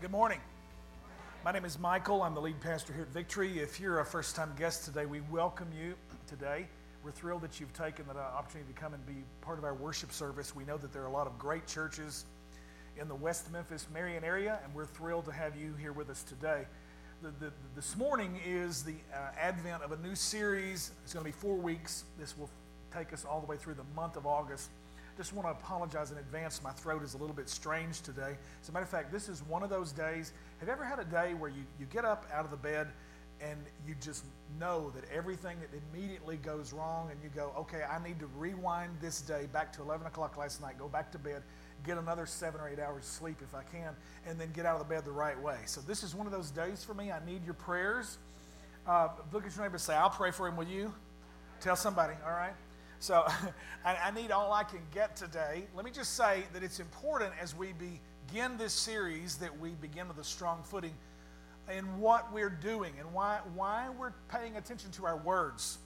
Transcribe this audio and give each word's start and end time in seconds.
Good 0.00 0.12
morning. 0.12 0.38
My 1.44 1.50
name 1.50 1.64
is 1.64 1.76
Michael. 1.76 2.22
I'm 2.22 2.32
the 2.32 2.40
lead 2.40 2.60
pastor 2.60 2.92
here 2.92 3.02
at 3.02 3.08
Victory. 3.08 3.58
If 3.58 3.80
you're 3.80 3.98
a 3.98 4.06
first 4.06 4.36
time 4.36 4.52
guest 4.56 4.84
today, 4.84 5.06
we 5.06 5.22
welcome 5.22 5.66
you 5.76 5.94
today. 6.28 6.68
We're 7.02 7.10
thrilled 7.10 7.42
that 7.42 7.58
you've 7.58 7.72
taken 7.72 8.06
the 8.06 8.16
opportunity 8.16 8.72
to 8.72 8.80
come 8.80 8.94
and 8.94 9.04
be 9.04 9.24
part 9.40 9.58
of 9.58 9.64
our 9.64 9.74
worship 9.74 10.12
service. 10.12 10.54
We 10.54 10.62
know 10.62 10.76
that 10.76 10.92
there 10.92 11.02
are 11.02 11.08
a 11.08 11.12
lot 11.12 11.26
of 11.26 11.36
great 11.36 11.66
churches 11.66 12.26
in 12.96 13.08
the 13.08 13.14
West 13.16 13.50
Memphis, 13.50 13.88
Marion 13.92 14.22
area, 14.22 14.60
and 14.62 14.72
we're 14.72 14.86
thrilled 14.86 15.24
to 15.24 15.32
have 15.32 15.56
you 15.56 15.74
here 15.80 15.92
with 15.92 16.10
us 16.10 16.22
today. 16.22 16.68
The, 17.20 17.32
the, 17.40 17.52
this 17.74 17.96
morning 17.96 18.38
is 18.46 18.84
the 18.84 18.94
uh, 19.12 19.30
advent 19.36 19.82
of 19.82 19.90
a 19.90 19.96
new 19.96 20.14
series. 20.14 20.92
It's 21.02 21.12
going 21.12 21.24
to 21.24 21.28
be 21.28 21.36
four 21.36 21.56
weeks. 21.56 22.04
This 22.20 22.38
will 22.38 22.50
take 22.94 23.12
us 23.12 23.24
all 23.24 23.40
the 23.40 23.48
way 23.48 23.56
through 23.56 23.74
the 23.74 23.96
month 23.96 24.16
of 24.16 24.26
August 24.26 24.70
just 25.18 25.32
want 25.32 25.48
to 25.48 25.50
apologize 25.50 26.12
in 26.12 26.18
advance. 26.18 26.62
My 26.62 26.70
throat 26.70 27.02
is 27.02 27.14
a 27.14 27.18
little 27.18 27.34
bit 27.34 27.48
strange 27.48 28.02
today. 28.02 28.36
As 28.62 28.68
a 28.68 28.72
matter 28.72 28.84
of 28.84 28.88
fact, 28.88 29.10
this 29.10 29.28
is 29.28 29.42
one 29.42 29.64
of 29.64 29.68
those 29.68 29.90
days. 29.90 30.32
Have 30.60 30.68
you 30.68 30.72
ever 30.72 30.84
had 30.84 31.00
a 31.00 31.04
day 31.04 31.34
where 31.34 31.50
you, 31.50 31.64
you 31.80 31.86
get 31.86 32.04
up 32.04 32.24
out 32.32 32.44
of 32.44 32.52
the 32.52 32.56
bed 32.56 32.86
and 33.40 33.58
you 33.84 33.96
just 34.00 34.24
know 34.60 34.92
that 34.94 35.02
everything 35.12 35.56
that 35.58 35.70
immediately 35.92 36.36
goes 36.36 36.72
wrong 36.72 37.10
and 37.10 37.18
you 37.20 37.30
go, 37.34 37.52
okay, 37.58 37.82
I 37.82 38.00
need 38.02 38.20
to 38.20 38.28
rewind 38.38 38.92
this 39.00 39.20
day 39.20 39.48
back 39.52 39.72
to 39.72 39.82
11 39.82 40.06
o'clock 40.06 40.36
last 40.36 40.62
night, 40.62 40.78
go 40.78 40.86
back 40.86 41.10
to 41.10 41.18
bed, 41.18 41.42
get 41.84 41.98
another 41.98 42.24
seven 42.24 42.60
or 42.60 42.68
eight 42.68 42.78
hours 42.78 43.02
of 43.02 43.10
sleep 43.10 43.38
if 43.42 43.56
I 43.56 43.64
can, 43.64 43.96
and 44.24 44.40
then 44.40 44.52
get 44.52 44.66
out 44.66 44.80
of 44.80 44.88
the 44.88 44.94
bed 44.94 45.04
the 45.04 45.10
right 45.10 45.40
way. 45.40 45.58
So 45.66 45.80
this 45.80 46.04
is 46.04 46.14
one 46.14 46.28
of 46.28 46.32
those 46.32 46.52
days 46.52 46.84
for 46.84 46.94
me. 46.94 47.10
I 47.10 47.24
need 47.26 47.44
your 47.44 47.54
prayers. 47.54 48.18
Uh, 48.86 49.08
look 49.32 49.44
at 49.44 49.54
your 49.56 49.64
neighbor 49.64 49.74
and 49.74 49.82
say, 49.82 49.94
I'll 49.94 50.10
pray 50.10 50.30
for 50.30 50.46
him, 50.46 50.56
will 50.56 50.68
you? 50.68 50.94
Tell 51.60 51.74
somebody, 51.74 52.14
all 52.24 52.30
right? 52.30 52.54
So 53.00 53.24
I, 53.84 53.96
I, 53.96 54.10
need 54.10 54.30
all 54.30 54.52
I 54.52 54.64
can 54.64 54.80
get 54.92 55.16
today. 55.16 55.64
Let 55.74 55.84
me 55.84 55.90
just 55.90 56.16
say 56.16 56.44
that 56.52 56.62
it's 56.62 56.80
important 56.80 57.32
as 57.40 57.54
we 57.54 57.72
begin 57.72 58.56
this 58.56 58.72
series 58.72 59.36
that 59.36 59.58
we 59.58 59.70
begin 59.80 60.08
with 60.08 60.18
a 60.18 60.24
strong 60.24 60.62
footing 60.62 60.94
in 61.74 62.00
what 62.00 62.32
we're 62.32 62.50
doing 62.50 62.94
and 62.98 63.12
why, 63.12 63.40
why 63.54 63.88
we're 63.98 64.12
paying 64.30 64.56
attention 64.56 64.90
to 64.92 65.06
our 65.06 65.16
words. 65.16 65.78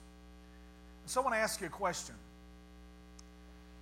So 1.05 1.19
I 1.21 1.23
want 1.23 1.35
to 1.35 1.39
ask 1.39 1.59
you 1.61 1.67
a 1.67 1.69
question. 1.69 2.15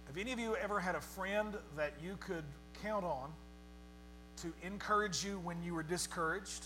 Have 0.07 0.17
any 0.17 0.33
of 0.33 0.39
you 0.39 0.55
ever 0.57 0.79
had 0.79 0.95
a 0.95 1.01
friend 1.01 1.55
that 1.77 1.93
you 2.03 2.17
could 2.19 2.43
count 2.83 3.05
on 3.05 3.31
to 4.37 4.51
encourage 4.63 5.23
you 5.23 5.39
when 5.39 5.61
you 5.63 5.73
were 5.73 5.83
discouraged? 5.83 6.65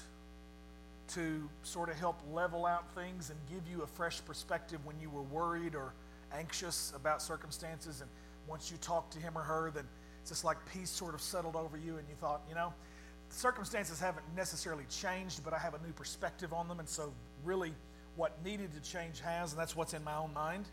To 1.10 1.48
sort 1.62 1.90
of 1.90 1.96
help 1.98 2.20
level 2.34 2.66
out 2.66 2.90
things 2.96 3.30
and 3.30 3.38
give 3.48 3.72
you 3.72 3.84
a 3.84 3.88
fresh 3.88 4.26
perspective 4.26 4.80
when 4.86 5.00
you 5.00 5.12
were 5.12 5.22
worried 5.22 5.76
or 5.76 5.94
anxious 6.34 6.94
about 6.96 7.22
circumstances, 7.22 8.02
and 8.02 8.10
once 8.48 8.72
you 8.72 8.78
talk 8.78 9.10
to 9.12 9.20
him 9.20 9.38
or 9.38 9.42
her, 9.42 9.72
then 9.74 9.86
it's 10.22 10.32
just 10.32 10.44
like 10.44 10.58
peace 10.74 10.90
sort 10.90 11.14
of 11.14 11.22
settled 11.22 11.56
over 11.56 11.78
you, 11.78 11.98
and 11.98 12.08
you 12.10 12.16
thought, 12.16 12.42
you 12.50 12.56
know, 12.56 12.74
circumstances 13.30 14.00
haven't 14.00 14.26
necessarily 14.36 14.86
changed, 14.90 15.44
but 15.44 15.54
I 15.54 15.60
have 15.60 15.74
a 15.74 15.80
new 15.86 15.94
perspective 15.94 16.54
on 16.54 16.68
them, 16.68 16.80
and 16.80 16.88
so 16.88 17.14
really 17.44 17.74
what 18.16 18.44
needed 18.44 18.74
to 18.74 18.82
change 18.82 19.20
has, 19.22 19.52
and 19.52 19.60
that's 19.60 19.76
what's 19.76 19.94
in 19.94 20.04
my 20.04 20.16
own 20.16 20.34
mind. 20.34 20.66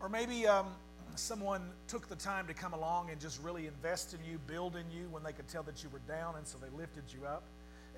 Or 0.00 0.08
maybe 0.08 0.46
um, 0.46 0.66
someone 1.14 1.62
took 1.88 2.08
the 2.08 2.16
time 2.16 2.46
to 2.46 2.54
come 2.54 2.72
along 2.72 3.10
and 3.10 3.20
just 3.20 3.42
really 3.42 3.66
invest 3.66 4.14
in 4.14 4.20
you, 4.30 4.38
build 4.46 4.76
in 4.76 4.84
you 4.90 5.08
when 5.10 5.22
they 5.22 5.32
could 5.32 5.48
tell 5.48 5.62
that 5.64 5.82
you 5.82 5.90
were 5.90 6.00
down, 6.08 6.36
and 6.36 6.46
so 6.46 6.58
they 6.58 6.74
lifted 6.76 7.04
you 7.12 7.26
up. 7.26 7.42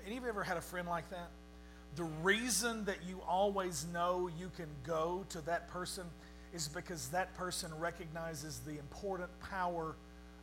Any 0.05 0.17
of 0.17 0.23
you 0.23 0.29
ever 0.29 0.43
had 0.43 0.57
a 0.57 0.61
friend 0.61 0.87
like 0.87 1.09
that? 1.11 1.29
The 1.95 2.03
reason 2.23 2.85
that 2.85 2.97
you 3.07 3.21
always 3.27 3.85
know 3.93 4.29
you 4.39 4.49
can 4.55 4.69
go 4.83 5.25
to 5.29 5.41
that 5.41 5.67
person 5.69 6.05
is 6.53 6.67
because 6.67 7.09
that 7.09 7.33
person 7.35 7.71
recognizes 7.79 8.59
the 8.59 8.77
important 8.77 9.29
power 9.39 9.95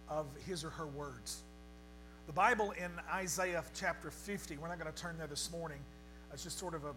of 0.08 0.26
his 0.46 0.64
or 0.64 0.70
her 0.70 0.86
words. 0.86 1.42
The 2.26 2.32
Bible 2.32 2.72
in 2.72 2.90
Isaiah 3.12 3.64
chapter 3.74 4.10
50, 4.10 4.56
we're 4.58 4.68
not 4.68 4.78
going 4.78 4.92
to 4.92 5.00
turn 5.00 5.16
there 5.18 5.26
this 5.26 5.50
morning. 5.50 5.78
It's 6.32 6.44
just 6.44 6.58
sort 6.58 6.74
of 6.74 6.84
a 6.84 6.92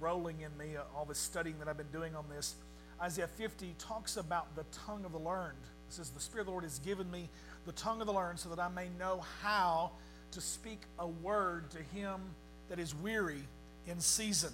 rolling 0.00 0.40
in 0.40 0.56
me, 0.56 0.76
all 0.94 1.04
the 1.04 1.14
studying 1.14 1.58
that 1.58 1.68
I've 1.68 1.76
been 1.76 1.90
doing 1.92 2.14
on 2.14 2.24
this. 2.28 2.54
Isaiah 3.00 3.28
50 3.28 3.74
talks 3.78 4.16
about 4.16 4.54
the 4.56 4.64
tongue 4.86 5.04
of 5.04 5.12
the 5.12 5.18
learned. 5.18 5.56
It 5.88 5.94
says, 5.94 6.10
The 6.10 6.20
Spirit 6.20 6.42
of 6.42 6.46
the 6.46 6.52
Lord 6.52 6.64
has 6.64 6.78
given 6.80 7.10
me 7.10 7.28
the 7.66 7.72
tongue 7.72 8.00
of 8.00 8.06
the 8.06 8.12
learned 8.12 8.38
so 8.38 8.48
that 8.50 8.58
I 8.58 8.68
may 8.68 8.88
know 8.98 9.22
how 9.42 9.92
to 10.32 10.40
speak 10.40 10.82
a 10.98 11.06
word 11.06 11.70
to 11.70 11.78
him 11.98 12.20
that 12.68 12.78
is 12.78 12.94
weary 12.94 13.42
in 13.86 14.00
season. 14.00 14.52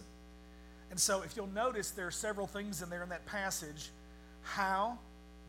And 0.95 1.01
so, 1.01 1.23
if 1.23 1.37
you'll 1.37 1.49
notice, 1.49 1.91
there 1.91 2.07
are 2.07 2.13
several 2.13 2.47
things 2.47 2.81
in 2.81 2.89
there 2.89 3.03
in 3.03 3.09
that 3.09 3.27
passage 3.27 3.91
how, 4.43 4.97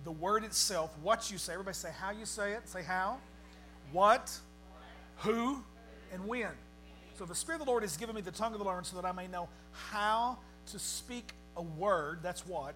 the 0.03 0.11
word 0.11 0.43
itself, 0.43 0.89
what 1.03 1.29
you 1.29 1.37
say. 1.37 1.53
Everybody 1.53 1.75
say 1.75 1.91
how 1.99 2.09
you 2.09 2.25
say 2.25 2.53
it. 2.53 2.67
Say 2.67 2.81
how, 2.81 3.19
what, 3.91 4.35
who, 5.17 5.63
and 6.11 6.27
when. 6.27 6.49
So, 7.19 7.25
the 7.25 7.35
Spirit 7.35 7.61
of 7.61 7.67
the 7.67 7.71
Lord 7.71 7.83
has 7.83 7.95
given 7.95 8.15
me 8.15 8.21
the 8.21 8.31
tongue 8.31 8.53
of 8.53 8.57
the 8.57 8.65
learned 8.65 8.87
so 8.87 8.95
that 8.95 9.05
I 9.05 9.11
may 9.11 9.27
know 9.27 9.47
how 9.71 10.39
to 10.71 10.79
speak 10.79 11.33
a 11.55 11.61
word, 11.61 12.21
that's 12.23 12.47
what, 12.47 12.73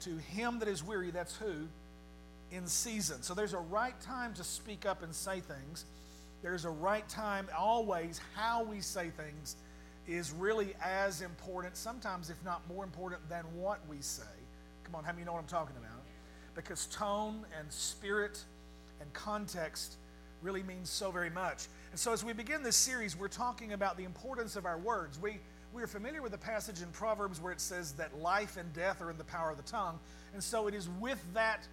to 0.00 0.10
him 0.16 0.58
that 0.58 0.66
is 0.66 0.82
weary, 0.82 1.12
that's 1.12 1.36
who, 1.36 1.68
in 2.50 2.66
season. 2.66 3.22
So, 3.22 3.34
there's 3.34 3.54
a 3.54 3.58
right 3.58 3.94
time 4.00 4.34
to 4.34 4.42
speak 4.42 4.84
up 4.84 5.04
and 5.04 5.14
say 5.14 5.38
things. 5.38 5.84
There's 6.42 6.64
a 6.64 6.70
right 6.70 7.08
time, 7.08 7.48
always, 7.56 8.20
how 8.34 8.64
we 8.64 8.80
say 8.80 9.10
things 9.10 9.54
is 10.06 10.32
really 10.32 10.74
as 10.82 11.22
important, 11.22 11.76
sometimes 11.76 12.30
if 12.30 12.42
not 12.44 12.62
more 12.68 12.84
important 12.84 13.28
than 13.28 13.44
what 13.54 13.80
we 13.88 14.00
say. 14.00 14.22
Come 14.84 14.94
on, 14.94 15.04
how 15.04 15.12
many 15.12 15.24
know 15.24 15.32
what 15.32 15.40
I'm 15.40 15.46
talking 15.46 15.76
about? 15.76 16.02
Because 16.54 16.86
tone 16.86 17.44
and 17.58 17.70
spirit 17.72 18.42
and 19.00 19.12
context 19.12 19.96
really 20.42 20.62
means 20.62 20.90
so 20.90 21.10
very 21.10 21.30
much. 21.30 21.66
And 21.90 22.00
so 22.00 22.12
as 22.12 22.24
we 22.24 22.32
begin 22.32 22.62
this 22.62 22.76
series, 22.76 23.16
we're 23.16 23.28
talking 23.28 23.72
about 23.72 23.96
the 23.96 24.04
importance 24.04 24.56
of 24.56 24.66
our 24.66 24.78
words. 24.78 25.18
We 25.20 25.38
we 25.72 25.82
are 25.82 25.86
familiar 25.86 26.20
with 26.20 26.32
the 26.32 26.38
passage 26.38 26.82
in 26.82 26.88
Proverbs 26.88 27.40
where 27.40 27.52
it 27.52 27.60
says 27.60 27.92
that 27.92 28.18
life 28.18 28.56
and 28.56 28.72
death 28.72 29.00
are 29.00 29.10
in 29.10 29.16
the 29.16 29.24
power 29.24 29.50
of 29.50 29.56
the 29.56 29.62
tongue. 29.62 30.00
And 30.32 30.42
so 30.42 30.66
it 30.66 30.74
is 30.74 30.88
with 30.98 31.24
that 31.32 31.66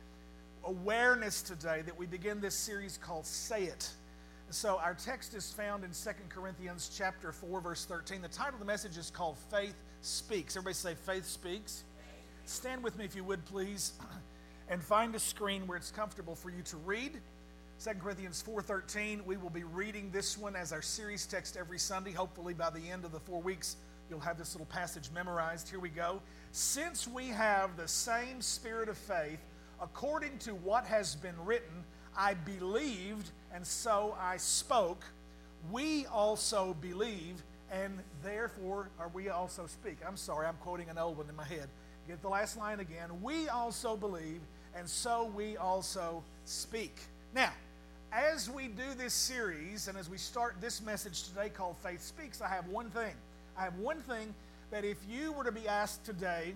awareness 0.63 1.41
today 1.41 1.81
that 1.83 1.97
we 1.97 2.05
begin 2.05 2.39
this 2.39 2.53
series 2.53 2.99
called 3.01 3.25
Say 3.25 3.63
It. 3.63 3.89
So 4.49 4.79
our 4.81 4.93
text 4.93 5.33
is 5.33 5.51
found 5.51 5.83
in 5.83 5.91
2 5.91 6.09
Corinthians 6.29 6.89
chapter 6.97 7.33
4 7.33 7.59
verse 7.59 7.83
13. 7.83 8.21
The 8.21 8.29
title 8.29 8.53
of 8.53 8.59
the 8.59 8.65
message 8.65 8.97
is 8.97 9.11
called 9.11 9.37
Faith 9.51 9.75
Speaks. 9.99 10.55
Everybody 10.55 10.73
say 10.73 10.95
Faith 10.95 11.25
Speaks. 11.25 11.83
Stand 12.45 12.81
with 12.81 12.97
me 12.97 13.03
if 13.03 13.13
you 13.13 13.25
would 13.25 13.43
please 13.43 13.91
and 14.69 14.81
find 14.81 15.13
a 15.15 15.19
screen 15.19 15.67
where 15.67 15.77
it's 15.77 15.91
comfortable 15.91 16.33
for 16.33 16.49
you 16.49 16.61
to 16.63 16.77
read. 16.77 17.19
2 17.83 17.89
Corinthians 17.95 18.41
4:13. 18.41 19.25
We 19.25 19.35
will 19.35 19.49
be 19.49 19.65
reading 19.65 20.11
this 20.11 20.37
one 20.37 20.55
as 20.55 20.71
our 20.71 20.81
series 20.81 21.25
text 21.25 21.57
every 21.57 21.77
Sunday. 21.77 22.13
Hopefully 22.13 22.53
by 22.53 22.69
the 22.69 22.89
end 22.89 23.03
of 23.03 23.11
the 23.11 23.19
4 23.19 23.41
weeks 23.41 23.75
you'll 24.09 24.21
have 24.21 24.37
this 24.37 24.55
little 24.55 24.67
passage 24.67 25.09
memorized. 25.13 25.67
Here 25.67 25.81
we 25.81 25.89
go. 25.89 26.21
Since 26.53 27.05
we 27.05 27.27
have 27.27 27.75
the 27.75 27.87
same 27.87 28.41
spirit 28.41 28.87
of 28.87 28.97
faith, 28.97 29.41
according 29.81 30.37
to 30.39 30.51
what 30.51 30.85
has 30.85 31.15
been 31.15 31.35
written, 31.43 31.83
I 32.17 32.33
believed 32.33 33.31
and 33.53 33.65
so 33.65 34.15
I 34.19 34.37
spoke. 34.37 35.03
We 35.71 36.05
also 36.07 36.75
believe, 36.81 37.41
and 37.71 37.99
therefore 38.23 38.89
are 38.99 39.09
we 39.09 39.29
also 39.29 39.67
speak. 39.67 39.97
I'm 40.07 40.17
sorry, 40.17 40.47
I'm 40.47 40.57
quoting 40.57 40.89
an 40.89 40.97
old 40.97 41.17
one 41.17 41.29
in 41.29 41.35
my 41.35 41.45
head. 41.45 41.67
Get 42.07 42.21
the 42.21 42.29
last 42.29 42.57
line 42.57 42.79
again. 42.79 43.21
We 43.21 43.49
also 43.49 43.97
believe, 43.97 44.39
and 44.75 44.87
so 44.87 45.31
we 45.35 45.57
also 45.57 46.23
speak. 46.45 46.95
Now, 47.35 47.51
as 48.13 48.49
we 48.49 48.67
do 48.67 48.93
this 48.97 49.13
series 49.13 49.89
and 49.89 49.97
as 49.97 50.09
we 50.09 50.17
start 50.17 50.55
this 50.61 50.81
message 50.81 51.27
today 51.27 51.49
called 51.49 51.75
Faith 51.83 52.01
Speaks, 52.01 52.41
I 52.41 52.47
have 52.47 52.67
one 52.67 52.89
thing. 52.91 53.13
I 53.57 53.63
have 53.63 53.75
one 53.75 53.97
thing 54.01 54.33
that 54.71 54.85
if 54.85 54.97
you 55.09 55.33
were 55.33 55.43
to 55.43 55.51
be 55.51 55.67
asked 55.67 56.05
today 56.05 56.53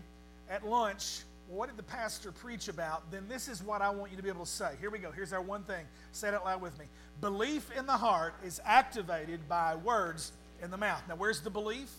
at 0.50 0.66
lunch, 0.66 1.22
what 1.52 1.68
did 1.68 1.78
the 1.78 1.84
pastor 1.84 2.32
preach 2.32 2.70
about? 2.70 3.12
Then 3.12 3.28
this 3.28 3.50
is 3.50 3.62
what 3.62 3.82
I 3.82 3.90
want 3.90 4.12
you 4.12 4.18
to 4.18 4.24
be 4.24 4.30
able 4.30 4.46
to 4.46 4.52
say. 4.52 4.72
Here 4.80 4.90
we 4.90 5.00
go. 5.00 5.12
Here's 5.12 5.34
our 5.34 5.42
one 5.42 5.64
thing. 5.64 5.86
Say 6.14 6.30
it 6.30 6.34
out 6.34 6.46
loud 6.46 6.62
with 6.62 6.80
me. 6.80 6.86
Belief 7.20 7.70
in 7.78 7.86
the 7.86 7.98
heart 7.98 8.34
is 8.46 8.62
activated 8.66 9.50
by 9.50 9.76
words 9.76 10.32
in 10.64 10.72
the 10.72 10.78
mouth. 10.78 11.02
Now, 11.10 11.16
where's 11.16 11.42
the 11.42 11.50
belief? 11.50 11.92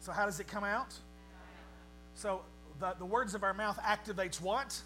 So, 0.00 0.10
how 0.10 0.26
does 0.26 0.40
it 0.40 0.48
come 0.48 0.64
out? 0.64 0.94
So, 2.14 2.42
the, 2.80 2.94
the 2.98 3.04
words 3.04 3.34
of 3.34 3.44
our 3.44 3.54
mouth 3.54 3.78
activates 3.82 4.40
what? 4.40 4.80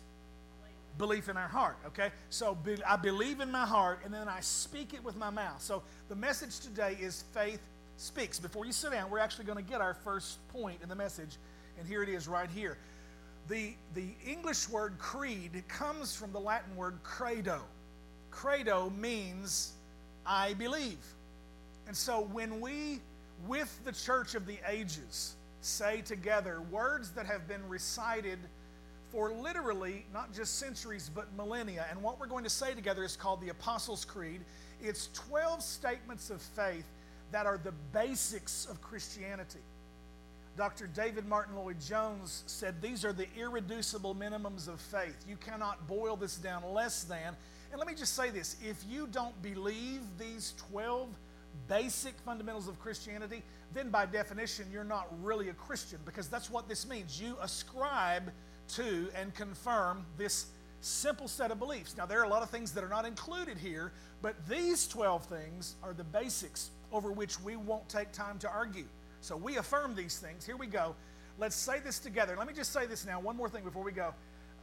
Belief 0.98 1.30
in 1.30 1.38
our 1.38 1.48
heart, 1.48 1.78
okay? 1.86 2.10
So, 2.28 2.54
be, 2.54 2.76
I 2.84 2.96
believe 2.96 3.40
in 3.40 3.50
my 3.50 3.64
heart 3.64 4.00
and 4.04 4.12
then 4.12 4.28
I 4.28 4.40
speak 4.40 4.92
it 4.92 5.02
with 5.02 5.16
my 5.16 5.30
mouth. 5.30 5.62
So, 5.62 5.82
the 6.10 6.16
message 6.16 6.60
today 6.60 6.98
is 7.00 7.24
faith 7.32 7.60
speaks. 7.96 8.38
Before 8.38 8.66
you 8.66 8.72
sit 8.72 8.92
down, 8.92 9.10
we're 9.10 9.20
actually 9.20 9.46
going 9.46 9.62
to 9.62 9.70
get 9.70 9.80
our 9.80 9.94
first 9.94 10.46
point 10.48 10.80
in 10.82 10.90
the 10.90 10.94
message, 10.94 11.36
and 11.78 11.88
here 11.88 12.02
it 12.02 12.10
is 12.10 12.28
right 12.28 12.50
here. 12.50 12.76
The, 13.48 13.74
the 13.94 14.14
English 14.26 14.68
word 14.68 14.98
creed 14.98 15.64
comes 15.68 16.14
from 16.14 16.32
the 16.32 16.40
Latin 16.40 16.74
word 16.76 16.98
credo. 17.02 17.60
Credo 18.30 18.90
means 18.90 19.72
I 20.24 20.54
believe. 20.54 20.98
And 21.86 21.96
so 21.96 22.22
when 22.32 22.60
we, 22.60 23.00
with 23.46 23.80
the 23.84 23.92
church 23.92 24.34
of 24.34 24.46
the 24.46 24.58
ages, 24.68 25.34
say 25.60 26.00
together 26.00 26.60
words 26.70 27.10
that 27.10 27.26
have 27.26 27.48
been 27.48 27.66
recited 27.68 28.38
for 29.10 29.32
literally 29.32 30.06
not 30.12 30.32
just 30.32 30.58
centuries 30.58 31.10
but 31.14 31.32
millennia, 31.36 31.86
and 31.90 32.02
what 32.02 32.18
we're 32.18 32.26
going 32.26 32.44
to 32.44 32.50
say 32.50 32.74
together 32.74 33.04
is 33.04 33.16
called 33.16 33.40
the 33.42 33.50
Apostles' 33.50 34.04
Creed. 34.04 34.40
It's 34.80 35.08
12 35.12 35.62
statements 35.62 36.30
of 36.30 36.40
faith 36.40 36.86
that 37.30 37.46
are 37.46 37.58
the 37.58 37.72
basics 37.92 38.66
of 38.70 38.80
Christianity. 38.80 39.60
Dr. 40.56 40.86
David 40.86 41.26
Martyn 41.26 41.56
Lloyd 41.56 41.80
Jones 41.80 42.42
said 42.46 42.80
these 42.82 43.04
are 43.04 43.12
the 43.12 43.26
irreducible 43.38 44.14
minimums 44.14 44.68
of 44.68 44.80
faith. 44.80 45.24
You 45.26 45.36
cannot 45.36 45.86
boil 45.86 46.14
this 46.14 46.36
down 46.36 46.62
less 46.72 47.04
than. 47.04 47.36
And 47.70 47.78
let 47.78 47.88
me 47.88 47.94
just 47.94 48.14
say 48.14 48.28
this 48.28 48.56
if 48.62 48.84
you 48.88 49.06
don't 49.06 49.40
believe 49.40 50.02
these 50.18 50.54
12 50.70 51.08
basic 51.68 52.14
fundamentals 52.18 52.68
of 52.68 52.78
Christianity, 52.80 53.42
then 53.72 53.88
by 53.88 54.04
definition, 54.04 54.66
you're 54.70 54.84
not 54.84 55.08
really 55.22 55.48
a 55.48 55.54
Christian 55.54 55.98
because 56.04 56.28
that's 56.28 56.50
what 56.50 56.68
this 56.68 56.86
means. 56.86 57.20
You 57.20 57.36
ascribe 57.40 58.30
to 58.74 59.08
and 59.14 59.34
confirm 59.34 60.04
this 60.18 60.46
simple 60.82 61.28
set 61.28 61.50
of 61.50 61.58
beliefs. 61.58 61.96
Now, 61.96 62.04
there 62.04 62.20
are 62.20 62.24
a 62.24 62.28
lot 62.28 62.42
of 62.42 62.50
things 62.50 62.72
that 62.72 62.84
are 62.84 62.88
not 62.88 63.06
included 63.06 63.56
here, 63.56 63.92
but 64.20 64.46
these 64.46 64.86
12 64.88 65.24
things 65.24 65.76
are 65.82 65.94
the 65.94 66.04
basics 66.04 66.70
over 66.92 67.10
which 67.10 67.40
we 67.40 67.56
won't 67.56 67.88
take 67.88 68.12
time 68.12 68.38
to 68.40 68.50
argue. 68.50 68.84
So 69.22 69.36
we 69.36 69.56
affirm 69.56 69.94
these 69.94 70.18
things. 70.18 70.44
Here 70.44 70.56
we 70.56 70.66
go. 70.66 70.96
Let's 71.38 71.54
say 71.54 71.78
this 71.78 72.00
together. 72.00 72.34
Let 72.36 72.48
me 72.48 72.52
just 72.52 72.72
say 72.72 72.86
this 72.86 73.06
now, 73.06 73.20
one 73.20 73.36
more 73.36 73.48
thing 73.48 73.62
before 73.62 73.84
we 73.84 73.92
go. 73.92 74.12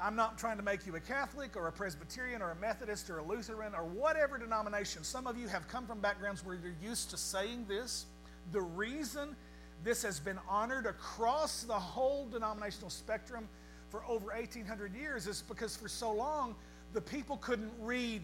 I'm 0.01 0.17
not 0.17 0.37
trying 0.37 0.57
to 0.57 0.63
make 0.63 0.85
you 0.85 0.95
a 0.97 0.99
Catholic 0.99 1.55
or 1.55 1.67
a 1.67 1.71
Presbyterian 1.71 2.41
or 2.41 2.51
a 2.51 2.55
Methodist 2.55 3.09
or 3.09 3.19
a 3.19 3.23
Lutheran 3.23 3.73
or 3.73 3.85
whatever 3.85 4.37
denomination. 4.37 5.05
Some 5.05 5.27
of 5.27 5.37
you 5.37 5.47
have 5.47 5.67
come 5.69 5.87
from 5.87 6.01
backgrounds 6.01 6.45
where 6.45 6.55
you're 6.55 6.75
used 6.83 7.09
to 7.11 7.17
saying 7.17 7.67
this. 7.69 8.05
The 8.51 8.61
reason 8.61 9.33
this 9.81 10.03
has 10.03 10.19
been 10.19 10.39
honored 10.49 10.85
across 10.85 11.63
the 11.63 11.73
whole 11.73 12.27
denominational 12.27 12.89
spectrum 12.89 13.47
for 13.89 14.03
over 14.09 14.25
1,800 14.27 14.93
years 14.93 15.25
is 15.25 15.41
because 15.47 15.77
for 15.77 15.87
so 15.87 16.11
long 16.11 16.53
the 16.91 17.01
people 17.01 17.37
couldn't 17.37 17.71
read. 17.79 18.23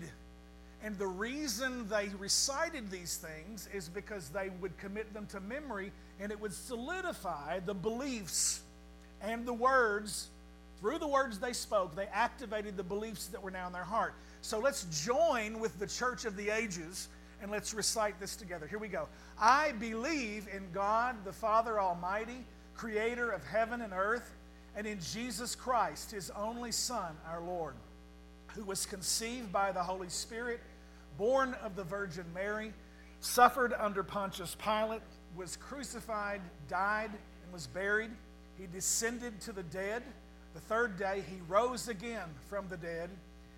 And 0.86 0.96
the 1.00 1.08
reason 1.08 1.90
they 1.90 2.10
recited 2.20 2.92
these 2.92 3.18
things 3.18 3.68
is 3.74 3.90
because 3.90 4.30
they 4.30 4.52
would 4.62 4.78
commit 4.78 5.16
them 5.16 5.26
to 5.32 5.40
memory 5.40 5.92
and 6.20 6.32
it 6.32 6.40
would 6.40 6.54
solidify 6.54 7.60
the 7.62 7.74
beliefs 7.74 8.62
and 9.20 9.48
the 9.48 9.54
words. 9.54 10.28
Through 10.80 11.00
the 11.00 11.08
words 11.08 11.40
they 11.40 11.54
spoke, 11.54 11.96
they 11.96 12.06
activated 12.14 12.78
the 12.78 12.84
beliefs 12.84 13.26
that 13.30 13.42
were 13.42 13.50
now 13.50 13.66
in 13.66 13.74
their 13.74 13.84
heart. 13.84 14.14
So 14.44 14.60
let's 14.60 14.86
join 15.04 15.60
with 15.60 15.80
the 15.80 15.88
church 15.88 16.24
of 16.24 16.38
the 16.38 16.52
ages 16.52 17.08
and 17.42 17.50
let's 17.50 17.74
recite 17.74 18.20
this 18.20 18.36
together. 18.36 18.68
Here 18.68 18.78
we 18.78 18.88
go. 18.88 19.08
I 19.42 19.72
believe 19.72 20.48
in 20.54 20.68
God, 20.72 21.16
the 21.26 21.34
Father 21.34 21.82
Almighty, 21.82 22.46
creator 22.76 23.32
of 23.32 23.44
heaven 23.44 23.82
and 23.82 23.92
earth 23.92 24.36
and 24.76 24.86
in 24.86 25.00
Jesus 25.00 25.56
Christ, 25.56 26.12
his 26.12 26.30
only 26.30 26.72
Son, 26.72 27.16
our 27.28 27.42
Lord, 27.42 27.74
who 28.50 28.64
was 28.66 28.86
conceived 28.86 29.52
by 29.52 29.72
the 29.72 29.82
Holy 29.82 30.10
Spirit, 30.10 30.60
born 31.18 31.56
of 31.64 31.76
the 31.76 31.84
Virgin 31.84 32.26
Mary, 32.34 32.74
suffered 33.20 33.74
under 33.74 34.04
Pontius 34.04 34.56
Pilate, 34.56 35.02
was 35.36 35.56
crucified, 35.56 36.42
died, 36.70 37.12
and 37.44 37.54
was 37.54 37.68
buried. 37.68 38.12
He 38.58 38.68
descended 38.68 39.40
to 39.42 39.52
the 39.52 39.64
dead. 39.64 40.04
The 40.54 40.62
third 40.62 40.98
day 40.98 41.24
he 41.30 41.38
rose 41.48 41.88
again 41.88 42.30
from 42.50 42.68
the 42.68 42.78
dead. 42.78 43.10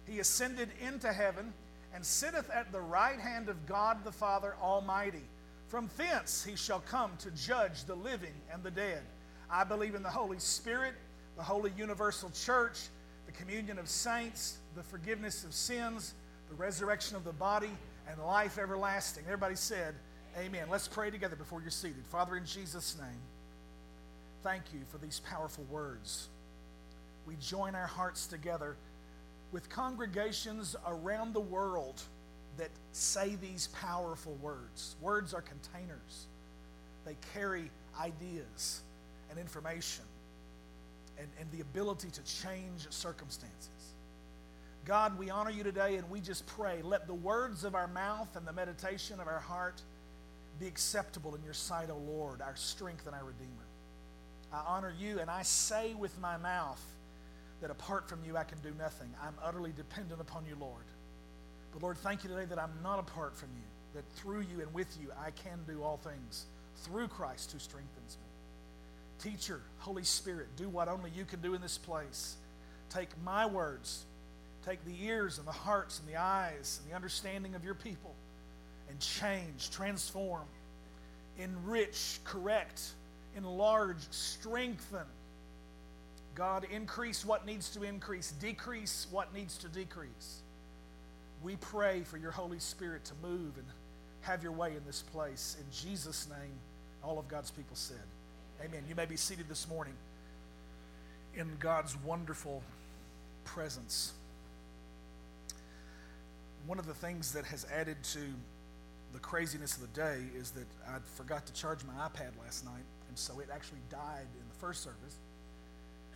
He 0.07 0.19
ascended 0.19 0.69
into 0.81 1.11
heaven 1.11 1.53
and 1.93 2.03
sitteth 2.03 2.49
at 2.49 2.71
the 2.71 2.81
right 2.81 3.19
hand 3.19 3.49
of 3.49 3.65
God 3.65 4.03
the 4.03 4.11
Father 4.11 4.55
Almighty. 4.61 5.23
From 5.67 5.89
thence 5.97 6.43
he 6.43 6.55
shall 6.55 6.79
come 6.79 7.11
to 7.19 7.31
judge 7.31 7.83
the 7.83 7.95
living 7.95 8.33
and 8.51 8.63
the 8.63 8.71
dead. 8.71 9.01
I 9.49 9.63
believe 9.63 9.95
in 9.95 10.03
the 10.03 10.09
Holy 10.09 10.39
Spirit 10.39 10.93
the 11.37 11.43
holy 11.43 11.71
universal 11.77 12.31
church, 12.31 12.87
the 13.27 13.31
communion 13.31 13.77
of 13.77 13.87
saints, 13.87 14.57
the 14.75 14.81
forgiveness 14.81 15.43
of 15.43 15.53
sins, 15.53 16.15
the 16.49 16.55
resurrection 16.55 17.15
of 17.15 17.23
the 17.23 17.33
body, 17.33 17.71
and 18.09 18.21
life 18.23 18.57
everlasting. 18.57 19.23
Everybody 19.25 19.55
said, 19.55 19.95
Amen. 20.37 20.67
Let's 20.69 20.87
pray 20.87 21.09
together 21.09 21.35
before 21.35 21.61
you're 21.61 21.71
seated. 21.71 22.05
Father, 22.09 22.37
in 22.37 22.45
Jesus' 22.45 22.95
name, 22.99 23.21
thank 24.43 24.61
you 24.71 24.81
for 24.89 24.99
these 24.99 25.19
powerful 25.21 25.65
words. 25.69 26.29
We 27.25 27.35
join 27.41 27.73
our 27.73 27.87
hearts 27.87 28.27
together 28.27 28.75
with 29.51 29.67
congregations 29.69 30.75
around 30.85 31.33
the 31.33 31.41
world 31.41 32.01
that 32.57 32.69
say 32.91 33.35
these 33.35 33.67
powerful 33.67 34.37
words. 34.41 34.95
Words 35.01 35.33
are 35.33 35.41
containers, 35.41 36.27
they 37.05 37.15
carry 37.33 37.71
ideas 37.99 38.81
and 39.29 39.39
information 39.39 40.05
and, 41.17 41.27
and 41.39 41.51
the 41.51 41.61
ability 41.61 42.09
to 42.11 42.21
change 42.23 42.85
circumstances. 42.91 43.69
God, 44.87 45.19
we 45.19 45.29
honor 45.29 45.49
you 45.49 45.63
today 45.63 45.97
and 45.97 46.09
we 46.09 46.21
just 46.21 46.47
pray, 46.47 46.81
let 46.81 47.07
the 47.07 47.13
words 47.13 47.65
of 47.65 47.75
our 47.75 47.89
mouth 47.89 48.37
and 48.37 48.47
the 48.47 48.53
meditation 48.53 49.19
of 49.19 49.27
our 49.27 49.41
heart 49.41 49.81
be 50.61 50.65
acceptable 50.65 51.35
in 51.35 51.43
your 51.43 51.53
sight, 51.53 51.89
O 51.89 51.97
Lord, 51.97 52.41
our 52.41 52.55
strength 52.55 53.05
and 53.05 53.13
our 53.13 53.25
Redeemer. 53.25 53.51
I 54.53 54.63
honor 54.65 54.95
you 54.97 55.19
and 55.19 55.29
I 55.29 55.41
say 55.41 55.93
with 55.93 56.17
my 56.21 56.37
mouth 56.37 56.81
that 57.59 57.69
apart 57.69 58.07
from 58.07 58.23
you 58.25 58.37
I 58.37 58.45
can 58.45 58.59
do 58.59 58.71
nothing. 58.79 59.09
I'm 59.21 59.33
utterly 59.43 59.73
dependent 59.75 60.21
upon 60.21 60.45
you, 60.45 60.55
Lord. 60.57 60.85
But 61.73 61.81
Lord, 61.81 61.97
thank 61.97 62.23
you 62.23 62.29
today 62.29 62.45
that 62.45 62.57
I'm 62.57 62.79
not 62.81 62.97
apart 62.97 63.35
from 63.35 63.49
you, 63.57 63.67
that 63.93 64.09
through 64.15 64.45
you 64.49 64.61
and 64.61 64.73
with 64.73 64.97
you 65.01 65.09
I 65.21 65.31
can 65.31 65.59
do 65.67 65.83
all 65.83 65.97
things 65.97 66.45
through 66.77 67.09
Christ 67.09 67.51
who 67.51 67.59
strengthens 67.59 68.17
me. 68.21 69.31
Teacher, 69.31 69.63
Holy 69.79 70.05
Spirit, 70.05 70.47
do 70.55 70.69
what 70.69 70.87
only 70.87 71.11
you 71.13 71.25
can 71.25 71.41
do 71.41 71.55
in 71.55 71.61
this 71.61 71.77
place. 71.77 72.37
Take 72.89 73.09
my 73.21 73.45
words, 73.45 74.05
take 74.67 74.83
the 74.83 75.05
ears 75.05 75.37
and 75.37 75.47
the 75.47 75.51
hearts 75.51 75.99
and 75.99 76.07
the 76.13 76.19
eyes 76.19 76.79
and 76.81 76.91
the 76.91 76.95
understanding 76.95 77.55
of 77.55 77.63
your 77.63 77.73
people 77.73 78.13
and 78.89 78.99
change, 78.99 79.71
transform, 79.71 80.45
enrich, 81.39 82.19
correct, 82.25 82.81
enlarge, 83.35 83.99
strengthen. 84.11 85.05
God, 86.35 86.65
increase 86.71 87.25
what 87.25 87.45
needs 87.45 87.69
to 87.69 87.83
increase, 87.83 88.31
decrease 88.31 89.07
what 89.09 89.33
needs 89.33 89.57
to 89.59 89.69
decrease. 89.69 90.41
We 91.43 91.55
pray 91.55 92.01
for 92.03 92.17
your 92.17 92.31
Holy 92.31 92.59
Spirit 92.59 93.05
to 93.05 93.13
move 93.21 93.57
and 93.57 93.65
have 94.21 94.43
your 94.43 94.51
way 94.51 94.75
in 94.75 94.81
this 94.85 95.01
place. 95.01 95.55
In 95.59 95.65
Jesus' 95.71 96.27
name, 96.29 96.59
all 97.03 97.17
of 97.17 97.27
God's 97.27 97.51
people 97.51 97.75
said. 97.75 97.97
Amen. 98.63 98.83
You 98.89 98.95
may 98.95 99.05
be 99.05 99.15
seated 99.15 99.47
this 99.47 99.67
morning 99.69 99.93
in 101.35 101.55
God's 101.59 101.95
wonderful 102.03 102.63
presence. 103.45 104.13
One 106.67 106.79
of 106.79 106.85
the 106.85 106.93
things 106.93 107.31
that 107.31 107.45
has 107.45 107.65
added 107.73 108.03
to 108.11 108.19
the 109.13 109.19
craziness 109.19 109.77
of 109.77 109.81
the 109.81 109.99
day 109.99 110.17
is 110.37 110.51
that 110.51 110.67
I 110.85 110.97
forgot 111.15 111.45
to 111.45 111.53
charge 111.53 111.79
my 111.85 111.93
iPad 111.93 112.31
last 112.43 112.65
night, 112.65 112.83
and 113.07 113.17
so 113.17 113.39
it 113.39 113.47
actually 113.51 113.79
died 113.89 114.27
in 114.33 114.47
the 114.49 114.59
first 114.59 114.83
service. 114.83 115.17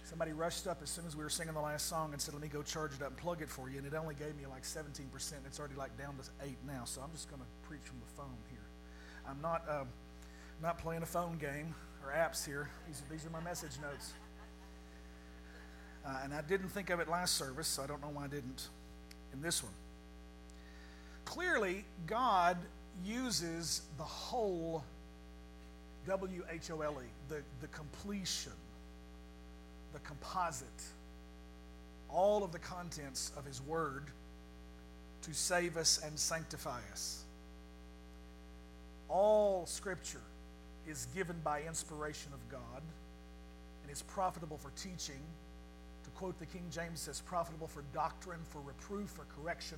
Somebody 0.03 0.33
rushed 0.33 0.67
up 0.67 0.81
as 0.83 0.89
soon 0.89 1.05
as 1.07 1.15
we 1.15 1.23
were 1.23 1.29
singing 1.29 1.53
the 1.53 1.61
last 1.61 1.87
song 1.87 2.11
and 2.11 2.21
said, 2.21 2.33
Let 2.33 2.43
me 2.43 2.49
go 2.49 2.61
charge 2.61 2.91
it 2.93 3.01
up 3.01 3.07
and 3.07 3.17
plug 3.17 3.41
it 3.41 3.47
for 3.47 3.69
you. 3.69 3.77
And 3.77 3.87
it 3.87 3.93
only 3.93 4.13
gave 4.13 4.35
me 4.35 4.45
like 4.45 4.63
17%. 4.63 4.91
It's 5.45 5.57
already 5.57 5.75
like 5.75 5.97
down 5.97 6.15
to 6.17 6.45
8 6.45 6.57
now. 6.67 6.83
So 6.83 6.99
I'm 6.99 7.11
just 7.13 7.29
going 7.29 7.41
to 7.41 7.47
preach 7.65 7.83
from 7.85 7.99
the 8.01 8.21
phone 8.21 8.37
here. 8.49 8.59
I'm 9.25 9.41
not, 9.41 9.63
uh, 9.69 9.85
not 10.61 10.79
playing 10.79 11.01
a 11.01 11.05
phone 11.05 11.37
game 11.37 11.73
or 12.03 12.11
apps 12.11 12.45
here. 12.45 12.69
These 12.87 13.01
are, 13.01 13.13
these 13.13 13.25
are 13.25 13.29
my 13.29 13.39
message 13.39 13.79
notes. 13.81 14.11
Uh, 16.05 16.19
and 16.25 16.33
I 16.33 16.41
didn't 16.41 16.69
think 16.69 16.89
of 16.89 16.99
it 16.99 17.07
last 17.07 17.35
service, 17.37 17.69
so 17.69 17.83
I 17.83 17.87
don't 17.87 18.01
know 18.01 18.09
why 18.09 18.25
I 18.25 18.27
didn't 18.27 18.67
in 19.31 19.41
this 19.41 19.63
one. 19.63 19.71
Clearly, 21.31 21.85
God 22.07 22.57
uses 23.05 23.83
the 23.97 24.03
whole 24.03 24.83
W 26.05 26.43
H 26.51 26.69
O 26.71 26.81
L 26.81 26.97
E, 27.01 27.05
the, 27.29 27.41
the 27.61 27.67
completion, 27.67 28.51
the 29.93 29.99
composite, 29.99 30.67
all 32.09 32.43
of 32.43 32.51
the 32.51 32.59
contents 32.59 33.31
of 33.37 33.45
His 33.45 33.61
Word 33.61 34.07
to 35.21 35.33
save 35.33 35.77
us 35.77 36.01
and 36.05 36.19
sanctify 36.19 36.81
us. 36.91 37.23
All 39.07 39.65
Scripture 39.65 40.19
is 40.85 41.07
given 41.15 41.37
by 41.45 41.61
inspiration 41.61 42.33
of 42.33 42.49
God 42.49 42.81
and 43.83 43.89
is 43.89 44.01
profitable 44.01 44.57
for 44.57 44.71
teaching. 44.71 45.21
To 46.03 46.09
quote 46.09 46.37
the 46.39 46.45
King 46.45 46.65
James, 46.69 46.99
says 46.99 47.21
profitable 47.21 47.67
for 47.67 47.85
doctrine, 47.93 48.41
for 48.49 48.59
reproof, 48.59 49.11
for 49.11 49.23
correction, 49.41 49.77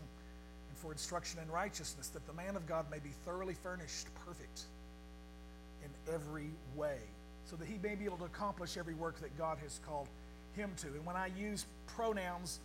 for 0.84 0.92
instruction 0.92 1.40
in 1.42 1.50
righteousness, 1.50 2.10
that 2.10 2.28
the 2.28 2.34
man 2.34 2.58
of 2.58 2.68
God 2.68 2.86
may 2.92 3.00
be 3.00 3.12
thoroughly 3.26 3.54
furnished, 3.54 4.08
perfect 4.26 4.64
in 5.82 6.14
every 6.14 6.50
way, 6.76 6.98
so 7.46 7.56
that 7.56 7.68
he 7.68 7.80
may 7.82 7.96
be 7.96 8.04
able 8.04 8.18
to 8.18 8.26
accomplish 8.26 8.76
every 8.78 8.94
work 8.94 9.20
that 9.22 9.36
God 9.38 9.58
has 9.64 9.80
called 9.88 10.10
him 10.56 10.72
to. 10.78 10.88
And 10.88 11.06
when 11.06 11.16
I 11.16 11.28
use 11.38 11.66
pronouns 11.88 12.60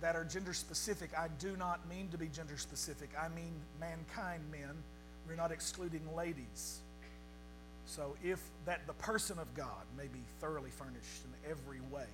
that 0.00 0.14
are 0.14 0.24
gender 0.24 0.54
specific, 0.54 1.10
I 1.18 1.28
do 1.40 1.56
not 1.56 1.86
mean 1.88 2.08
to 2.10 2.18
be 2.18 2.28
gender 2.28 2.58
specific. 2.58 3.10
I 3.20 3.28
mean 3.28 3.52
mankind 3.80 4.44
men. 4.52 4.70
We're 5.28 5.34
not 5.34 5.50
excluding 5.50 6.02
ladies. 6.14 6.78
So, 7.86 8.16
if 8.22 8.40
that 8.66 8.86
the 8.86 8.92
person 8.94 9.38
of 9.38 9.52
God 9.54 9.84
may 9.96 10.06
be 10.06 10.20
thoroughly 10.40 10.70
furnished 10.70 11.24
in 11.24 11.50
every 11.50 11.80
way. 11.90 12.06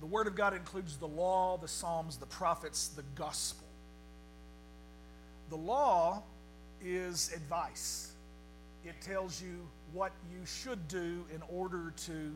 The 0.00 0.06
Word 0.06 0.26
of 0.26 0.34
God 0.34 0.54
includes 0.54 0.96
the 0.96 1.08
law, 1.08 1.56
the 1.56 1.68
Psalms, 1.68 2.16
the 2.16 2.26
prophets, 2.26 2.88
the 2.88 3.04
gospel. 3.14 3.66
The 5.48 5.56
law 5.56 6.22
is 6.82 7.32
advice, 7.34 8.12
it 8.84 9.00
tells 9.00 9.40
you 9.40 9.66
what 9.92 10.12
you 10.30 10.44
should 10.44 10.88
do 10.88 11.24
in 11.34 11.42
order 11.48 11.92
to 12.04 12.32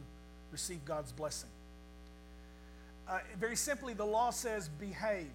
receive 0.51 0.85
God's 0.85 1.13
blessing. 1.13 1.51
Uh, 3.09 3.19
very 3.39 3.57
simply, 3.57 3.93
the 3.93 4.05
law 4.05 4.31
says 4.31 4.69
behave. 4.69 5.27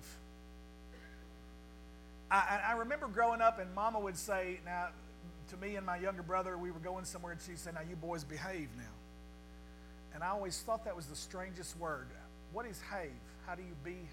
I, 2.32 2.62
I, 2.70 2.74
remember 2.74 3.08
growing 3.08 3.42
up, 3.42 3.60
and 3.60 3.74
Mama 3.76 4.00
would 4.00 4.18
say, 4.18 4.60
"Now, 4.66 4.88
to 5.50 5.58
me 5.58 5.76
and 5.76 5.86
my 5.86 5.98
younger 5.98 6.24
brother, 6.24 6.58
we 6.58 6.72
were 6.72 6.80
going 6.80 7.06
somewhere, 7.06 7.34
and 7.34 7.42
she'd 7.42 7.60
say, 7.60 7.72
"Now, 7.74 7.82
you 7.88 7.96
boys 7.96 8.24
behave 8.24 8.70
now." 8.78 8.95
And 10.16 10.24
I 10.24 10.30
always 10.30 10.58
thought 10.62 10.86
that 10.86 10.96
was 10.96 11.08
the 11.08 11.16
strangest 11.16 11.78
word. 11.78 12.08
What 12.54 12.66
is 12.66 12.80
have? 12.90 13.10
How 13.46 13.54
do 13.54 13.62
you 13.62 13.76
behave? 13.84 14.08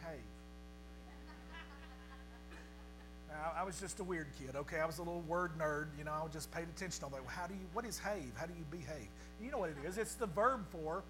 Now, 3.31 3.53
I 3.57 3.63
was 3.63 3.81
just 3.81 4.01
a 4.01 4.05
weird 4.05 4.27
kid, 4.39 4.57
okay? 4.57 4.81
I 4.81 4.85
was 4.85 4.99
a 4.99 5.03
little 5.03 5.23
word 5.23 5.53
nerd, 5.59 5.87
you 5.97 6.05
know, 6.05 6.13
I 6.13 6.29
just 6.29 6.51
paid 6.51 6.65
attention 6.65 7.05
to 7.05 7.11
that. 7.13 7.21
How 7.27 7.47
do 7.47 7.55
you, 7.55 7.61
what 7.73 7.87
is 7.87 7.99
have? 7.99 8.21
How 8.37 8.47
do 8.47 8.53
you 8.53 8.65
behave? 8.71 9.09
You 9.41 9.51
know 9.51 9.59
what 9.59 9.71
it 9.71 9.77
is? 9.87 9.97
It's 9.97 10.15
the 10.15 10.27
verb 10.27 10.67
for 10.71 11.05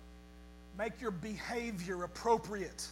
make 0.78 1.00
your 1.00 1.10
behavior 1.10 2.04
appropriate. 2.04 2.86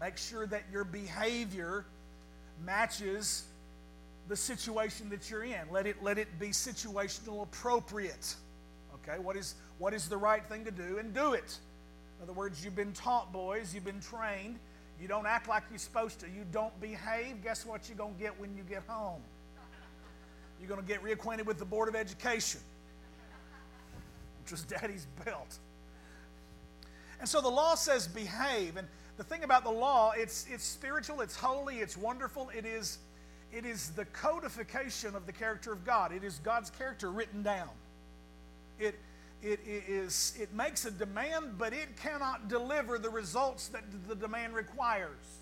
Make 0.00 0.16
sure 0.16 0.46
that 0.46 0.62
your 0.72 0.84
behavior 0.84 1.84
matches 2.64 3.44
the 4.28 4.36
situation 4.36 5.10
that 5.10 5.30
you're 5.30 5.44
in. 5.44 5.70
Let 5.70 5.86
it, 5.86 6.02
let 6.02 6.18
it 6.18 6.38
be 6.38 6.48
situational 6.48 7.42
appropriate. 7.42 8.34
Okay, 9.08 9.18
what 9.18 9.36
is, 9.36 9.54
what 9.78 9.94
is 9.94 10.08
the 10.08 10.16
right 10.16 10.44
thing 10.44 10.64
to 10.64 10.70
do? 10.70 10.98
And 10.98 11.14
do 11.14 11.32
it. 11.32 11.58
In 12.18 12.24
other 12.24 12.32
words, 12.32 12.64
you've 12.64 12.76
been 12.76 12.92
taught, 12.92 13.32
boys, 13.32 13.72
you've 13.74 13.84
been 13.84 14.00
trained. 14.00 14.58
You 15.00 15.08
don't 15.08 15.26
act 15.26 15.48
like 15.48 15.62
you're 15.70 15.78
supposed 15.78 16.18
to. 16.20 16.26
You 16.26 16.44
don't 16.50 16.78
behave. 16.80 17.42
Guess 17.42 17.64
what 17.64 17.88
you're 17.88 17.96
going 17.96 18.14
to 18.14 18.20
get 18.20 18.38
when 18.38 18.56
you 18.56 18.64
get 18.64 18.82
home? 18.86 19.22
You're 20.60 20.68
going 20.68 20.80
to 20.80 20.86
get 20.86 21.02
reacquainted 21.02 21.46
with 21.46 21.58
the 21.58 21.64
Board 21.64 21.88
of 21.88 21.94
Education, 21.94 22.60
which 24.42 24.50
was 24.50 24.62
Daddy's 24.62 25.06
belt. 25.24 25.58
And 27.20 27.28
so 27.28 27.40
the 27.40 27.48
law 27.48 27.76
says 27.76 28.08
behave. 28.08 28.76
And 28.76 28.88
the 29.16 29.24
thing 29.24 29.44
about 29.44 29.62
the 29.62 29.70
law, 29.70 30.12
it's, 30.16 30.46
it's 30.50 30.64
spiritual, 30.64 31.20
it's 31.20 31.36
holy, 31.36 31.76
it's 31.76 31.96
wonderful. 31.96 32.50
It 32.56 32.66
is, 32.66 32.98
it 33.52 33.64
is 33.64 33.90
the 33.90 34.04
codification 34.06 35.14
of 35.14 35.26
the 35.26 35.32
character 35.32 35.72
of 35.72 35.84
God. 35.84 36.12
It 36.12 36.24
is 36.24 36.40
God's 36.40 36.70
character 36.70 37.12
written 37.12 37.42
down. 37.44 37.68
It, 38.78 38.98
it, 39.42 39.60
is, 39.66 40.36
it 40.40 40.52
makes 40.52 40.84
a 40.84 40.90
demand, 40.90 41.58
but 41.58 41.72
it 41.72 41.96
cannot 41.96 42.48
deliver 42.48 42.98
the 42.98 43.10
results 43.10 43.68
that 43.68 43.84
the 44.08 44.14
demand 44.14 44.54
requires. 44.54 45.38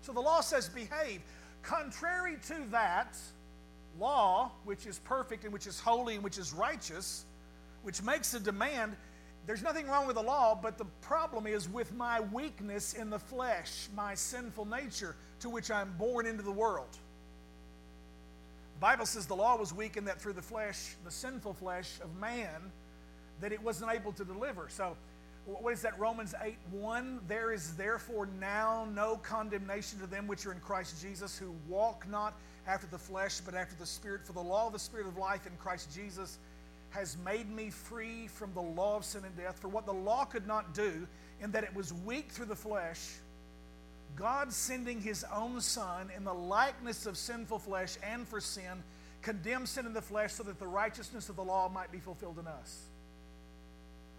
So 0.00 0.12
the 0.12 0.20
law 0.20 0.40
says 0.40 0.68
behave. 0.68 1.20
Contrary 1.62 2.36
to 2.48 2.54
that, 2.70 3.16
law, 3.98 4.50
which 4.64 4.86
is 4.86 4.98
perfect 5.00 5.44
and 5.44 5.52
which 5.52 5.66
is 5.66 5.78
holy 5.78 6.14
and 6.14 6.24
which 6.24 6.38
is 6.38 6.52
righteous, 6.52 7.24
which 7.82 8.02
makes 8.02 8.34
a 8.34 8.40
demand, 8.40 8.96
there's 9.46 9.62
nothing 9.62 9.88
wrong 9.88 10.06
with 10.06 10.16
the 10.16 10.22
law, 10.22 10.58
but 10.60 10.78
the 10.78 10.84
problem 11.00 11.46
is 11.46 11.68
with 11.68 11.92
my 11.94 12.20
weakness 12.20 12.94
in 12.94 13.10
the 13.10 13.18
flesh, 13.18 13.88
my 13.94 14.14
sinful 14.14 14.66
nature 14.66 15.16
to 15.40 15.48
which 15.48 15.70
I'm 15.70 15.92
born 15.98 16.26
into 16.26 16.42
the 16.42 16.52
world. 16.52 16.96
Bible 18.82 19.06
says 19.06 19.26
the 19.26 19.36
law 19.36 19.56
was 19.56 19.72
weak 19.72 19.96
in 19.96 20.06
that 20.06 20.20
through 20.20 20.32
the 20.32 20.42
flesh, 20.42 20.96
the 21.04 21.10
sinful 21.10 21.54
flesh 21.54 22.00
of 22.02 22.16
man, 22.16 22.72
that 23.40 23.52
it 23.52 23.62
wasn't 23.62 23.92
able 23.92 24.10
to 24.10 24.24
deliver. 24.24 24.68
So, 24.68 24.96
what 25.46 25.72
is 25.72 25.82
that? 25.82 25.96
Romans 26.00 26.34
8 26.42 26.56
1. 26.72 27.20
There 27.28 27.52
is 27.52 27.76
therefore 27.76 28.28
now 28.40 28.88
no 28.92 29.18
condemnation 29.18 30.00
to 30.00 30.08
them 30.08 30.26
which 30.26 30.46
are 30.46 30.52
in 30.52 30.58
Christ 30.58 31.00
Jesus, 31.00 31.38
who 31.38 31.54
walk 31.68 32.08
not 32.10 32.34
after 32.66 32.88
the 32.88 32.98
flesh, 32.98 33.40
but 33.40 33.54
after 33.54 33.76
the 33.76 33.86
Spirit. 33.86 34.26
For 34.26 34.32
the 34.32 34.40
law 34.40 34.66
of 34.66 34.72
the 34.72 34.80
Spirit 34.80 35.06
of 35.06 35.16
life 35.16 35.46
in 35.46 35.52
Christ 35.58 35.94
Jesus 35.94 36.40
has 36.90 37.16
made 37.24 37.48
me 37.48 37.70
free 37.70 38.26
from 38.26 38.52
the 38.52 38.62
law 38.62 38.96
of 38.96 39.04
sin 39.04 39.24
and 39.24 39.36
death. 39.36 39.60
For 39.60 39.68
what 39.68 39.86
the 39.86 39.92
law 39.92 40.24
could 40.24 40.48
not 40.48 40.74
do, 40.74 41.06
in 41.40 41.52
that 41.52 41.62
it 41.62 41.72
was 41.72 41.92
weak 41.92 42.32
through 42.32 42.46
the 42.46 42.56
flesh, 42.56 43.12
God 44.16 44.52
sending 44.52 45.00
his 45.00 45.24
own 45.34 45.60
Son 45.60 46.10
in 46.16 46.24
the 46.24 46.34
likeness 46.34 47.06
of 47.06 47.16
sinful 47.16 47.58
flesh 47.58 47.96
and 48.02 48.26
for 48.26 48.40
sin, 48.40 48.82
condemned 49.22 49.68
sin 49.68 49.86
in 49.86 49.92
the 49.92 50.02
flesh 50.02 50.32
so 50.32 50.42
that 50.42 50.58
the 50.58 50.66
righteousness 50.66 51.28
of 51.28 51.36
the 51.36 51.44
law 51.44 51.68
might 51.68 51.90
be 51.90 51.98
fulfilled 51.98 52.38
in 52.38 52.46
us. 52.46 52.88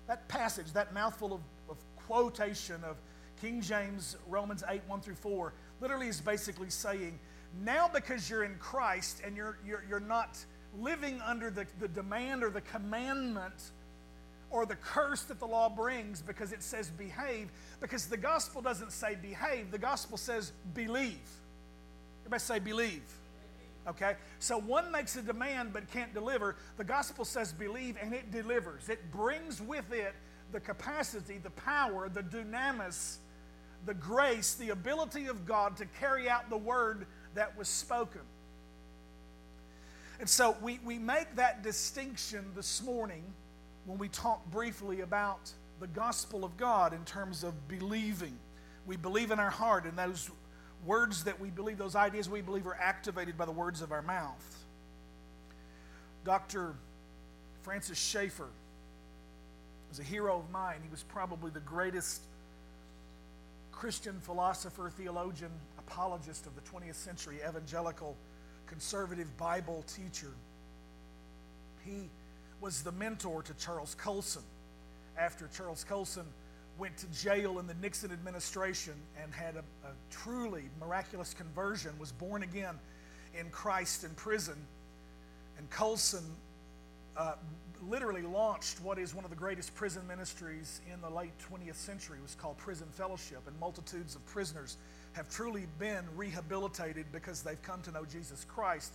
That 0.08 0.28
passage, 0.28 0.74
that 0.74 0.94
mouthful 0.94 1.34
of, 1.34 1.42
of 1.70 1.78
quotation 2.08 2.84
of 2.84 2.98
King 3.42 3.62
James, 3.62 4.18
Romans 4.28 4.64
8, 4.68 4.82
1 4.88 5.02
through 5.02 5.16
4, 5.16 5.54
literally 5.82 6.08
is 6.08 6.22
basically 6.22 6.70
saying, 6.70 7.20
now 7.62 7.90
because 7.94 8.30
you're 8.30 8.44
in 8.44 8.56
Christ 8.56 9.22
and 9.24 9.36
you're, 9.36 9.58
you're, 9.66 9.84
you're 9.88 10.00
not 10.00 10.38
living 10.80 11.22
under 11.22 11.50
the, 11.50 11.68
the 11.80 11.88
demand 11.88 12.44
or 12.44 12.50
the 12.50 12.62
commandment 12.62 13.72
or 14.54 14.68
the 14.68 14.76
curse 14.76 15.24
that 15.24 15.40
the 15.40 15.48
law 15.48 15.68
brings 15.68 16.22
because 16.22 16.54
it 16.54 16.62
says 16.62 16.92
behave, 16.92 17.50
because 17.82 18.06
the 18.06 18.16
gospel 18.16 18.62
doesn't 18.62 18.92
say 18.92 19.16
behave, 19.20 19.72
the 19.72 19.80
gospel 19.80 20.16
says 20.16 20.54
believe. 20.76 21.18
Everybody 22.22 22.40
say 22.40 22.60
believe. 22.60 23.02
Okay? 23.88 24.14
So 24.38 24.60
one 24.60 24.92
makes 24.92 25.16
a 25.16 25.24
demand 25.24 25.74
but 25.74 25.92
can't 25.92 26.14
deliver. 26.14 26.56
The 26.78 26.84
gospel 26.84 27.26
says 27.26 27.52
believe 27.52 27.98
and 28.00 28.14
it 28.14 28.32
delivers. 28.32 28.90
It 28.90 29.12
brings 29.12 29.60
with 29.60 29.92
it 29.92 30.14
the 30.52 30.60
capacity, 30.60 31.40
the 31.40 31.50
power, 31.50 32.08
the 32.08 32.22
dunamis, 32.22 33.18
the 33.88 33.96
grace, 33.96 34.54
the 34.54 34.70
ability 34.70 35.26
of 35.26 35.48
God 35.48 35.78
to 35.78 35.88
carry 36.00 36.30
out 36.30 36.52
the 36.52 36.58
word 36.58 37.08
that 37.34 37.58
was 37.58 37.68
spoken. 37.68 38.22
And 40.20 40.30
so 40.30 40.56
we, 40.62 40.80
we 40.86 41.00
make 41.00 41.36
that 41.38 41.64
distinction 41.64 42.46
this 42.56 42.84
morning 42.84 43.24
when 43.86 43.98
we 43.98 44.08
talk 44.08 44.50
briefly 44.52 45.02
about 45.02 45.52
the 45.80 45.88
gospel 45.88 46.46
of 46.46 46.56
God 46.58 46.94
in 46.94 47.04
terms 47.04 47.44
of 47.44 47.68
believing. 47.68 48.38
We 48.86 48.96
believe 48.96 49.32
in 49.32 49.40
our 49.40 49.50
heart, 49.50 49.86
and 49.86 49.98
those 49.98 50.30
words 50.86 51.24
that 51.26 51.40
we 51.40 51.50
believe, 51.50 51.78
those 51.78 51.96
ideas 51.96 52.30
we 52.30 52.42
believe, 52.42 52.68
are 52.68 52.78
activated 52.80 53.38
by 53.38 53.46
the 53.46 53.52
words 53.52 53.82
of 53.82 53.92
our 53.92 54.02
mouth. 54.02 54.66
Dr. 56.24 56.76
Francis 57.64 57.98
Schaeffer 57.98 58.48
was 59.90 60.00
a 60.00 60.04
hero 60.04 60.40
of 60.40 60.50
mine. 60.52 60.78
He 60.82 60.90
was 60.90 61.04
probably 61.04 61.52
the 61.52 61.60
greatest 61.60 62.22
Christian 63.72 64.20
philosopher, 64.22 64.90
theologian, 64.90 65.52
apologist 65.78 66.46
of 66.46 66.56
the 66.56 66.62
20th 66.62 66.96
century, 66.96 67.40
evangelical 67.48 68.16
conservative 68.68 69.36
Bible 69.38 69.84
teacher. 69.88 70.32
He 71.86 72.10
was 72.64 72.82
the 72.82 72.94
mentor 72.94 73.44
to 73.44 73.54
Charles 73.56 73.94
Colson 73.94 74.42
after 75.18 75.50
Charles 75.54 75.84
Colson 75.84 76.24
went 76.80 76.96
to 76.96 77.08
jail 77.08 77.60
in 77.60 77.68
the 77.68 77.74
Nixon 77.74 78.10
administration 78.10 78.94
and 79.22 79.34
had 79.34 79.56
a, 79.58 79.60
a 79.86 79.92
truly 80.10 80.64
miraculous 80.80 81.34
conversion, 81.34 81.92
was 82.00 82.14
born 82.14 82.42
again 82.42 82.80
in 83.38 83.50
Christ 83.50 84.06
in 84.06 84.12
prison. 84.12 84.56
And 85.58 85.70
Colson 85.72 86.24
uh, 87.18 87.34
literally 87.90 88.22
launched 88.22 88.80
what 88.80 88.98
is 88.98 89.14
one 89.14 89.26
of 89.26 89.30
the 89.30 89.36
greatest 89.36 89.76
prison 89.76 90.08
ministries 90.08 90.80
in 90.92 91.02
the 91.02 91.10
late 91.10 91.34
20th 91.52 91.76
century. 91.76 92.18
It 92.18 92.24
was 92.24 92.36
called 92.36 92.58
Prison 92.58 92.88
Fellowship, 92.92 93.42
and 93.46 93.60
multitudes 93.60 94.16
of 94.16 94.26
prisoners 94.26 94.78
have 95.12 95.30
truly 95.30 95.68
been 95.80 96.06
rehabilitated 96.16 97.08
because 97.12 97.42
they've 97.42 97.62
come 97.62 97.82
to 97.82 97.92
know 97.92 98.06
Jesus 98.06 98.46
Christ. 98.46 98.94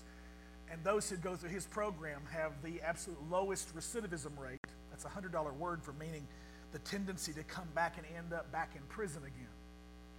And 0.70 0.82
those 0.84 1.08
who 1.08 1.16
go 1.16 1.34
through 1.36 1.50
his 1.50 1.66
program 1.66 2.20
have 2.30 2.52
the 2.62 2.80
absolute 2.82 3.18
lowest 3.30 3.74
recidivism 3.74 4.38
rate. 4.38 4.60
That's 4.90 5.04
a 5.04 5.08
$100 5.08 5.56
word 5.56 5.82
for 5.82 5.92
meaning 5.94 6.26
the 6.72 6.78
tendency 6.80 7.32
to 7.32 7.42
come 7.44 7.68
back 7.74 7.96
and 7.96 8.06
end 8.16 8.32
up 8.32 8.50
back 8.52 8.72
in 8.76 8.82
prison 8.88 9.22
again. 9.22 9.48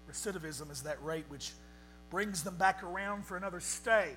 Recidivism 0.10 0.72
is 0.72 0.82
that 0.84 1.04
rate 1.04 1.26
which 1.30 1.52
brings 2.10 2.44
them 2.44 2.56
back 2.56 2.84
around 2.84 3.26
for 3.26 3.38
another 3.38 3.60
stay 3.60 4.16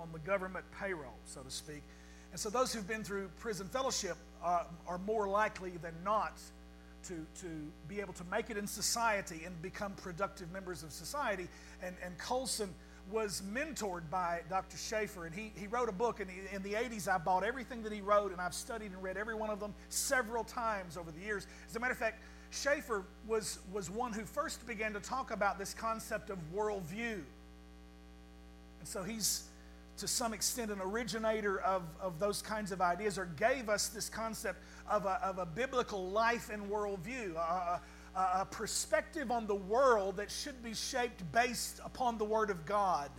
on 0.00 0.08
the 0.12 0.18
government 0.20 0.64
payroll, 0.78 1.14
so 1.24 1.40
to 1.42 1.50
speak. 1.50 1.82
And 2.32 2.40
so 2.40 2.50
those 2.50 2.72
who've 2.72 2.86
been 2.86 3.04
through 3.04 3.30
prison 3.38 3.68
fellowship 3.68 4.16
uh, 4.44 4.64
are 4.86 4.98
more 4.98 5.28
likely 5.28 5.70
than 5.82 5.94
not 6.04 6.38
to, 7.04 7.14
to 7.40 7.46
be 7.88 8.00
able 8.00 8.12
to 8.14 8.24
make 8.24 8.50
it 8.50 8.56
in 8.56 8.66
society 8.66 9.42
and 9.46 9.60
become 9.62 9.92
productive 9.92 10.50
members 10.52 10.82
of 10.82 10.92
society. 10.92 11.48
And, 11.82 11.94
and 12.04 12.18
Colson 12.18 12.74
was 13.10 13.42
mentored 13.52 14.10
by 14.10 14.40
Dr. 14.50 14.76
Schaeffer, 14.76 15.26
and 15.26 15.34
he, 15.34 15.52
he 15.56 15.66
wrote 15.66 15.88
a 15.88 15.92
book. 15.92 16.20
And 16.20 16.30
in 16.52 16.62
the 16.62 16.72
80s, 16.72 17.08
I 17.08 17.18
bought 17.18 17.44
everything 17.44 17.82
that 17.82 17.92
he 17.92 18.00
wrote, 18.00 18.32
and 18.32 18.40
I've 18.40 18.54
studied 18.54 18.92
and 18.92 19.02
read 19.02 19.16
every 19.16 19.34
one 19.34 19.50
of 19.50 19.60
them 19.60 19.74
several 19.88 20.44
times 20.44 20.96
over 20.96 21.10
the 21.10 21.20
years. 21.20 21.46
As 21.68 21.76
a 21.76 21.80
matter 21.80 21.92
of 21.92 21.98
fact, 21.98 22.20
Schaeffer 22.50 23.04
was, 23.26 23.58
was 23.72 23.90
one 23.90 24.12
who 24.12 24.24
first 24.24 24.66
began 24.66 24.92
to 24.94 25.00
talk 25.00 25.30
about 25.30 25.58
this 25.58 25.74
concept 25.74 26.30
of 26.30 26.38
worldview. 26.54 27.20
And 28.80 28.88
so 28.88 29.02
he's, 29.02 29.44
to 29.98 30.08
some 30.08 30.32
extent, 30.32 30.70
an 30.70 30.80
originator 30.80 31.60
of, 31.60 31.82
of 32.00 32.18
those 32.18 32.42
kinds 32.42 32.72
of 32.72 32.80
ideas, 32.80 33.18
or 33.18 33.26
gave 33.26 33.68
us 33.68 33.88
this 33.88 34.08
concept 34.08 34.62
of 34.88 35.06
a, 35.06 35.20
of 35.22 35.38
a 35.38 35.46
biblical 35.46 36.10
life 36.10 36.50
and 36.50 36.70
worldview, 36.70 37.34
a, 37.36 37.80
a, 38.16 38.46
perspective 38.50 39.30
on 39.30 39.46
the 39.46 39.54
world 39.54 40.16
that 40.16 40.30
should 40.30 40.62
be 40.64 40.74
shaped 40.74 41.30
based 41.32 41.80
upon 41.84 42.18
the 42.18 42.24
Word 42.24 42.50
of 42.50 42.64
God. 42.66 43.10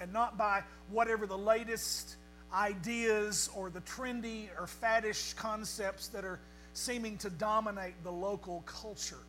and 0.00 0.12
not 0.12 0.36
by 0.36 0.62
whatever 0.90 1.26
the 1.26 1.38
latest 1.38 2.16
ideas 2.52 3.48
or 3.54 3.70
the 3.70 3.80
trendy 3.82 4.48
or 4.58 4.66
faddish 4.66 5.34
concepts 5.36 6.08
that 6.08 6.24
are 6.24 6.40
seeming 6.74 7.16
to 7.18 7.30
dominate 7.30 7.94
the 8.04 8.12
local 8.12 8.62
culture. 8.66 9.24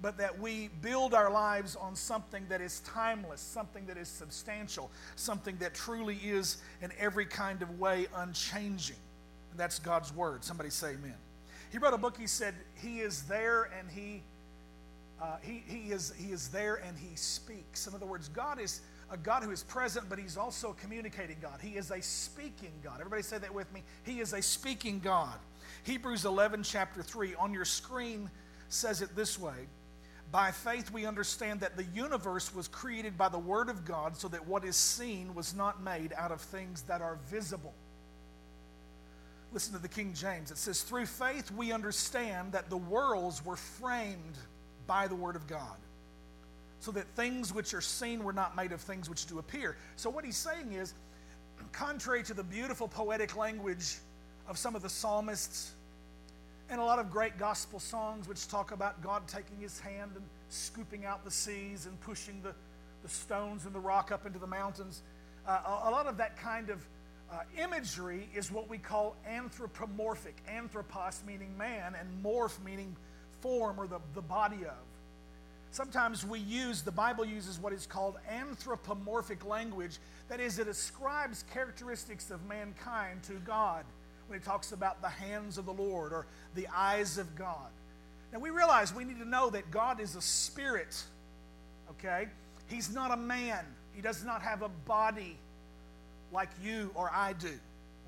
But 0.00 0.18
that 0.18 0.38
we 0.38 0.68
build 0.82 1.14
our 1.14 1.30
lives 1.30 1.76
on 1.76 1.96
something 1.96 2.44
that 2.48 2.60
is 2.60 2.80
timeless, 2.80 3.40
something 3.40 3.86
that 3.86 3.96
is 3.96 4.08
substantial, 4.08 4.90
something 5.16 5.56
that 5.58 5.74
truly 5.74 6.16
is 6.16 6.58
in 6.82 6.92
every 6.98 7.26
kind 7.26 7.62
of 7.62 7.80
way 7.80 8.06
unchanging. 8.14 8.96
And 9.50 9.58
that's 9.58 9.78
God's 9.78 10.14
Word. 10.14 10.44
Somebody 10.44 10.70
say 10.70 10.90
amen. 10.90 11.14
He 11.74 11.78
wrote 11.78 11.92
a 11.92 11.98
book, 11.98 12.16
he 12.16 12.28
said, 12.28 12.54
He 12.76 13.00
is 13.00 13.24
there 13.24 13.68
and 13.76 13.90
He. 13.90 14.22
Uh, 15.20 15.38
he, 15.42 15.64
he, 15.66 15.90
is, 15.90 16.12
he 16.16 16.30
is 16.30 16.48
there 16.48 16.76
and 16.76 16.96
he 16.96 17.16
speaks. 17.16 17.88
In 17.88 17.94
other 17.94 18.06
words, 18.06 18.28
God 18.28 18.60
is 18.60 18.80
a 19.10 19.16
God 19.16 19.42
who 19.42 19.50
is 19.50 19.64
present, 19.64 20.08
but 20.08 20.18
He's 20.18 20.36
also 20.36 20.70
a 20.70 20.74
communicating 20.74 21.36
God. 21.42 21.60
He 21.60 21.70
is 21.70 21.90
a 21.90 22.00
speaking 22.00 22.72
God. 22.82 23.00
Everybody 23.00 23.22
say 23.22 23.38
that 23.38 23.52
with 23.52 23.72
me. 23.72 23.82
He 24.04 24.20
is 24.20 24.34
a 24.34 24.42
speaking 24.42 25.00
God. 25.00 25.34
Hebrews 25.82 26.24
11, 26.24 26.62
chapter 26.62 27.02
3, 27.02 27.34
on 27.36 27.52
your 27.52 27.64
screen 27.64 28.30
says 28.68 29.02
it 29.02 29.16
this 29.16 29.36
way 29.36 29.66
By 30.30 30.52
faith, 30.52 30.92
we 30.92 31.06
understand 31.06 31.60
that 31.60 31.76
the 31.76 31.86
universe 31.94 32.54
was 32.54 32.68
created 32.68 33.18
by 33.18 33.28
the 33.28 33.38
Word 33.38 33.68
of 33.68 33.84
God, 33.84 34.16
so 34.16 34.28
that 34.28 34.46
what 34.46 34.64
is 34.64 34.76
seen 34.76 35.34
was 35.34 35.54
not 35.54 35.82
made 35.82 36.12
out 36.16 36.30
of 36.30 36.40
things 36.40 36.82
that 36.82 37.00
are 37.00 37.18
visible. 37.28 37.74
Listen 39.54 39.72
to 39.72 39.78
the 39.78 39.88
King 39.88 40.12
James. 40.12 40.50
It 40.50 40.58
says, 40.58 40.82
Through 40.82 41.06
faith, 41.06 41.52
we 41.52 41.70
understand 41.70 42.50
that 42.52 42.68
the 42.68 42.76
worlds 42.76 43.44
were 43.44 43.54
framed 43.54 44.36
by 44.88 45.06
the 45.06 45.14
Word 45.14 45.36
of 45.36 45.46
God 45.46 45.76
so 46.80 46.90
that 46.90 47.06
things 47.14 47.54
which 47.54 47.72
are 47.72 47.80
seen 47.80 48.24
were 48.24 48.32
not 48.32 48.56
made 48.56 48.72
of 48.72 48.80
things 48.80 49.08
which 49.08 49.26
do 49.26 49.38
appear. 49.38 49.76
So, 49.94 50.10
what 50.10 50.24
he's 50.24 50.36
saying 50.36 50.72
is, 50.72 50.92
contrary 51.70 52.24
to 52.24 52.34
the 52.34 52.42
beautiful 52.42 52.88
poetic 52.88 53.36
language 53.36 53.98
of 54.48 54.58
some 54.58 54.74
of 54.74 54.82
the 54.82 54.90
psalmists 54.90 55.70
and 56.68 56.80
a 56.80 56.84
lot 56.84 56.98
of 56.98 57.08
great 57.08 57.38
gospel 57.38 57.78
songs 57.78 58.26
which 58.26 58.48
talk 58.48 58.72
about 58.72 59.02
God 59.02 59.28
taking 59.28 59.60
his 59.60 59.78
hand 59.78 60.10
and 60.16 60.24
scooping 60.48 61.04
out 61.04 61.24
the 61.24 61.30
seas 61.30 61.86
and 61.86 61.98
pushing 62.00 62.42
the, 62.42 62.54
the 63.04 63.08
stones 63.08 63.66
and 63.66 63.74
the 63.74 63.80
rock 63.80 64.10
up 64.10 64.26
into 64.26 64.40
the 64.40 64.46
mountains, 64.48 65.02
uh, 65.46 65.60
a, 65.84 65.88
a, 65.88 65.90
lot 65.90 66.06
of 66.06 66.16
that 66.16 66.36
kind 66.36 66.70
of 66.70 66.84
uh, 67.34 67.42
imagery 67.62 68.28
is 68.34 68.50
what 68.52 68.68
we 68.68 68.78
call 68.78 69.16
anthropomorphic. 69.26 70.36
Anthropos 70.48 71.22
meaning 71.26 71.56
man, 71.58 71.94
and 71.98 72.24
morph 72.24 72.62
meaning 72.64 72.94
form 73.40 73.78
or 73.78 73.86
the, 73.86 73.98
the 74.14 74.22
body 74.22 74.64
of. 74.64 74.84
Sometimes 75.72 76.24
we 76.24 76.38
use, 76.38 76.82
the 76.82 76.92
Bible 76.92 77.24
uses 77.24 77.58
what 77.58 77.72
is 77.72 77.86
called 77.86 78.16
anthropomorphic 78.30 79.44
language. 79.44 79.98
That 80.28 80.38
is, 80.38 80.60
it 80.60 80.68
ascribes 80.68 81.44
characteristics 81.52 82.30
of 82.30 82.46
mankind 82.46 83.24
to 83.24 83.32
God 83.44 83.84
when 84.28 84.38
it 84.38 84.44
talks 84.44 84.70
about 84.70 85.02
the 85.02 85.08
hands 85.08 85.58
of 85.58 85.66
the 85.66 85.72
Lord 85.72 86.12
or 86.12 86.26
the 86.54 86.68
eyes 86.72 87.18
of 87.18 87.34
God. 87.34 87.70
Now 88.32 88.38
we 88.38 88.50
realize 88.50 88.94
we 88.94 89.04
need 89.04 89.18
to 89.18 89.28
know 89.28 89.50
that 89.50 89.72
God 89.72 89.98
is 90.00 90.14
a 90.14 90.20
spirit, 90.20 91.02
okay? 91.90 92.28
He's 92.68 92.94
not 92.94 93.10
a 93.10 93.16
man, 93.16 93.64
He 93.92 94.00
does 94.00 94.24
not 94.24 94.42
have 94.42 94.62
a 94.62 94.68
body 94.68 95.36
like 96.34 96.50
you 96.62 96.90
or 96.94 97.10
I 97.12 97.32
do, 97.32 97.52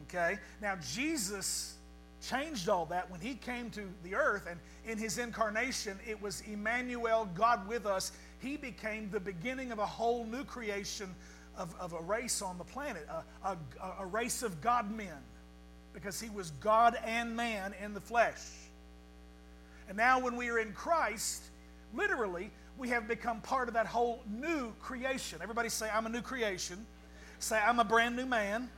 okay? 0.03 0.39
Now 0.61 0.77
Jesus 0.77 1.77
changed 2.21 2.69
all 2.69 2.87
that 2.87 3.11
when 3.11 3.21
he 3.21 3.35
came 3.35 3.71
to 3.71 3.83
the 4.03 4.15
earth 4.15 4.47
and 4.51 4.59
in 4.85 4.99
his 4.99 5.19
incarnation 5.19 5.99
it 6.07 6.21
was 6.21 6.43
Emmanuel, 6.43 7.29
God 7.35 7.67
with 7.69 7.87
us. 7.87 8.13
He 8.41 8.57
became 8.57 9.11
the 9.11 9.21
beginning 9.21 9.73
of 9.73 9.79
a 9.79 9.87
whole 9.87 10.27
new 10.27 10.45
creation 10.45 11.15
of, 11.57 11.75
of 11.81 11.93
a 11.93 12.01
race 12.01 12.43
on 12.43 12.59
the 12.59 12.65
planet, 12.65 13.07
a, 13.09 13.49
a, 13.49 13.57
a 14.01 14.07
race 14.07 14.43
of 14.43 14.61
God 14.61 14.91
men, 14.95 15.17
because 15.95 16.21
he 16.21 16.29
was 16.29 16.51
God 16.61 16.97
and 17.05 17.35
man 17.35 17.75
in 17.83 17.95
the 17.95 18.01
flesh. 18.01 18.43
And 19.89 19.97
now, 19.97 20.19
when 20.19 20.37
we 20.37 20.51
are 20.51 20.59
in 20.59 20.73
Christ, 20.73 21.43
literally, 21.95 22.51
we 22.77 22.89
have 22.91 23.09
become 23.09 23.41
part 23.41 23.69
of 23.69 23.75
that 23.75 23.87
whole 23.87 24.23
new 24.29 24.73
creation. 24.81 25.39
Everybody 25.41 25.69
say, 25.69 25.89
I'm 25.89 26.07
a 26.07 26.11
new 26.11 26.23
creation. 26.23 26.85
Say, 27.39 27.59
I'm 27.59 27.79
a 27.79 27.85
brand 27.85 28.17
new 28.17 28.27
man. 28.27 28.71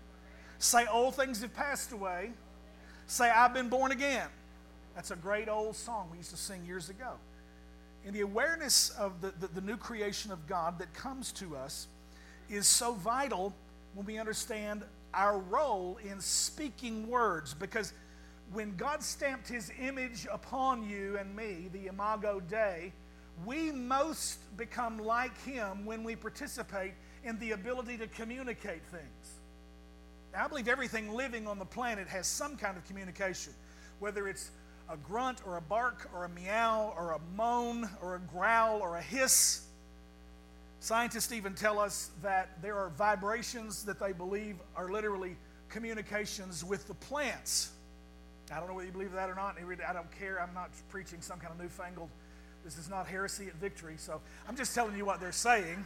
Say, 0.58 0.86
old 0.86 1.14
things 1.14 1.40
have 1.42 1.54
passed 1.54 1.92
away 1.92 2.32
Say, 3.10 3.30
I've 3.30 3.54
been 3.54 3.70
born 3.70 3.90
again. 3.90 4.28
That's 4.94 5.10
a 5.12 5.16
great 5.16 5.48
old 5.48 5.74
song 5.74 6.08
we 6.12 6.18
used 6.18 6.30
to 6.30 6.36
sing 6.36 6.62
years 6.66 6.90
ago. 6.90 7.12
And 8.04 8.14
the 8.14 8.20
awareness 8.20 8.90
of 8.90 9.22
the, 9.22 9.32
the, 9.40 9.46
the 9.46 9.60
new 9.62 9.78
creation 9.78 10.30
of 10.30 10.46
God 10.46 10.78
that 10.78 10.92
comes 10.92 11.32
to 11.32 11.56
us 11.56 11.88
is 12.50 12.66
so 12.66 12.92
vital 12.92 13.54
when 13.94 14.04
we 14.04 14.18
understand 14.18 14.82
our 15.14 15.38
role 15.38 15.98
in 16.04 16.20
speaking 16.20 17.08
words. 17.08 17.54
Because 17.54 17.94
when 18.52 18.76
God 18.76 19.02
stamped 19.02 19.48
his 19.48 19.72
image 19.80 20.26
upon 20.30 20.86
you 20.86 21.16
and 21.16 21.34
me, 21.34 21.70
the 21.72 21.86
Imago 21.86 22.40
Dei, 22.40 22.92
we 23.46 23.72
most 23.72 24.38
become 24.58 24.98
like 24.98 25.36
him 25.44 25.86
when 25.86 26.04
we 26.04 26.14
participate 26.14 26.92
in 27.24 27.38
the 27.38 27.52
ability 27.52 27.98
to 27.98 28.06
communicate 28.06 28.82
things. 28.90 29.38
Now, 30.32 30.44
I 30.44 30.48
believe 30.48 30.68
everything 30.68 31.12
living 31.12 31.46
on 31.46 31.58
the 31.58 31.64
planet 31.64 32.08
has 32.08 32.26
some 32.26 32.56
kind 32.56 32.76
of 32.76 32.84
communication, 32.86 33.52
whether 33.98 34.28
it's 34.28 34.50
a 34.90 34.96
grunt 34.96 35.40
or 35.46 35.56
a 35.56 35.60
bark 35.60 36.08
or 36.14 36.24
a 36.24 36.28
meow 36.28 36.94
or 36.96 37.12
a 37.12 37.20
moan 37.36 37.88
or 38.02 38.14
a 38.14 38.20
growl 38.20 38.80
or 38.80 38.96
a 38.96 39.02
hiss. 39.02 39.66
Scientists 40.80 41.32
even 41.32 41.54
tell 41.54 41.78
us 41.78 42.10
that 42.22 42.62
there 42.62 42.76
are 42.76 42.90
vibrations 42.90 43.84
that 43.84 43.98
they 43.98 44.12
believe 44.12 44.56
are 44.76 44.90
literally 44.90 45.36
communications 45.68 46.64
with 46.64 46.86
the 46.86 46.94
plants. 46.94 47.72
I 48.50 48.58
don't 48.58 48.68
know 48.68 48.74
whether 48.74 48.86
you 48.86 48.92
believe 48.92 49.12
that 49.12 49.28
or 49.28 49.34
not. 49.34 49.56
I 49.58 49.92
don't 49.92 50.18
care. 50.18 50.40
I'm 50.40 50.54
not 50.54 50.70
preaching 50.88 51.20
some 51.20 51.38
kind 51.38 51.52
of 51.52 51.60
newfangled, 51.60 52.08
this 52.64 52.78
is 52.78 52.88
not 52.88 53.06
heresy 53.06 53.46
at 53.48 53.54
victory. 53.54 53.96
So 53.96 54.20
I'm 54.48 54.56
just 54.56 54.74
telling 54.74 54.96
you 54.96 55.04
what 55.04 55.20
they're 55.20 55.32
saying. 55.32 55.84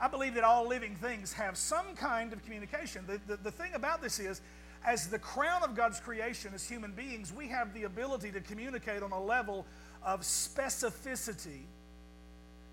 I 0.00 0.08
believe 0.08 0.34
that 0.34 0.44
all 0.44 0.66
living 0.66 0.94
things 0.96 1.32
have 1.32 1.56
some 1.56 1.94
kind 1.96 2.32
of 2.32 2.42
communication. 2.44 3.04
The, 3.06 3.20
the, 3.26 3.42
the, 3.42 3.50
thing 3.50 3.72
about 3.74 4.00
this 4.00 4.20
is, 4.20 4.40
as 4.84 5.08
the 5.08 5.18
crown 5.18 5.62
of 5.64 5.74
God's 5.74 5.98
creation, 5.98 6.52
as 6.54 6.68
human 6.68 6.92
beings, 6.92 7.32
we 7.32 7.48
have 7.48 7.74
the 7.74 7.82
ability 7.84 8.30
to 8.32 8.40
communicate 8.40 9.02
on 9.02 9.10
a 9.10 9.20
level 9.20 9.66
of 10.04 10.20
specificity. 10.20 11.62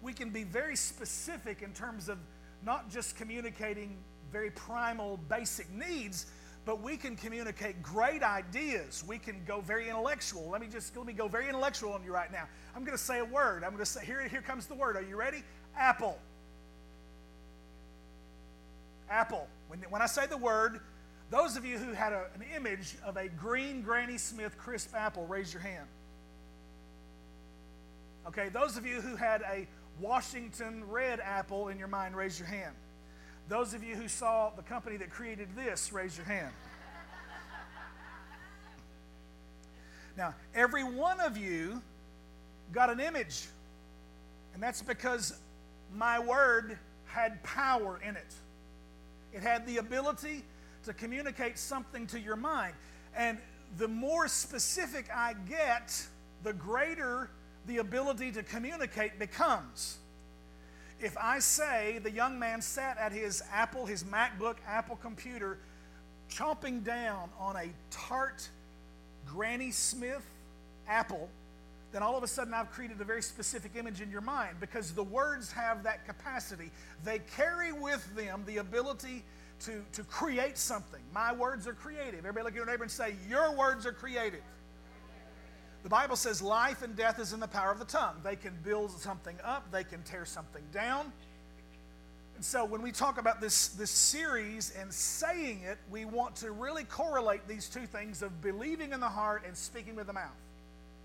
We 0.04 0.14
can 0.14 0.30
be 0.30 0.44
very 0.44 0.76
specific 0.76 1.64
in 1.64 1.74
terms 1.74 2.10
of 2.10 2.20
not 2.64 2.92
just 2.92 3.18
communicating 3.18 3.98
very 4.32 4.52
primal, 4.52 5.18
basic 5.28 5.72
needs, 5.72 6.28
but 6.64 6.82
we 6.82 6.98
can 6.98 7.16
communicate 7.16 7.82
great 7.82 8.22
ideas. 8.22 9.04
We 9.08 9.18
can 9.18 9.44
go 9.46 9.62
very 9.62 9.90
intellectual. 9.90 10.50
Let 10.50 10.62
me 10.62 10.68
just 10.72 10.96
let 10.98 11.06
me 11.06 11.14
go 11.14 11.28
very 11.28 11.48
intellectual 11.48 11.94
on 11.94 12.04
you 12.04 12.14
right 12.14 12.32
now. 12.32 12.48
I'm 12.76 12.84
going 12.84 12.98
to 12.98 13.04
say 13.04 13.20
a 13.20 13.26
word. 13.26 13.64
I'm 13.64 13.72
going 13.72 13.84
to 13.84 13.90
say 13.90 14.04
here 14.06 14.28
here 14.28 14.42
comes 14.42 14.66
the 14.66 14.76
word. 14.76 14.96
Are 14.96 15.04
you 15.04 15.16
ready? 15.16 15.44
Apple. 15.78 16.20
Apple. 19.10 19.48
When, 19.68 19.80
when 19.90 20.02
I 20.02 20.06
say 20.06 20.26
the 20.26 20.38
word, 20.38 20.80
those 21.30 21.58
of 21.58 21.66
you 21.66 21.78
who 21.78 21.94
had 21.94 22.14
a, 22.14 22.28
an 22.36 22.44
image 22.56 22.96
of 23.04 23.18
a 23.18 23.28
green 23.28 23.82
Granny 23.82 24.18
Smith 24.18 24.58
crisp 24.58 24.94
apple, 24.96 25.26
raise 25.26 25.54
your 25.54 25.62
hand. 25.62 25.88
Okay, 28.28 28.50
those 28.50 28.78
of 28.78 28.86
you 28.86 29.02
who 29.02 29.16
had 29.16 29.42
a 29.42 29.68
Washington 30.00 30.84
red 30.90 31.20
apple 31.20 31.70
in 31.70 31.78
your 31.78 31.88
mind, 31.88 32.16
raise 32.16 32.40
your 32.40 32.48
hand. 32.48 32.76
Those 33.48 33.74
of 33.74 33.84
you 33.84 33.96
who 33.96 34.08
saw 34.08 34.50
the 34.56 34.64
company 34.64 34.98
that 34.98 35.12
created 35.12 35.50
this, 35.56 35.94
raise 35.94 36.18
your 36.18 36.26
hand. 36.26 36.52
Now, 40.18 40.34
every 40.54 40.86
one 40.86 41.20
of 41.20 41.36
you 41.36 41.82
got 42.72 42.90
an 42.90 43.02
image, 43.02 43.48
and 44.54 44.64
that's 44.64 44.82
because 44.82 45.38
my 45.94 46.20
word 46.20 46.80
had 47.06 47.44
power 47.44 48.00
in 48.02 48.16
it. 48.16 48.34
It 49.36 49.44
had 49.44 49.68
the 49.68 49.78
ability 49.78 50.46
to 50.86 50.94
communicate 50.94 51.58
something 51.58 52.08
to 52.08 52.20
your 52.20 52.38
mind. 52.38 52.74
And 53.18 53.38
the 53.78 53.88
more 53.88 54.30
specific 54.30 55.08
I 55.14 55.34
get, 55.50 56.08
the 56.44 56.54
greater 56.54 57.30
the 57.68 57.80
ability 57.80 58.32
to 58.32 58.44
communicate 58.44 59.20
becomes. 59.20 59.98
If 61.02 61.18
I 61.18 61.40
say 61.40 62.00
the 62.02 62.12
young 62.12 62.40
man 62.40 62.62
sat 62.62 62.98
at 62.98 63.12
his 63.12 63.44
Apple, 63.52 63.86
his 63.86 64.06
MacBook 64.06 64.56
Apple 64.66 64.96
computer, 64.96 65.58
chomping 66.32 66.86
down 66.86 67.30
on 67.38 67.58
a 67.58 67.68
tart 67.92 68.48
Granny 69.26 69.72
Smith 69.72 70.26
apple, 70.88 71.30
then 71.96 72.04
all 72.04 72.18
of 72.18 72.24
a 72.24 72.28
sudden 72.28 72.54
I've 72.54 72.70
created 72.72 73.00
a 73.00 73.06
very 73.06 73.22
specific 73.22 73.72
image 73.78 74.02
in 74.02 74.12
your 74.12 74.20
mind 74.20 74.58
because 74.60 74.92
the 74.92 75.04
words 75.04 75.50
have 75.54 75.84
that 75.84 76.06
capacity. 76.06 76.70
They 77.06 77.20
carry 77.38 77.72
with 77.72 78.14
them 78.18 78.44
the 78.46 78.58
ability 78.58 79.24
to, 79.62 79.82
to 79.94 80.04
create 80.04 80.58
something. 80.58 81.00
My 81.14 81.32
words 81.32 81.68
are 81.68 81.74
creative. 81.74 82.20
Everybody 82.20 82.44
look 82.44 82.52
at 82.52 82.58
your 82.58 82.66
neighbor 82.66 82.84
and 82.84 82.92
say, 82.92 83.16
Your 83.30 83.56
words 83.56 83.86
are 83.86 83.94
creative. 83.94 84.42
The 85.84 85.90
Bible 85.90 86.18
says 86.18 86.42
life 86.42 86.82
and 86.82 86.98
death 86.98 87.18
is 87.18 87.32
in 87.32 87.40
the 87.40 87.48
power 87.48 87.72
of 87.72 87.80
the 87.80 87.86
tongue. 87.86 88.16
They 88.26 88.36
can 88.36 88.58
build 88.62 88.92
something 88.92 89.38
up, 89.42 89.72
they 89.72 89.86
can 89.86 90.04
tear 90.04 90.26
something 90.26 90.64
down. 90.74 91.14
And 92.36 92.44
so 92.44 92.66
when 92.66 92.82
we 92.82 92.92
talk 92.92 93.18
about 93.18 93.40
this, 93.40 93.70
this 93.70 93.90
series 93.90 94.74
and 94.78 94.92
saying 94.92 95.62
it, 95.62 95.78
we 95.90 96.04
want 96.04 96.36
to 96.38 96.52
really 96.52 96.84
correlate 96.84 97.48
these 97.48 97.70
two 97.70 97.86
things 97.86 98.22
of 98.22 98.42
believing 98.42 98.92
in 98.92 99.00
the 99.00 99.08
heart 99.08 99.44
and 99.48 99.56
speaking 99.56 99.96
with 99.96 100.08
the 100.08 100.14
mouth. 100.14 100.36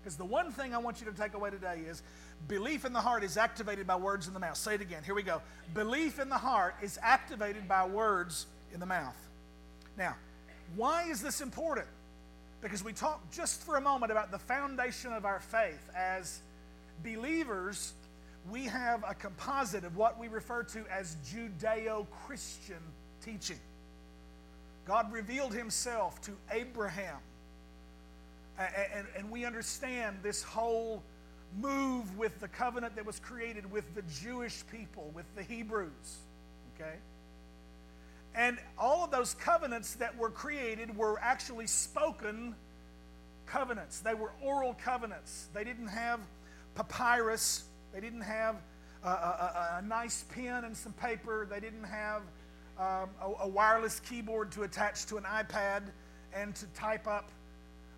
Because 0.01 0.15
the 0.15 0.25
one 0.25 0.51
thing 0.51 0.73
I 0.73 0.79
want 0.79 0.99
you 0.99 1.09
to 1.11 1.17
take 1.17 1.35
away 1.35 1.51
today 1.51 1.81
is 1.87 2.01
belief 2.47 2.85
in 2.85 2.93
the 2.93 3.01
heart 3.01 3.23
is 3.23 3.37
activated 3.37 3.85
by 3.85 3.95
words 3.95 4.27
in 4.27 4.33
the 4.33 4.39
mouth. 4.39 4.57
Say 4.57 4.75
it 4.75 4.81
again. 4.81 5.03
Here 5.03 5.13
we 5.13 5.21
go. 5.21 5.41
Belief 5.73 6.19
in 6.19 6.27
the 6.27 6.37
heart 6.37 6.75
is 6.81 6.97
activated 7.03 7.67
by 7.67 7.85
words 7.85 8.47
in 8.73 8.79
the 8.79 8.85
mouth. 8.85 9.15
Now, 9.97 10.15
why 10.75 11.03
is 11.03 11.21
this 11.21 11.41
important? 11.41 11.87
Because 12.61 12.83
we 12.83 12.93
talked 12.93 13.31
just 13.31 13.63
for 13.63 13.77
a 13.77 13.81
moment 13.81 14.11
about 14.11 14.31
the 14.31 14.39
foundation 14.39 15.13
of 15.13 15.25
our 15.25 15.39
faith. 15.39 15.89
As 15.95 16.41
believers, 17.03 17.93
we 18.49 18.65
have 18.65 19.03
a 19.07 19.13
composite 19.13 19.83
of 19.83 19.97
what 19.97 20.19
we 20.19 20.27
refer 20.27 20.63
to 20.63 20.83
as 20.91 21.15
Judeo 21.31 22.07
Christian 22.25 22.81
teaching. 23.23 23.59
God 24.85 25.11
revealed 25.11 25.53
himself 25.53 26.19
to 26.21 26.31
Abraham 26.51 27.17
and, 28.95 29.07
and 29.17 29.31
we 29.31 29.45
understand 29.45 30.17
this 30.23 30.43
whole 30.43 31.03
move 31.59 32.17
with 32.17 32.39
the 32.39 32.47
covenant 32.47 32.95
that 32.95 33.05
was 33.05 33.19
created 33.19 33.69
with 33.71 33.93
the 33.95 34.03
Jewish 34.23 34.63
people, 34.71 35.11
with 35.13 35.25
the 35.35 35.43
Hebrews. 35.43 36.17
Okay? 36.75 36.95
And 38.33 38.57
all 38.77 39.03
of 39.03 39.11
those 39.11 39.33
covenants 39.33 39.95
that 39.95 40.17
were 40.17 40.29
created 40.29 40.95
were 40.95 41.19
actually 41.21 41.67
spoken 41.67 42.55
covenants. 43.45 43.99
They 43.99 44.13
were 44.13 44.31
oral 44.41 44.73
covenants. 44.73 45.49
They 45.53 45.63
didn't 45.63 45.87
have 45.87 46.21
papyrus. 46.75 47.65
They 47.93 47.99
didn't 47.99 48.21
have 48.21 48.55
a, 49.03 49.09
a, 49.09 49.79
a 49.79 49.81
nice 49.81 50.23
pen 50.33 50.63
and 50.63 50.75
some 50.75 50.93
paper. 50.93 51.45
They 51.49 51.59
didn't 51.59 51.83
have 51.83 52.21
um, 52.79 53.09
a, 53.21 53.43
a 53.43 53.47
wireless 53.47 53.99
keyboard 53.99 54.51
to 54.53 54.63
attach 54.63 55.05
to 55.07 55.17
an 55.17 55.23
iPad 55.23 55.83
and 56.33 56.55
to 56.55 56.65
type 56.67 57.07
up 57.07 57.29
uh, 57.29 57.29
uh, 57.29 57.40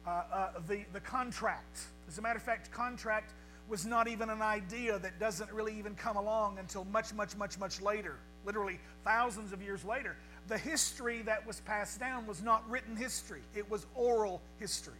Uh, 0.06 0.10
uh, 0.34 0.48
the, 0.68 0.84
the 0.92 1.00
contract. 1.00 1.80
As 2.10 2.18
a 2.18 2.22
matter 2.22 2.36
of 2.36 2.44
fact, 2.44 2.72
contract 2.72 3.34
was 3.70 3.86
not 3.86 4.10
even 4.10 4.30
an 4.30 4.42
idea 4.42 5.00
that 5.00 5.18
doesn't 5.18 5.50
really 5.54 5.78
even 5.78 5.96
come 5.96 6.18
along 6.18 6.60
until 6.60 6.84
much, 6.86 7.13
much, 7.13 7.38
much, 7.38 7.58
much 7.58 7.82
later, 7.82 8.18
literally 8.46 8.80
thousands 9.06 9.54
of 9.54 9.62
years 9.62 9.86
later. 9.86 10.18
The 10.50 10.58
history 10.58 11.22
that 11.22 11.48
was 11.48 11.62
passed 11.62 12.02
down 12.02 12.28
was 12.28 12.42
not 12.42 12.70
written 12.70 12.98
history, 12.98 13.42
it 13.56 13.70
was 13.72 13.86
oral 13.96 14.42
history. 14.60 15.00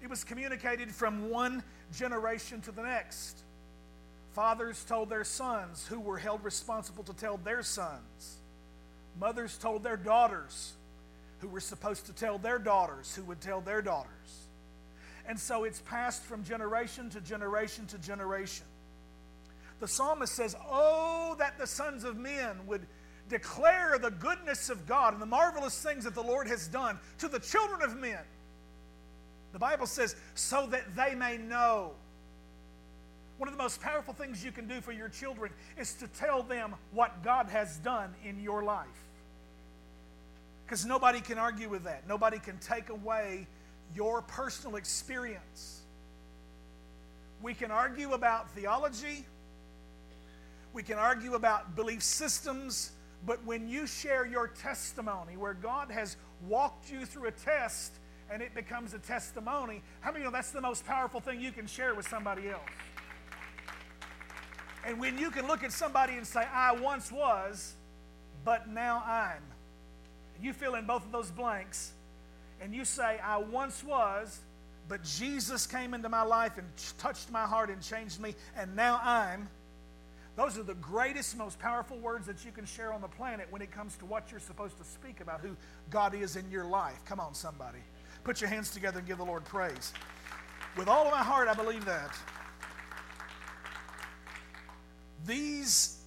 It 0.00 0.08
was 0.08 0.22
communicated 0.22 0.94
from 0.94 1.28
one 1.30 1.64
generation 1.92 2.60
to 2.60 2.70
the 2.70 2.82
next. 2.82 3.42
Fathers 4.34 4.84
told 4.84 5.10
their 5.10 5.24
sons, 5.24 5.84
who 5.84 5.98
were 5.98 6.18
held 6.18 6.44
responsible 6.44 7.02
to 7.04 7.14
tell 7.14 7.38
their 7.38 7.64
sons. 7.64 8.36
Mothers 9.18 9.58
told 9.58 9.82
their 9.82 9.96
daughters, 9.96 10.74
who 11.38 11.48
were 11.48 11.60
supposed 11.60 12.06
to 12.06 12.12
tell 12.12 12.38
their 12.38 12.58
daughters, 12.58 13.14
who 13.14 13.22
would 13.24 13.40
tell 13.40 13.60
their 13.60 13.82
daughters. 13.82 14.48
And 15.28 15.38
so 15.38 15.64
it's 15.64 15.80
passed 15.80 16.22
from 16.22 16.44
generation 16.44 17.10
to 17.10 17.20
generation 17.20 17.86
to 17.86 17.98
generation. 17.98 18.66
The 19.80 19.88
psalmist 19.88 20.32
says, 20.32 20.56
Oh, 20.68 21.34
that 21.38 21.58
the 21.58 21.66
sons 21.66 22.04
of 22.04 22.16
men 22.16 22.66
would 22.66 22.86
declare 23.28 23.98
the 23.98 24.10
goodness 24.10 24.70
of 24.70 24.86
God 24.86 25.12
and 25.12 25.20
the 25.20 25.26
marvelous 25.26 25.82
things 25.82 26.04
that 26.04 26.14
the 26.14 26.22
Lord 26.22 26.46
has 26.46 26.68
done 26.68 26.98
to 27.18 27.28
the 27.28 27.40
children 27.40 27.82
of 27.82 27.96
men. 27.96 28.20
The 29.52 29.58
Bible 29.58 29.86
says, 29.86 30.14
so 30.34 30.66
that 30.66 30.94
they 30.94 31.14
may 31.14 31.38
know. 31.38 31.92
One 33.38 33.48
of 33.48 33.56
the 33.56 33.62
most 33.62 33.80
powerful 33.80 34.14
things 34.14 34.44
you 34.44 34.52
can 34.52 34.66
do 34.66 34.80
for 34.80 34.92
your 34.92 35.08
children 35.08 35.52
is 35.78 35.94
to 35.94 36.08
tell 36.08 36.42
them 36.42 36.74
what 36.92 37.22
God 37.22 37.48
has 37.48 37.78
done 37.78 38.14
in 38.24 38.40
your 38.40 38.62
life. 38.62 38.86
Because 40.66 40.84
nobody 40.84 41.20
can 41.20 41.38
argue 41.38 41.68
with 41.68 41.84
that. 41.84 42.08
Nobody 42.08 42.40
can 42.40 42.58
take 42.58 42.88
away 42.88 43.46
your 43.94 44.22
personal 44.22 44.76
experience. 44.76 45.82
We 47.40 47.54
can 47.54 47.70
argue 47.70 48.14
about 48.14 48.50
theology, 48.50 49.24
we 50.72 50.82
can 50.82 50.98
argue 50.98 51.34
about 51.34 51.76
belief 51.76 52.02
systems, 52.02 52.90
but 53.24 53.44
when 53.44 53.68
you 53.68 53.86
share 53.86 54.26
your 54.26 54.48
testimony, 54.48 55.36
where 55.36 55.54
God 55.54 55.90
has 55.90 56.16
walked 56.48 56.90
you 56.90 57.06
through 57.06 57.26
a 57.26 57.30
test 57.30 57.92
and 58.30 58.42
it 58.42 58.54
becomes 58.54 58.92
a 58.92 58.98
testimony, 58.98 59.82
how 60.00 60.10
many 60.10 60.24
know 60.24 60.30
that's 60.30 60.50
the 60.50 60.60
most 60.60 60.84
powerful 60.84 61.20
thing 61.20 61.40
you 61.40 61.52
can 61.52 61.66
share 61.66 61.94
with 61.94 62.08
somebody 62.08 62.48
else? 62.48 62.60
And 64.84 64.98
when 64.98 65.16
you 65.18 65.30
can 65.30 65.46
look 65.46 65.62
at 65.62 65.72
somebody 65.72 66.14
and 66.14 66.26
say, 66.26 66.44
I 66.52 66.72
once 66.72 67.12
was, 67.12 67.74
but 68.44 68.68
now 68.68 69.02
I'm 69.06 69.42
you 70.42 70.52
fill 70.52 70.74
in 70.74 70.86
both 70.86 71.04
of 71.04 71.12
those 71.12 71.30
blanks 71.30 71.92
and 72.60 72.74
you 72.74 72.84
say, 72.84 73.18
I 73.22 73.38
once 73.38 73.84
was, 73.84 74.40
but 74.88 75.02
Jesus 75.02 75.66
came 75.66 75.94
into 75.94 76.08
my 76.08 76.22
life 76.22 76.58
and 76.58 76.66
touched 76.98 77.30
my 77.30 77.44
heart 77.44 77.70
and 77.70 77.82
changed 77.82 78.20
me, 78.20 78.34
and 78.56 78.74
now 78.76 79.00
I'm. 79.02 79.48
Those 80.36 80.58
are 80.58 80.62
the 80.62 80.74
greatest, 80.74 81.36
most 81.36 81.58
powerful 81.58 81.98
words 81.98 82.26
that 82.26 82.44
you 82.44 82.52
can 82.52 82.66
share 82.66 82.92
on 82.92 83.00
the 83.00 83.08
planet 83.08 83.46
when 83.50 83.62
it 83.62 83.70
comes 83.70 83.96
to 83.96 84.04
what 84.04 84.30
you're 84.30 84.40
supposed 84.40 84.76
to 84.78 84.84
speak 84.84 85.20
about 85.20 85.40
who 85.40 85.56
God 85.90 86.14
is 86.14 86.36
in 86.36 86.50
your 86.50 86.64
life. 86.64 86.98
Come 87.06 87.20
on, 87.20 87.34
somebody. 87.34 87.78
Put 88.22 88.40
your 88.40 88.50
hands 88.50 88.70
together 88.70 88.98
and 88.98 89.08
give 89.08 89.18
the 89.18 89.24
Lord 89.24 89.44
praise. 89.44 89.92
With 90.76 90.88
all 90.88 91.06
of 91.06 91.10
my 91.10 91.22
heart, 91.22 91.48
I 91.48 91.54
believe 91.54 91.84
that. 91.86 92.14
These 95.24 96.00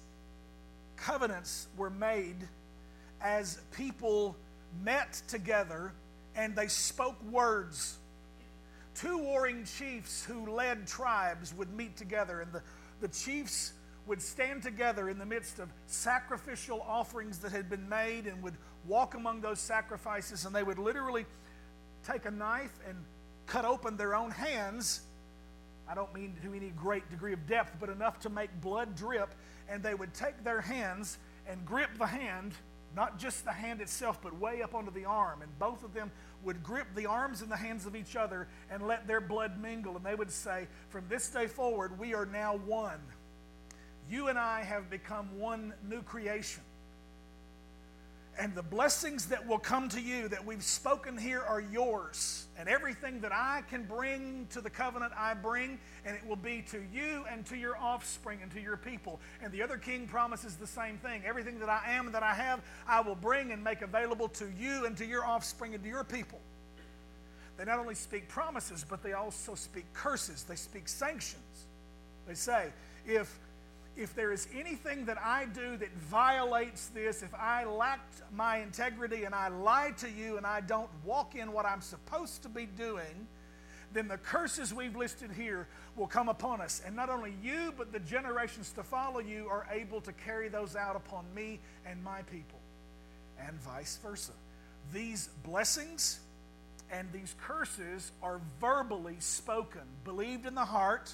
covenants 0.96 1.66
were 1.76 1.90
made 1.90 2.36
as 3.20 3.60
people 3.72 4.36
met 4.82 5.20
together 5.28 5.92
and 6.34 6.54
they 6.54 6.68
spoke 6.68 7.22
words. 7.24 7.98
Two 8.94 9.18
warring 9.18 9.64
chiefs 9.64 10.24
who 10.24 10.50
led 10.50 10.86
tribes 10.86 11.54
would 11.54 11.72
meet 11.72 11.96
together, 11.96 12.40
and 12.40 12.52
the, 12.52 12.62
the 13.00 13.08
chiefs 13.08 13.72
would 14.06 14.20
stand 14.20 14.62
together 14.62 15.08
in 15.08 15.18
the 15.18 15.26
midst 15.26 15.58
of 15.58 15.68
sacrificial 15.86 16.84
offerings 16.86 17.38
that 17.38 17.52
had 17.52 17.70
been 17.70 17.88
made 17.88 18.26
and 18.26 18.42
would 18.42 18.56
walk 18.86 19.14
among 19.14 19.40
those 19.40 19.60
sacrifices, 19.60 20.44
and 20.44 20.54
they 20.54 20.62
would 20.62 20.78
literally 20.78 21.26
take 22.04 22.24
a 22.24 22.30
knife 22.30 22.78
and 22.88 22.96
cut 23.46 23.64
open 23.64 23.96
their 23.96 24.14
own 24.14 24.30
hands. 24.30 25.02
I 25.88 25.94
don't 25.94 26.12
mean 26.14 26.34
to 26.44 26.54
any 26.54 26.70
great 26.70 27.08
degree 27.10 27.32
of 27.32 27.46
depth, 27.46 27.76
but 27.80 27.88
enough 27.88 28.20
to 28.20 28.30
make 28.30 28.48
blood 28.60 28.94
drip. 28.94 29.34
And 29.68 29.82
they 29.82 29.94
would 29.94 30.14
take 30.14 30.44
their 30.44 30.60
hands 30.60 31.18
and 31.48 31.64
grip 31.64 31.90
the 31.98 32.06
hand 32.06 32.52
not 32.94 33.18
just 33.18 33.44
the 33.44 33.52
hand 33.52 33.80
itself, 33.80 34.20
but 34.22 34.38
way 34.38 34.62
up 34.62 34.74
onto 34.74 34.90
the 34.90 35.04
arm. 35.04 35.42
And 35.42 35.58
both 35.58 35.84
of 35.84 35.94
them 35.94 36.10
would 36.42 36.62
grip 36.62 36.86
the 36.94 37.06
arms 37.06 37.42
and 37.42 37.50
the 37.50 37.56
hands 37.56 37.86
of 37.86 37.94
each 37.94 38.16
other 38.16 38.48
and 38.70 38.86
let 38.86 39.06
their 39.06 39.20
blood 39.20 39.60
mingle. 39.60 39.96
And 39.96 40.04
they 40.04 40.14
would 40.14 40.30
say, 40.30 40.66
From 40.88 41.04
this 41.08 41.28
day 41.28 41.46
forward, 41.46 41.98
we 41.98 42.14
are 42.14 42.26
now 42.26 42.56
one. 42.56 43.00
You 44.08 44.28
and 44.28 44.38
I 44.38 44.62
have 44.62 44.90
become 44.90 45.38
one 45.38 45.72
new 45.88 46.02
creation. 46.02 46.62
And 48.38 48.54
the 48.54 48.62
blessings 48.62 49.26
that 49.26 49.46
will 49.46 49.58
come 49.58 49.88
to 49.90 50.00
you 50.00 50.28
that 50.28 50.44
we've 50.44 50.62
spoken 50.62 51.18
here 51.18 51.42
are 51.42 51.60
yours. 51.60 52.46
And 52.58 52.68
everything 52.68 53.20
that 53.20 53.32
I 53.32 53.62
can 53.68 53.84
bring 53.84 54.46
to 54.50 54.60
the 54.60 54.70
covenant, 54.70 55.12
I 55.16 55.34
bring, 55.34 55.78
and 56.06 56.16
it 56.16 56.26
will 56.26 56.36
be 56.36 56.62
to 56.70 56.82
you 56.92 57.24
and 57.30 57.44
to 57.46 57.56
your 57.56 57.76
offspring 57.76 58.40
and 58.42 58.50
to 58.52 58.60
your 58.60 58.76
people. 58.76 59.20
And 59.42 59.52
the 59.52 59.62
other 59.62 59.76
king 59.76 60.06
promises 60.06 60.56
the 60.56 60.66
same 60.66 60.96
thing. 60.98 61.22
Everything 61.26 61.58
that 61.58 61.68
I 61.68 61.82
am 61.88 62.06
and 62.06 62.14
that 62.14 62.22
I 62.22 62.34
have, 62.34 62.62
I 62.86 63.00
will 63.00 63.14
bring 63.14 63.52
and 63.52 63.62
make 63.62 63.82
available 63.82 64.28
to 64.28 64.50
you 64.58 64.86
and 64.86 64.96
to 64.96 65.04
your 65.04 65.24
offspring 65.24 65.74
and 65.74 65.82
to 65.82 65.88
your 65.88 66.04
people. 66.04 66.40
They 67.58 67.66
not 67.66 67.78
only 67.78 67.94
speak 67.94 68.26
promises, 68.28 68.86
but 68.88 69.02
they 69.02 69.12
also 69.12 69.54
speak 69.54 69.84
curses. 69.92 70.44
They 70.44 70.56
speak 70.56 70.88
sanctions. 70.88 71.66
They 72.26 72.34
say, 72.34 72.68
if 73.04 73.38
if 74.00 74.14
there 74.14 74.32
is 74.32 74.48
anything 74.54 75.04
that 75.04 75.18
I 75.22 75.44
do 75.44 75.76
that 75.76 75.92
violates 75.94 76.86
this, 76.88 77.22
if 77.22 77.34
I 77.34 77.64
lacked 77.64 78.22
my 78.34 78.58
integrity 78.58 79.24
and 79.24 79.34
I 79.34 79.48
lie 79.48 79.92
to 79.98 80.10
you 80.10 80.38
and 80.38 80.46
I 80.46 80.62
don't 80.62 80.88
walk 81.04 81.34
in 81.34 81.52
what 81.52 81.66
I'm 81.66 81.82
supposed 81.82 82.42
to 82.42 82.48
be 82.48 82.64
doing, 82.64 83.28
then 83.92 84.08
the 84.08 84.16
curses 84.16 84.72
we've 84.72 84.96
listed 84.96 85.30
here 85.32 85.68
will 85.96 86.06
come 86.06 86.28
upon 86.28 86.60
us. 86.60 86.80
And 86.86 86.96
not 86.96 87.10
only 87.10 87.34
you, 87.42 87.74
but 87.76 87.92
the 87.92 87.98
generations 88.00 88.72
to 88.72 88.82
follow 88.82 89.20
you 89.20 89.48
are 89.48 89.66
able 89.70 90.00
to 90.02 90.12
carry 90.12 90.48
those 90.48 90.76
out 90.76 90.96
upon 90.96 91.26
me 91.34 91.60
and 91.84 92.02
my 92.02 92.22
people, 92.22 92.58
and 93.38 93.60
vice 93.60 93.98
versa. 94.02 94.32
These 94.92 95.28
blessings 95.44 96.20
and 96.90 97.12
these 97.12 97.34
curses 97.40 98.12
are 98.22 98.40
verbally 98.60 99.16
spoken, 99.18 99.82
believed 100.04 100.46
in 100.46 100.54
the 100.54 100.64
heart, 100.64 101.12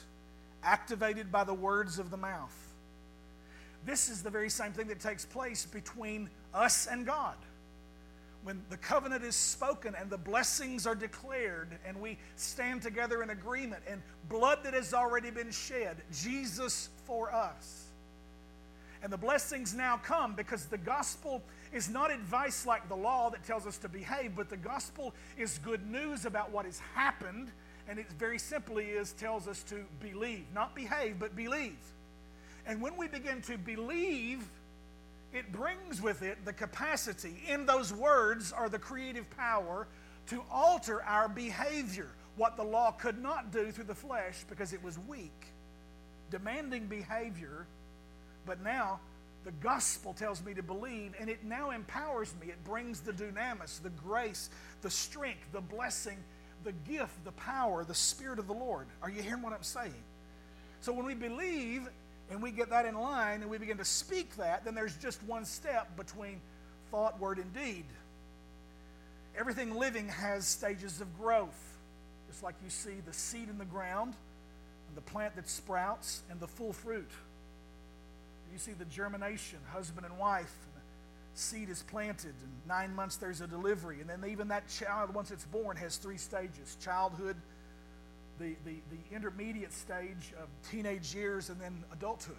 activated 0.63 1.33
by 1.33 1.45
the 1.45 1.55
words 1.55 1.99
of 1.99 2.11
the 2.11 2.17
mouth. 2.17 2.66
This 3.87 4.09
is 4.09 4.23
the 4.23 4.31
very 4.31 4.51
same 4.51 4.73
thing 4.73 4.89
that 4.89 4.99
takes 4.99 5.25
place 5.25 5.65
between 5.65 6.29
us 6.53 6.89
and 6.91 7.07
God. 7.07 7.37
When 8.43 8.63
the 8.69 8.77
covenant 8.77 9.25
is 9.25 9.37
spoken 9.37 9.95
and 9.99 10.11
the 10.11 10.19
blessings 10.19 10.87
are 10.87 10.95
declared, 10.95 11.79
and 11.87 12.01
we 12.01 12.19
stand 12.35 12.83
together 12.83 13.23
in 13.23 13.31
agreement, 13.31 13.83
and 13.89 14.03
blood 14.29 14.59
that 14.65 14.75
has 14.75 14.93
already 14.93 15.31
been 15.31 15.51
shed, 15.51 16.03
Jesus 16.13 16.91
for 17.07 17.33
us. 17.33 17.85
And 19.03 19.13
the 19.13 19.17
blessings 19.17 19.73
now 19.73 19.99
come 19.99 20.35
because 20.35 20.67
the 20.67 20.79
gospel 20.79 21.43
is 21.73 21.89
not 21.89 22.11
advice 22.11 22.67
like 22.67 22.89
the 22.89 22.97
law 22.97 23.31
that 23.31 23.45
tells 23.45 23.67
us 23.67 23.79
to 23.79 23.89
behave, 23.89 24.35
but 24.35 24.49
the 24.49 24.57
gospel 24.57 25.15
is 25.37 25.59
good 25.59 25.89
news 25.89 26.25
about 26.25 26.51
what 26.51 26.65
has 26.65 26.81
happened. 26.95 27.53
And 27.89 28.01
it 28.01 28.11
very 28.19 28.39
simply 28.39 28.87
is 28.87 29.13
tells 29.13 29.47
us 29.47 29.63
to 29.65 29.85
believe, 30.01 30.45
not 30.53 30.75
behave, 30.75 31.21
but 31.21 31.37
believe. 31.37 31.79
And 32.67 32.83
when 32.83 32.97
we 32.97 33.07
begin 33.07 33.43
to 33.43 33.57
believe, 33.57 34.49
it 35.33 35.53
brings 35.53 36.03
with 36.03 36.23
it 36.23 36.45
the 36.45 36.53
capacity. 36.53 37.43
In 37.49 37.67
those 37.67 37.93
words 37.93 38.53
are 38.53 38.69
the 38.69 38.79
creative 38.79 39.29
power 39.37 39.87
to 40.29 40.43
alter 40.51 41.03
our 41.03 41.29
behavior, 41.29 42.09
what 42.37 42.57
the 42.57 42.65
law 42.65 42.91
could 42.91 43.23
not 43.23 43.53
do 43.53 43.71
through 43.71 43.85
the 43.85 43.95
flesh 43.95 44.45
because 44.49 44.73
it 44.73 44.83
was 44.83 44.99
weak, 44.99 45.47
demanding 46.31 46.87
behavior. 46.87 47.67
But 48.45 48.63
now 48.63 49.01
the 49.45 49.53
gospel 49.53 50.13
tells 50.13 50.45
me 50.45 50.55
to 50.55 50.63
believe, 50.63 51.15
and 51.21 51.31
it 51.31 51.45
now 51.45 51.71
empowers 51.71 52.35
me. 52.41 52.49
It 52.49 52.65
brings 52.65 53.01
the 53.01 53.13
dunamis, 53.13 53.81
the 53.81 53.91
grace, 53.91 54.51
the 54.83 54.91
strength, 54.91 55.53
the 55.53 55.61
blessing, 55.61 56.19
the 56.65 56.73
gift, 56.73 57.25
the 57.25 57.33
power, 57.33 57.85
the 57.85 57.95
Spirit 57.95 58.41
of 58.41 58.49
the 58.49 58.55
Lord. 58.55 58.89
Are 59.03 59.11
you 59.11 59.23
hearing 59.23 59.43
what 59.43 59.53
I'm 59.53 59.63
saying? 59.63 59.95
So 60.81 60.93
when 60.93 61.07
we 61.07 61.15
believe 61.15 61.89
and 62.31 62.43
we 62.43 62.51
get 62.51 62.71
that 62.71 62.87
in 62.87 62.95
line 62.95 63.43
and 63.43 63.51
we 63.51 63.59
begin 63.59 63.79
to 63.79 63.85
speak 63.85 64.37
that, 64.37 64.65
then 64.65 64.75
there's 64.75 64.97
just 64.97 65.23
one 65.25 65.45
step 65.45 65.97
between 65.97 66.41
thought, 66.91 67.21
word, 67.21 67.39
and 67.39 67.53
deed. 67.53 67.85
Everything 69.39 69.75
living 69.75 70.09
has 70.09 70.47
stages 70.47 71.01
of 71.01 71.19
growth. 71.19 71.79
Just 72.29 72.43
like 72.43 72.55
you 72.65 72.71
see 72.71 73.01
the 73.05 73.13
seed 73.13 73.49
in 73.49 73.59
the 73.59 73.65
ground, 73.65 74.15
and 74.89 74.97
the 74.97 75.03
plant 75.03 75.37
that 75.37 75.49
sprouts, 75.49 76.23
and 76.31 76.41
the 76.41 76.47
full 76.47 76.73
fruit. 76.73 77.11
You 78.53 78.59
see 78.59 78.73
the 78.73 78.85
germination, 78.87 79.59
husband 79.73 80.07
and 80.07 80.19
wife, 80.19 80.55
and 80.75 80.83
seed 81.35 81.69
is 81.69 81.83
planted, 81.83 82.35
and 82.43 82.53
nine 82.67 82.95
months 82.95 83.17
there's 83.17 83.41
a 83.41 83.47
delivery. 83.47 84.01
And 84.01 84.09
then 84.09 84.25
even 84.29 84.49
that 84.49 84.69
child, 84.69 85.15
once 85.15 85.31
it's 85.31 85.45
born, 85.45 85.77
has 85.77 85.99
three 85.99 86.17
stages 86.17 86.77
childhood, 86.81 87.37
the, 88.39 88.57
the, 88.65 88.77
the 88.91 89.15
intermediate 89.15 89.73
stage 89.73 90.33
of 90.41 90.49
teenage 90.71 91.15
years, 91.15 91.51
and 91.51 91.61
then 91.61 91.85
adulthood. 91.93 92.37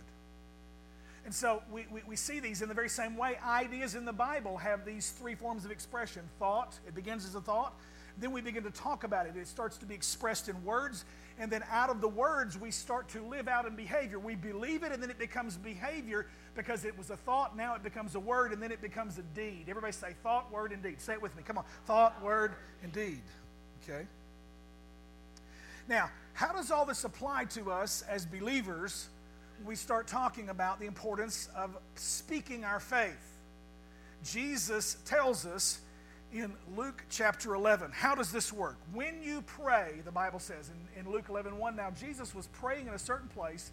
And 1.26 1.34
so 1.34 1.62
we, 1.72 1.86
we, 1.92 2.02
we, 2.08 2.16
see 2.16 2.40
these 2.40 2.62
in 2.62 2.70
the 2.70 2.74
very 2.74 2.88
same 2.88 3.18
way. 3.18 3.38
Ideas 3.46 3.96
in 3.96 4.06
the 4.06 4.14
Bible 4.14 4.58
have 4.58 4.86
these 4.86 5.12
three 5.12 5.36
forms 5.36 5.66
of 5.66 5.72
expression 5.72 6.24
thought, 6.40 6.80
it 6.88 6.96
begins 6.96 7.26
as 7.26 7.36
a 7.36 7.42
thought. 7.42 7.74
Then 8.20 8.32
we 8.32 8.42
begin 8.42 8.64
to 8.64 8.72
talk 8.72 9.04
about 9.04 9.28
it. 9.28 9.36
It 9.36 9.48
starts 9.48 9.78
to 9.78 9.86
be 9.86 9.94
expressed 9.94 10.50
in 10.50 10.64
words. 10.64 11.06
And 11.40 11.52
then 11.52 11.64
out 11.70 11.92
of 11.92 12.02
the 12.02 12.08
words, 12.08 12.58
we 12.58 12.72
start 12.72 13.10
to 13.10 13.22
live 13.22 13.48
out 13.48 13.68
in 13.68 13.76
behavior. 13.76 14.18
We 14.18 14.36
believe 14.36 14.82
it, 14.84 14.92
and 14.92 15.04
then 15.04 15.12
it 15.12 15.20
becomes 15.20 15.56
behavior 15.56 16.26
because 16.56 16.84
it 16.84 16.98
was 16.98 17.12
a 17.12 17.18
thought. 17.18 17.56
Now 17.56 17.76
it 17.76 17.84
becomes 17.84 18.16
a 18.16 18.20
word, 18.20 18.54
and 18.54 18.64
then 18.64 18.72
it 18.72 18.82
becomes 18.82 19.20
a 19.20 19.22
deed. 19.22 19.66
Everybody 19.70 19.94
say 19.94 20.16
thought, 20.24 20.52
word, 20.52 20.72
and 20.72 20.82
deed. 20.82 21.00
Say 21.00 21.14
it 21.14 21.22
with 21.22 21.36
me. 21.38 21.44
Come 21.46 21.60
on. 21.60 21.66
Thought, 21.86 22.24
word, 22.24 22.56
and 22.82 22.92
deed. 22.92 23.22
Okay? 23.84 24.08
Now, 25.88 26.10
how 26.34 26.52
does 26.52 26.70
all 26.70 26.86
this 26.86 27.04
apply 27.04 27.46
to 27.46 27.72
us 27.72 28.04
as 28.10 28.26
believers 28.26 29.08
we 29.66 29.76
start 29.76 30.08
talking 30.08 30.50
about 30.50 30.80
the 30.80 30.86
importance 30.86 31.50
of 31.56 31.78
speaking 31.96 32.64
our 32.64 32.80
faith? 32.80 33.38
Jesus 34.24 34.98
tells 35.06 35.46
us 35.46 35.80
in 36.34 36.54
Luke 36.76 37.04
chapter 37.10 37.54
11. 37.56 37.92
How 37.94 38.16
does 38.16 38.32
this 38.32 38.52
work? 38.52 38.78
When 38.94 39.24
you 39.24 39.42
pray, 39.44 40.02
the 40.04 40.12
Bible 40.12 40.40
says 40.40 40.70
in, 40.96 41.06
in 41.06 41.12
Luke 41.12 41.26
11 41.30 41.58
1, 41.58 41.76
now 41.76 41.92
Jesus 41.92 42.36
was 42.36 42.48
praying 42.48 42.88
in 42.88 42.94
a 42.94 43.00
certain 43.00 43.30
place. 43.30 43.72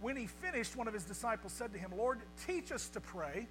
When 0.00 0.16
he 0.16 0.26
finished, 0.26 0.76
one 0.76 0.86
of 0.86 0.94
his 0.94 1.04
disciples 1.04 1.52
said 1.52 1.72
to 1.72 1.78
him, 1.78 1.90
Lord, 1.96 2.20
teach 2.46 2.70
us 2.70 2.88
to 2.90 3.00
pray 3.00 3.48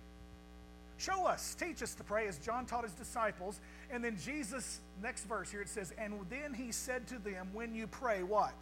Show 0.97 1.27
us, 1.27 1.55
teach 1.55 1.83
us 1.83 1.93
to 1.95 2.03
pray 2.03 2.27
as 2.27 2.39
John 2.39 2.65
taught 2.65 2.83
his 2.83 2.93
disciples. 2.93 3.59
And 3.91 4.03
then 4.03 4.17
Jesus, 4.23 4.81
next 5.01 5.25
verse 5.25 5.51
here, 5.51 5.61
it 5.61 5.69
says, 5.69 5.93
And 5.97 6.13
then 6.29 6.53
he 6.53 6.71
said 6.71 7.07
to 7.07 7.19
them, 7.19 7.49
When 7.53 7.75
you 7.75 7.87
pray, 7.87 8.23
what? 8.23 8.53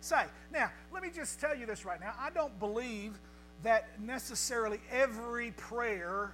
Say. 0.00 0.24
Now, 0.52 0.70
let 0.92 1.02
me 1.02 1.10
just 1.14 1.40
tell 1.40 1.56
you 1.56 1.66
this 1.66 1.84
right 1.84 2.00
now. 2.00 2.12
I 2.18 2.30
don't 2.30 2.58
believe 2.58 3.18
that 3.62 3.88
necessarily 4.00 4.80
every 4.90 5.52
prayer 5.52 6.32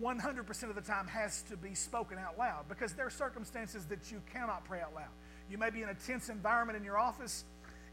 100% 0.00 0.62
of 0.64 0.74
the 0.74 0.80
time 0.82 1.06
has 1.06 1.42
to 1.42 1.56
be 1.56 1.74
spoken 1.74 2.18
out 2.18 2.38
loud 2.38 2.68
because 2.68 2.92
there 2.92 3.06
are 3.06 3.10
circumstances 3.10 3.86
that 3.86 4.12
you 4.12 4.20
cannot 4.32 4.64
pray 4.64 4.80
out 4.80 4.94
loud. 4.94 5.08
You 5.50 5.58
may 5.58 5.70
be 5.70 5.82
in 5.82 5.88
a 5.88 5.94
tense 5.94 6.28
environment 6.28 6.76
in 6.76 6.84
your 6.84 6.98
office 6.98 7.44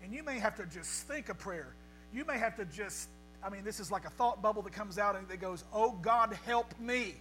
and 0.03 0.13
you 0.13 0.23
may 0.23 0.37
have 0.39 0.55
to 0.57 0.65
just 0.65 1.07
think 1.07 1.29
a 1.29 1.33
prayer. 1.33 1.73
You 2.13 2.25
may 2.25 2.37
have 2.37 2.57
to 2.57 2.65
just 2.65 3.07
I 3.45 3.49
mean, 3.49 3.63
this 3.63 3.79
is 3.79 3.91
like 3.91 4.05
a 4.05 4.09
thought 4.09 4.41
bubble 4.41 4.61
that 4.63 4.73
comes 4.73 4.97
out 4.97 5.15
and 5.15 5.27
that 5.27 5.41
goes, 5.41 5.63
Oh 5.73 5.91
God, 5.91 6.37
help 6.45 6.73
me, 6.79 7.15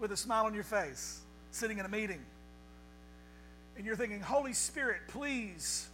with 0.00 0.12
a 0.12 0.16
smile 0.16 0.46
on 0.46 0.54
your 0.54 0.64
face, 0.64 1.20
sitting 1.50 1.78
in 1.78 1.86
a 1.86 1.88
meeting. 1.88 2.20
And 3.76 3.84
you're 3.84 3.96
thinking, 3.96 4.20
Holy 4.20 4.52
Spirit, 4.52 5.02
please 5.08 5.88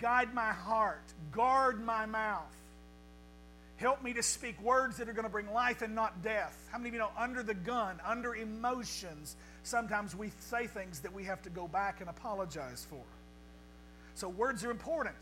guide 0.00 0.34
my 0.34 0.52
heart, 0.52 1.04
guard 1.32 1.82
my 1.82 2.06
mouth. 2.06 2.52
Help 3.76 4.02
me 4.02 4.14
to 4.14 4.22
speak 4.22 4.60
words 4.62 4.96
that 4.96 5.08
are 5.08 5.12
going 5.12 5.26
to 5.26 5.30
bring 5.30 5.52
life 5.52 5.82
and 5.82 5.94
not 5.94 6.22
death. 6.22 6.56
How 6.72 6.78
many 6.78 6.88
of 6.88 6.94
you 6.94 7.00
know, 7.00 7.10
under 7.16 7.42
the 7.42 7.52
gun, 7.52 8.00
under 8.06 8.34
emotions, 8.34 9.36
sometimes 9.64 10.16
we 10.16 10.30
say 10.40 10.66
things 10.66 11.00
that 11.00 11.12
we 11.12 11.24
have 11.24 11.42
to 11.42 11.50
go 11.50 11.68
back 11.68 12.00
and 12.00 12.08
apologize 12.08 12.86
for. 12.88 13.02
So, 14.14 14.30
words 14.30 14.64
are 14.64 14.70
important. 14.70 15.14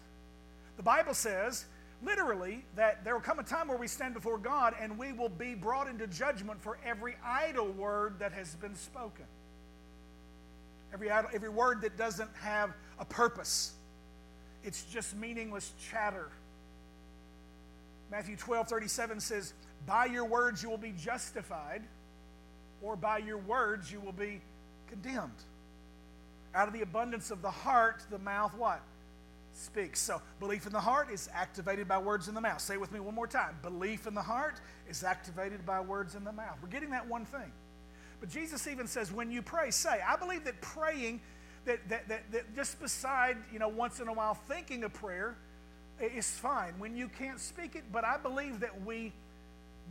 The 0.76 0.84
Bible 0.84 1.14
says 1.14 1.64
literally 2.04 2.64
that 2.76 3.04
there 3.04 3.14
will 3.14 3.22
come 3.22 3.38
a 3.38 3.42
time 3.42 3.68
where 3.68 3.78
we 3.78 3.88
stand 3.88 4.14
before 4.14 4.38
God 4.38 4.74
and 4.80 4.98
we 4.98 5.12
will 5.12 5.28
be 5.28 5.54
brought 5.54 5.88
into 5.88 6.06
judgment 6.06 6.62
for 6.62 6.78
every 6.84 7.16
idle 7.24 7.68
word 7.72 8.18
that 8.18 8.32
has 8.32 8.54
been 8.56 8.74
spoken. 8.74 9.24
Every, 10.92 11.10
idle, 11.10 11.30
every 11.34 11.48
word 11.48 11.80
that 11.82 11.96
doesn't 11.96 12.30
have 12.40 12.72
a 12.98 13.04
purpose, 13.04 13.72
it's 14.62 14.84
just 14.84 15.16
meaningless 15.16 15.72
chatter. 15.90 16.28
Matthew 18.10 18.36
12 18.36 18.68
37 18.68 19.20
says, 19.20 19.54
By 19.86 20.06
your 20.06 20.24
words 20.24 20.62
you 20.62 20.70
will 20.70 20.78
be 20.78 20.92
justified, 20.92 21.82
or 22.80 22.96
by 22.96 23.18
your 23.18 23.38
words 23.38 23.90
you 23.90 23.98
will 23.98 24.12
be 24.12 24.40
condemned. 24.88 25.32
Out 26.54 26.68
of 26.68 26.74
the 26.74 26.82
abundance 26.82 27.32
of 27.32 27.42
the 27.42 27.50
heart, 27.50 28.04
the 28.10 28.18
mouth 28.18 28.54
what? 28.56 28.80
Speaks. 29.56 30.00
So, 30.00 30.20
belief 30.40 30.66
in 30.66 30.72
the 30.72 30.80
heart 30.80 31.10
is 31.10 31.28
activated 31.32 31.88
by 31.88 31.98
words 31.98 32.28
in 32.28 32.34
the 32.34 32.40
mouth. 32.40 32.60
Say 32.60 32.76
with 32.76 32.92
me 32.92 33.00
one 33.00 33.14
more 33.14 33.26
time. 33.26 33.56
Belief 33.62 34.06
in 34.06 34.14
the 34.14 34.22
heart 34.22 34.60
is 34.88 35.04
activated 35.04 35.64
by 35.64 35.80
words 35.80 36.14
in 36.14 36.24
the 36.24 36.32
mouth. 36.32 36.58
We're 36.62 36.68
getting 36.68 36.90
that 36.90 37.08
one 37.08 37.24
thing. 37.24 37.52
But 38.20 38.30
Jesus 38.30 38.66
even 38.66 38.86
says, 38.86 39.12
when 39.12 39.30
you 39.30 39.42
pray, 39.42 39.70
say. 39.70 40.00
I 40.06 40.16
believe 40.16 40.44
that 40.44 40.60
praying, 40.60 41.20
that, 41.66 41.88
that, 41.88 42.08
that, 42.08 42.32
that 42.32 42.54
just 42.54 42.80
beside, 42.80 43.36
you 43.52 43.58
know, 43.58 43.68
once 43.68 44.00
in 44.00 44.08
a 44.08 44.12
while 44.12 44.34
thinking 44.34 44.84
a 44.84 44.88
prayer 44.88 45.36
is 46.00 46.30
fine 46.30 46.74
when 46.78 46.96
you 46.96 47.08
can't 47.08 47.38
speak 47.38 47.76
it. 47.76 47.84
But 47.92 48.04
I 48.04 48.16
believe 48.16 48.60
that 48.60 48.84
we 48.84 49.12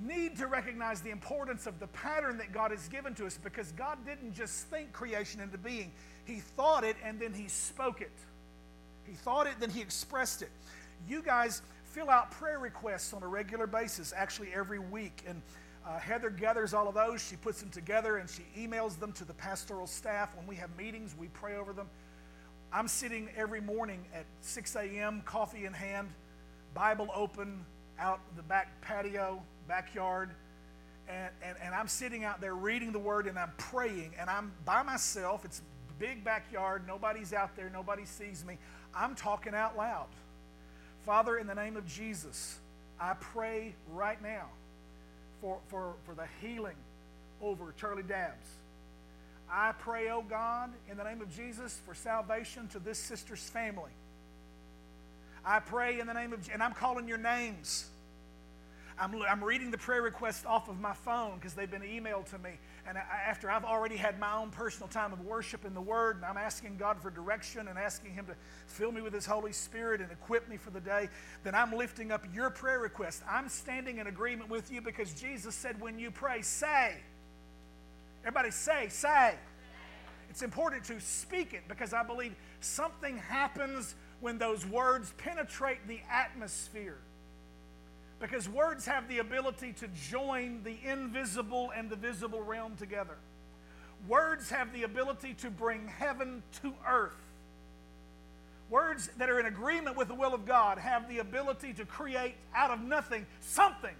need 0.02 0.38
to 0.38 0.48
recognize 0.48 1.02
the 1.02 1.12
importance 1.12 1.68
of 1.68 1.80
the 1.80 1.88
pattern 1.88 2.38
that 2.38 2.52
God 2.52 2.72
has 2.72 2.88
given 2.88 3.14
to 3.16 3.26
us 3.26 3.38
because 3.42 3.72
God 3.74 4.00
didn't 4.06 4.34
just 4.34 4.68
think 4.68 4.92
creation 4.92 5.40
into 5.40 5.58
being, 5.58 5.92
He 6.26 6.40
thought 6.40 6.84
it 6.84 6.96
and 7.04 7.20
then 7.20 7.34
He 7.34 7.48
spoke 7.48 8.02
it. 8.02 8.12
He 9.06 9.14
thought 9.14 9.48
it, 9.48 9.56
then 9.60 9.70
he 9.70 9.82
expressed 9.82 10.42
it. 10.42 10.50
You 11.08 11.22
guys 11.22 11.62
fill 11.84 12.10
out 12.10 12.32
prayer 12.32 12.60
requests 12.60 13.14
on 13.14 13.22
a 13.24 13.28
regular 13.28 13.68
basis, 13.68 14.14
actually 14.16 14.54
every 14.54 14.80
week. 14.80 15.24
And 15.28 15.42
uh, 15.86 16.00
Heather 16.00 16.30
gathers 16.30 16.74
all 16.74 16.88
of 16.88 16.96
those. 16.96 17.22
She 17.22 17.36
puts 17.36 17.60
them 17.60 17.70
together 17.70 18.18
and 18.18 18.30
she 18.30 18.44
emails 18.58 18.98
them 18.98 19.12
to 19.14 19.26
the 19.26 19.34
pastoral 19.34 19.86
staff. 19.86 20.36
When 20.36 20.48
we 20.48 20.56
have 20.56 20.76
meetings, 20.78 21.16
we 21.18 21.28
pray 21.28 21.58
over 21.58 21.74
them. 21.74 21.88
I'm 22.72 22.88
sitting 22.88 23.30
every 23.36 23.62
morning 23.62 24.06
at 24.16 24.26
6 24.42 24.76
a.m., 24.76 25.22
coffee 25.26 25.66
in 25.66 25.74
hand, 25.74 26.10
Bible 26.74 27.10
open, 27.14 27.64
out 28.00 28.20
the 28.36 28.42
back 28.42 28.82
patio, 28.82 29.44
backyard. 29.68 30.32
And, 31.08 31.30
and, 31.44 31.58
and 31.62 31.76
I'm 31.76 31.88
sitting 31.88 32.24
out 32.24 32.42
there 32.42 32.56
reading 32.56 32.92
the 32.92 33.00
word 33.00 33.28
and 33.28 33.38
I'm 33.38 33.52
praying. 33.58 34.14
And 34.18 34.30
I'm 34.30 34.52
by 34.66 34.82
myself. 34.82 35.46
It's 35.46 35.60
a 35.60 35.94
big 36.00 36.24
backyard. 36.24 36.88
Nobody's 36.88 37.34
out 37.34 37.56
there. 37.56 37.70
Nobody 37.70 38.06
sees 38.06 38.44
me. 38.44 38.58
I'm 38.96 39.16
talking 39.16 39.54
out 39.54 39.78
loud. 39.78 40.08
Father, 41.06 41.38
in 41.38 41.48
the 41.48 41.56
name 41.56 41.76
of 41.76 41.88
Jesus, 41.88 42.60
I 43.00 43.14
pray 43.14 43.74
right 43.92 44.22
now 44.22 44.46
for, 45.42 45.60
for, 45.68 45.94
for 46.06 46.16
the 46.16 46.28
healing 46.42 46.76
over 47.42 47.74
Charlie 47.78 48.04
Dabbs. 48.04 48.48
I 49.52 49.74
pray, 49.74 50.10
oh 50.10 50.24
God, 50.28 50.72
in 50.90 50.98
the 50.98 51.04
name 51.04 51.22
of 51.22 51.36
Jesus, 51.36 51.80
for 51.86 51.94
salvation 51.94 52.68
to 52.70 52.80
this 52.80 52.98
sister's 52.98 53.50
family. 53.50 53.92
I 55.46 55.60
pray 55.60 56.00
in 56.00 56.08
the 56.08 56.14
name 56.14 56.32
of, 56.32 56.50
and 56.52 56.64
I'm 56.64 56.74
calling 56.74 57.08
your 57.08 57.18
names. 57.18 57.88
I'm, 58.98 59.14
I'm 59.24 59.44
reading 59.44 59.72
the 59.72 59.78
prayer 59.78 60.02
requests 60.02 60.46
off 60.46 60.70
of 60.70 60.80
my 60.80 60.94
phone 60.94 61.36
because 61.36 61.54
they've 61.54 61.70
been 61.70 61.82
emailed 61.82 62.30
to 62.30 62.38
me. 62.38 62.52
And 62.88 62.98
I, 62.98 63.02
after 63.28 63.50
I've 63.50 63.64
already 63.64 63.96
had 63.96 64.20
my 64.20 64.36
own 64.36 64.50
personal 64.50 64.90
time 64.90 65.14
of 65.14 65.22
worship 65.22 65.64
in 65.66 65.74
the 65.74 65.82
Word, 65.82 66.18
and 66.18 66.26
I'm 66.26 66.38
asking 66.38 66.78
God 66.78 67.02
for 67.02 67.10
direction 67.10 67.68
and 67.70 67.80
asking 67.80 68.14
Him 68.14 68.26
to 68.26 68.36
fill 68.68 68.92
me 68.92 69.02
with 69.02 69.14
His 69.14 69.26
Holy 69.26 69.54
Spirit 69.54 70.02
and 70.02 70.12
equip 70.12 70.50
me 70.50 70.58
for 70.58 70.70
the 70.70 70.82
day, 70.82 71.08
then 71.44 71.56
I'm 71.56 71.72
lifting 71.72 72.12
up 72.12 72.26
your 72.34 72.50
prayer 72.50 72.80
request. 72.80 73.24
I'm 73.30 73.48
standing 73.48 74.00
in 74.00 74.08
agreement 74.08 74.50
with 74.50 74.72
you 74.72 74.82
because 74.82 75.14
Jesus 75.14 75.56
said, 75.56 75.80
when 75.80 75.98
you 75.98 76.12
pray, 76.12 76.42
say. 76.42 76.98
Everybody 78.22 78.52
say, 78.52 78.88
say. 78.90 79.36
It's 80.30 80.42
important 80.42 80.84
to 80.86 81.00
speak 81.00 81.54
it 81.54 81.64
because 81.68 81.94
I 81.94 82.04
believe 82.04 82.36
something 82.60 83.18
happens 83.18 83.96
when 84.20 84.38
those 84.38 84.66
words 84.66 85.14
penetrate 85.18 85.88
the 85.88 86.00
atmosphere. 86.10 86.98
Because 88.24 88.48
words 88.48 88.86
have 88.86 89.10
the 89.10 89.20
ability 89.20 89.74
to 89.74 89.88
join 90.10 90.64
the 90.64 90.78
invisible 90.90 91.74
and 91.76 91.90
the 91.90 91.98
visible 91.98 92.42
realm 92.42 92.78
together. 92.78 93.18
Words 94.08 94.50
have 94.50 94.72
the 94.72 94.84
ability 94.84 95.34
to 95.42 95.50
bring 95.50 95.90
heaven 95.90 96.42
to 96.62 96.74
earth. 96.88 97.34
Words 98.70 99.10
that 99.18 99.30
are 99.30 99.42
in 99.42 99.48
agreement 99.48 99.98
with 99.98 100.08
the 100.08 100.16
will 100.16 100.34
of 100.34 100.46
God 100.46 100.78
have 100.78 101.10
the 101.10 101.20
ability 101.20 101.74
to 101.74 101.86
create 101.86 102.36
out 102.56 102.72
of 102.72 102.80
nothing 102.82 103.26
something 103.42 103.96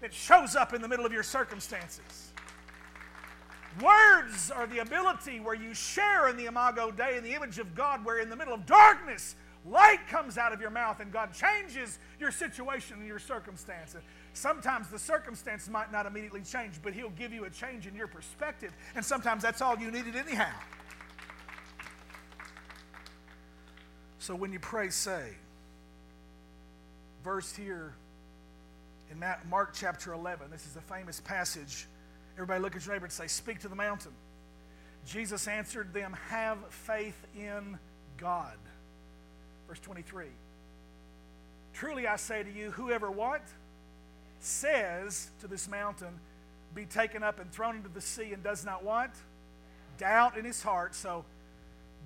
that 0.00 0.12
shows 0.12 0.56
up 0.56 0.74
in 0.74 0.82
the 0.82 0.88
middle 0.88 1.06
of 1.06 1.12
your 1.12 1.22
circumstances. 1.22 2.32
Words 3.80 4.50
are 4.50 4.66
the 4.66 4.80
ability 4.80 5.38
where 5.38 5.54
you 5.54 5.74
share 5.74 6.28
in 6.28 6.36
the 6.36 6.46
Imago 6.46 6.90
Dei, 6.90 7.16
in 7.16 7.22
the 7.22 7.34
image 7.34 7.60
of 7.60 7.72
God, 7.76 8.04
where 8.04 8.18
in 8.18 8.30
the 8.30 8.36
middle 8.36 8.52
of 8.52 8.66
darkness, 8.66 9.36
Light 9.64 10.06
comes 10.10 10.36
out 10.36 10.52
of 10.52 10.60
your 10.60 10.70
mouth 10.70 11.00
and 11.00 11.10
God 11.10 11.30
changes 11.32 11.98
your 12.20 12.30
situation 12.30 12.98
and 12.98 13.06
your 13.06 13.18
circumstance. 13.18 13.96
Sometimes 14.34 14.88
the 14.88 14.98
circumstance 14.98 15.68
might 15.68 15.90
not 15.90 16.04
immediately 16.04 16.42
change, 16.42 16.74
but 16.82 16.92
He'll 16.92 17.10
give 17.10 17.32
you 17.32 17.44
a 17.44 17.50
change 17.50 17.86
in 17.86 17.94
your 17.94 18.06
perspective. 18.06 18.72
And 18.94 19.04
sometimes 19.04 19.42
that's 19.42 19.62
all 19.62 19.78
you 19.78 19.90
needed, 19.90 20.16
anyhow. 20.16 20.52
So 24.18 24.34
when 24.34 24.52
you 24.52 24.58
pray, 24.58 24.90
say, 24.90 25.30
verse 27.22 27.54
here 27.54 27.94
in 29.10 29.24
Mark 29.48 29.70
chapter 29.72 30.12
11, 30.12 30.50
this 30.50 30.66
is 30.66 30.76
a 30.76 30.80
famous 30.80 31.20
passage. 31.20 31.86
Everybody 32.34 32.60
look 32.60 32.76
at 32.76 32.84
your 32.84 32.94
neighbor 32.94 33.06
and 33.06 33.12
say, 33.12 33.28
Speak 33.28 33.60
to 33.60 33.68
the 33.68 33.76
mountain. 33.76 34.12
Jesus 35.06 35.46
answered 35.46 35.94
them, 35.94 36.16
Have 36.28 36.58
faith 36.70 37.26
in 37.34 37.78
God. 38.16 38.56
Verse 39.68 39.80
23. 39.80 40.26
Truly 41.72 42.06
I 42.06 42.16
say 42.16 42.42
to 42.42 42.50
you, 42.50 42.70
whoever 42.70 43.10
what? 43.10 43.42
Says 44.40 45.30
to 45.40 45.48
this 45.48 45.68
mountain, 45.68 46.20
be 46.74 46.84
taken 46.84 47.22
up 47.22 47.40
and 47.40 47.50
thrown 47.50 47.76
into 47.76 47.88
the 47.88 48.00
sea, 48.00 48.32
and 48.32 48.42
does 48.42 48.64
not 48.64 48.84
what? 48.84 49.10
Doubt 49.98 50.36
in 50.36 50.44
his 50.44 50.62
heart. 50.62 50.94
So 50.94 51.24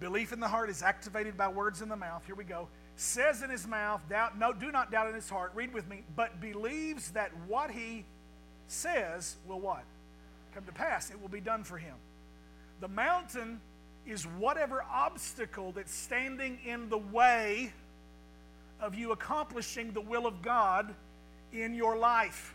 belief 0.01 0.33
in 0.33 0.40
the 0.40 0.49
heart 0.49 0.71
is 0.71 0.83
activated 0.83 1.37
by 1.37 1.49
words 1.49 1.83
in 1.83 1.88
the 1.88 1.97
mouth. 1.97 2.25
Here 2.27 2.35
we 2.35 2.44
go. 2.44 2.68
Says 2.97 3.42
in 3.42 3.51
his 3.51 3.66
mouth, 3.66 4.03
doubt, 4.09 4.38
no, 4.38 4.53
do 4.53 4.73
not 4.73 4.90
doubt 4.90 5.09
in 5.09 5.14
his 5.14 5.29
heart. 5.29 5.53
Read 5.55 5.73
with 5.73 5.88
me. 5.88 6.03
But 6.16 6.40
believes 6.40 7.12
that 7.12 7.31
what 7.47 7.71
he 7.71 8.05
says 8.66 9.37
will 9.47 9.61
what? 9.61 9.85
Come 10.55 10.64
to 10.64 10.73
pass. 10.73 11.11
It 11.11 11.21
will 11.21 11.29
be 11.29 11.40
done 11.40 11.64
for 11.64 11.79
him. 11.79 11.94
The 12.81 12.88
mountain 12.88 13.61
is 14.07 14.25
whatever 14.25 14.83
obstacle 14.83 15.73
that's 15.73 15.95
standing 15.95 16.59
in 16.65 16.89
the 16.89 16.99
way 16.99 17.73
of 18.81 18.95
you 18.95 19.13
accomplishing 19.13 19.93
the 19.93 20.01
will 20.01 20.27
of 20.27 20.43
God 20.43 20.95
in 21.53 21.75
your 21.75 21.97
life. 21.97 22.55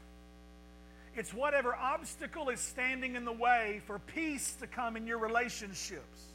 It's 1.16 1.34
whatever 1.34 1.76
obstacle 1.76 2.50
is 2.50 2.60
standing 2.60 3.16
in 3.16 3.24
the 3.24 3.34
way 3.34 3.82
for 3.86 4.00
peace 4.00 4.56
to 4.62 4.68
come 4.68 4.98
in 4.98 5.06
your 5.06 5.20
relationships. 5.20 6.34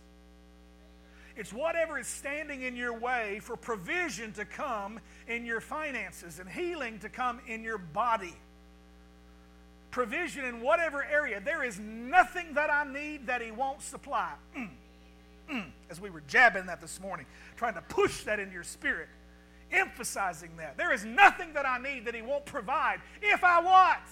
It's 1.36 1.52
whatever 1.52 1.98
is 1.98 2.06
standing 2.06 2.62
in 2.62 2.76
your 2.76 2.98
way 2.98 3.40
for 3.40 3.56
provision 3.56 4.32
to 4.32 4.44
come 4.44 4.98
in 5.28 5.46
your 5.46 5.60
finances 5.60 6.38
and 6.40 6.48
healing 6.48 6.98
to 7.00 7.08
come 7.08 7.40
in 7.46 7.62
your 7.62 7.78
body. 7.78 8.34
Provision 9.90 10.44
in 10.44 10.60
whatever 10.60 11.04
area. 11.04 11.40
There 11.40 11.62
is 11.62 11.78
nothing 11.78 12.54
that 12.54 12.70
I 12.70 12.84
need 12.84 13.28
that 13.28 13.40
He 13.40 13.50
won't 13.50 13.82
supply. 13.82 14.32
Mm. 14.56 14.68
Mm 15.50 15.72
as 15.90 16.00
we 16.00 16.10
were 16.10 16.22
jabbing 16.26 16.66
that 16.66 16.80
this 16.80 17.00
morning, 17.00 17.26
trying 17.56 17.74
to 17.74 17.82
push 17.82 18.24
that 18.24 18.38
into 18.38 18.52
your 18.52 18.64
spirit, 18.64 19.08
emphasizing 19.72 20.50
that. 20.58 20.76
There 20.76 20.92
is 20.92 21.04
nothing 21.04 21.52
that 21.54 21.66
I 21.66 21.78
need 21.78 22.04
that 22.06 22.14
He 22.14 22.22
won't 22.22 22.46
provide 22.46 23.00
if 23.22 23.42
I 23.44 23.60
what? 23.60 24.02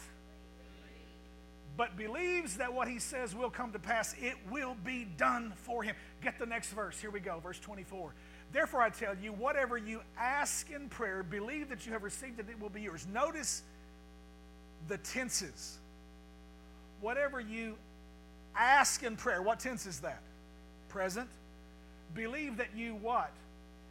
But 1.76 1.96
believes 1.96 2.56
that 2.56 2.72
what 2.72 2.88
He 2.88 2.98
says 2.98 3.34
will 3.34 3.50
come 3.50 3.72
to 3.72 3.78
pass, 3.78 4.14
it 4.20 4.34
will 4.50 4.76
be 4.84 5.06
done 5.16 5.52
for 5.56 5.82
Him. 5.82 5.94
Get 6.22 6.38
the 6.38 6.46
next 6.46 6.70
verse. 6.70 6.98
Here 6.98 7.10
we 7.10 7.20
go, 7.20 7.40
verse 7.40 7.60
24. 7.60 8.14
Therefore, 8.52 8.80
I 8.80 8.90
tell 8.90 9.14
you, 9.16 9.32
whatever 9.32 9.76
you 9.76 10.00
ask 10.18 10.70
in 10.70 10.88
prayer, 10.88 11.22
believe 11.22 11.68
that 11.68 11.84
you 11.84 11.92
have 11.92 12.04
received 12.04 12.38
it, 12.40 12.46
it 12.48 12.60
will 12.60 12.70
be 12.70 12.80
yours. 12.80 13.06
Notice 13.12 13.62
the 14.88 14.98
tenses. 14.98 15.78
Whatever 17.00 17.40
you 17.40 17.76
ask 18.54 19.02
in 19.02 19.16
prayer, 19.16 19.42
what 19.42 19.60
tense 19.60 19.84
is 19.84 20.00
that? 20.00 20.22
Present. 20.88 21.28
Believe 22.14 22.56
that 22.58 22.68
you 22.76 22.94
what? 22.94 23.30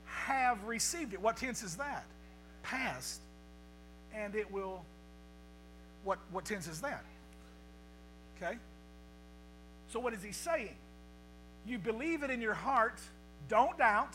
Have 0.05 0.63
received 0.65 1.13
it. 1.13 1.21
What 1.21 1.37
tense 1.37 1.63
is 1.63 1.75
that? 1.77 2.05
Past. 2.63 3.21
And 4.13 4.35
it 4.35 4.51
will, 4.51 4.83
what, 6.03 6.19
what 6.31 6.45
tense 6.45 6.67
is 6.67 6.81
that? 6.81 7.03
Okay? 8.37 8.57
So 9.89 9.99
what 9.99 10.13
is 10.13 10.23
he 10.23 10.31
saying? 10.31 10.75
You 11.65 11.77
believe 11.77 12.23
it 12.23 12.29
in 12.29 12.41
your 12.41 12.53
heart, 12.53 12.99
don't 13.49 13.77
doubt. 13.77 14.13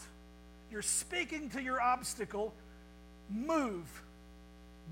You're 0.70 0.82
speaking 0.82 1.50
to 1.50 1.62
your 1.62 1.80
obstacle, 1.80 2.54
move. 3.28 4.02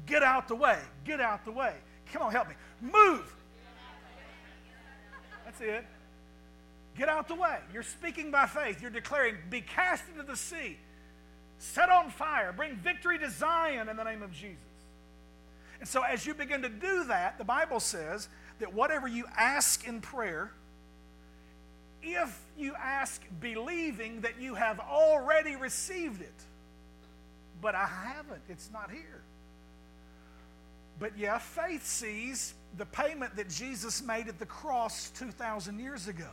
Get 0.07 0.23
out 0.23 0.49
the 0.49 0.55
way. 0.55 0.79
Get 1.05 1.21
out 1.21 1.45
the 1.45 1.53
way. 1.53 1.75
Come 2.13 2.23
on, 2.23 2.33
help 2.33 2.49
me. 2.49 2.55
Move. 2.81 3.35
That's 5.45 5.61
it. 5.61 5.85
Get 6.99 7.09
out 7.09 7.29
the 7.29 7.37
way. 7.37 7.59
You're 7.73 7.85
speaking 7.85 8.33
by 8.33 8.47
faith. 8.47 8.83
You're 8.83 8.91
declaring, 8.91 9.37
be 9.49 9.61
cast 9.61 10.03
into 10.11 10.25
the 10.25 10.37
sea, 10.37 10.77
set 11.59 11.89
on 11.91 12.11
fire, 12.11 12.53
bring 12.53 12.75
victory 12.75 13.21
to 13.21 13.31
Zion 13.31 13.89
in 13.89 13.97
the 13.97 14.03
name 14.03 14.21
of 14.21 14.33
Jesus. 14.33 14.59
And 15.79 15.89
so, 15.89 16.03
as 16.03 16.27
you 16.27 16.35
begin 16.35 16.63
to 16.63 16.69
do 16.69 17.05
that, 17.05 17.39
the 17.39 17.45
Bible 17.45 17.79
says 17.79 18.29
that 18.59 18.75
whatever 18.75 19.07
you 19.07 19.27
ask 19.37 19.87
in 19.87 20.01
prayer, 20.01 20.51
if 22.03 22.37
you 22.59 22.75
ask 22.75 23.23
believing 23.39 24.23
that 24.23 24.41
you 24.41 24.57
have 24.57 24.81
already 24.81 25.55
received 25.55 26.21
it, 26.21 26.35
but 27.63 27.77
I 27.77 27.87
haven't, 27.87 28.43
it's 28.49 28.71
not 28.73 28.91
here. 28.91 29.23
But 30.99 31.17
yeah, 31.17 31.39
faith 31.39 31.87
sees 31.87 32.55
the 32.77 32.87
payment 32.87 33.37
that 33.37 33.49
Jesus 33.49 34.03
made 34.03 34.27
at 34.27 34.41
the 34.41 34.47
cross 34.47 35.11
2,000 35.11 35.79
years 35.79 36.09
ago 36.09 36.27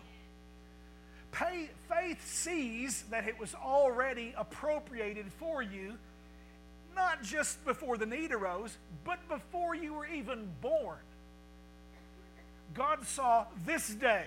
faith 1.36 2.26
sees 2.26 3.04
that 3.12 3.28
it 3.28 3.40
was 3.40 3.54
already 3.56 4.34
appropriated 4.38 5.32
for 5.34 5.62
you, 5.62 5.94
not 6.96 7.22
just 7.24 7.64
before 7.66 7.98
the 7.98 8.06
need 8.06 8.32
arose, 8.32 8.78
but 9.04 9.20
before 9.28 9.76
you 9.76 9.94
were 9.94 10.08
even 10.08 10.50
born. 10.62 10.98
God 12.74 13.06
saw 13.06 13.46
this 13.66 13.90
day. 13.90 14.26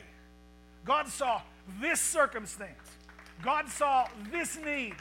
God 0.85 1.09
saw 1.09 1.43
this 1.81 2.01
circumstance. 2.01 2.97
God 3.43 3.69
saw 3.69 4.07
this 4.31 4.57
need. 4.57 4.97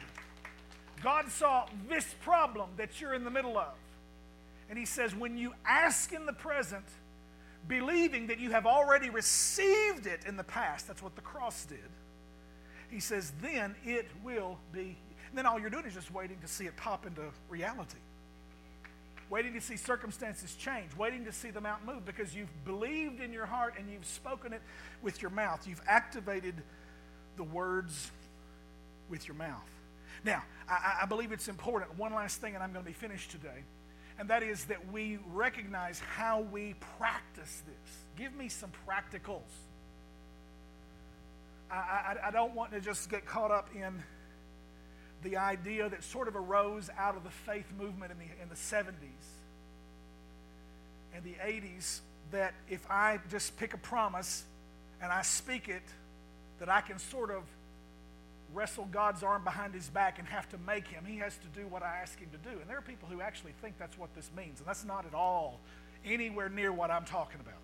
God 1.03 1.29
saw 1.29 1.65
this 1.87 2.13
problem 2.21 2.69
that 2.77 2.99
you're 2.99 3.13
in 3.13 3.23
the 3.23 3.31
middle 3.31 3.57
of. 3.57 3.73
And 4.69 4.77
He 4.77 4.85
says, 4.85 5.15
when 5.15 5.37
you 5.37 5.53
ask 5.65 6.11
in 6.11 6.25
the 6.25 6.33
present, 6.33 6.85
believing 7.67 8.27
that 8.27 8.39
you 8.39 8.51
have 8.51 8.65
already 8.65 9.09
received 9.09 10.05
it 10.05 10.21
in 10.25 10.37
the 10.37 10.43
past. 10.43 10.87
That's 10.87 11.01
what 11.01 11.15
the 11.15 11.21
cross 11.21 11.65
did. 11.65 11.79
He 12.89 12.99
says, 12.99 13.33
then 13.41 13.75
it 13.83 14.07
will 14.23 14.57
be. 14.71 14.97
And 15.29 15.37
then 15.37 15.45
all 15.45 15.59
you're 15.59 15.69
doing 15.69 15.85
is 15.85 15.93
just 15.93 16.11
waiting 16.11 16.37
to 16.41 16.47
see 16.47 16.65
it 16.65 16.77
pop 16.77 17.05
into 17.05 17.23
reality. 17.49 17.97
Waiting 19.29 19.53
to 19.53 19.61
see 19.61 19.75
circumstances 19.75 20.55
change, 20.55 20.95
waiting 20.95 21.25
to 21.25 21.33
see 21.33 21.49
the 21.49 21.59
mountain 21.59 21.85
move 21.85 22.05
because 22.05 22.33
you've 22.33 22.63
believed 22.63 23.19
in 23.19 23.33
your 23.33 23.45
heart 23.45 23.73
and 23.77 23.89
you've 23.91 24.05
spoken 24.05 24.53
it 24.53 24.61
with 25.01 25.21
your 25.21 25.31
mouth. 25.31 25.67
You've 25.67 25.81
activated 25.85 26.55
the 27.35 27.43
words 27.43 28.09
with 29.09 29.27
your 29.27 29.35
mouth. 29.35 29.69
Now, 30.23 30.43
I, 30.69 30.99
I 31.01 31.05
believe 31.05 31.33
it's 31.33 31.49
important. 31.49 31.97
One 31.97 32.13
last 32.13 32.39
thing, 32.39 32.55
and 32.55 32.63
I'm 32.63 32.71
going 32.71 32.85
to 32.85 32.89
be 32.89 32.95
finished 32.95 33.31
today 33.31 33.63
and 34.19 34.29
that 34.29 34.43
is 34.43 34.65
that 34.65 34.91
we 34.91 35.19
recognize 35.33 35.99
how 35.99 36.41
we 36.41 36.75
practice 36.97 37.61
this. 37.65 37.97
Give 38.15 38.33
me 38.33 38.49
some 38.49 38.71
practicals. 38.87 39.41
I, 41.69 41.75
I, 41.75 42.15
I, 42.27 42.31
don't 42.31 42.55
want 42.55 42.71
to 42.71 42.79
just 42.79 43.09
get 43.09 43.25
caught 43.25 43.51
up 43.51 43.69
in 43.75 44.01
the 45.21 45.37
idea 45.37 45.89
that 45.89 46.03
sort 46.03 46.27
of 46.27 46.35
arose 46.35 46.89
out 46.97 47.15
of 47.15 47.23
the 47.23 47.29
faith 47.29 47.71
movement 47.77 48.11
in 48.11 48.17
the, 48.17 48.25
in 48.41 48.49
the 48.49 48.55
70s. 48.55 48.93
and 51.13 51.23
the 51.23 51.35
80s 51.43 51.99
that 52.31 52.53
if 52.69 52.89
I 52.89 53.19
just 53.29 53.57
pick 53.57 53.73
a 53.73 53.77
promise 53.77 54.45
and 55.01 55.11
I 55.11 55.21
speak 55.21 55.69
it, 55.69 55.83
that 56.59 56.69
I 56.69 56.81
can 56.81 56.99
sort 56.99 57.31
of 57.31 57.43
wrestle 58.53 58.87
God's 58.91 59.23
arm 59.23 59.43
behind 59.43 59.73
his 59.73 59.89
back 59.89 60.19
and 60.19 60.27
have 60.27 60.47
to 60.49 60.57
make 60.59 60.87
him. 60.87 61.03
He 61.05 61.17
has 61.17 61.37
to 61.37 61.47
do 61.59 61.67
what 61.67 61.83
I 61.83 61.97
ask 62.01 62.19
him 62.19 62.29
to 62.31 62.49
do. 62.49 62.59
And 62.59 62.69
there 62.69 62.77
are 62.77 62.81
people 62.81 63.07
who 63.09 63.21
actually 63.21 63.53
think 63.61 63.77
that's 63.77 63.97
what 63.97 64.13
this 64.15 64.29
means, 64.35 64.59
and 64.59 64.67
that's 64.67 64.85
not 64.85 65.05
at 65.05 65.13
all 65.13 65.59
anywhere 66.05 66.49
near 66.49 66.71
what 66.71 66.91
I'm 66.91 67.05
talking 67.05 67.39
about. 67.39 67.55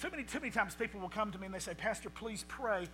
Too 0.00 0.10
many, 0.10 0.22
too 0.22 0.40
many 0.40 0.50
times 0.50 0.74
people 0.74 1.00
will 1.00 1.08
come 1.08 1.32
to 1.32 1.38
me 1.38 1.46
and 1.46 1.54
they 1.54 1.58
say, 1.58 1.74
Pastor, 1.74 2.10
please 2.10 2.44
pray 2.46 2.86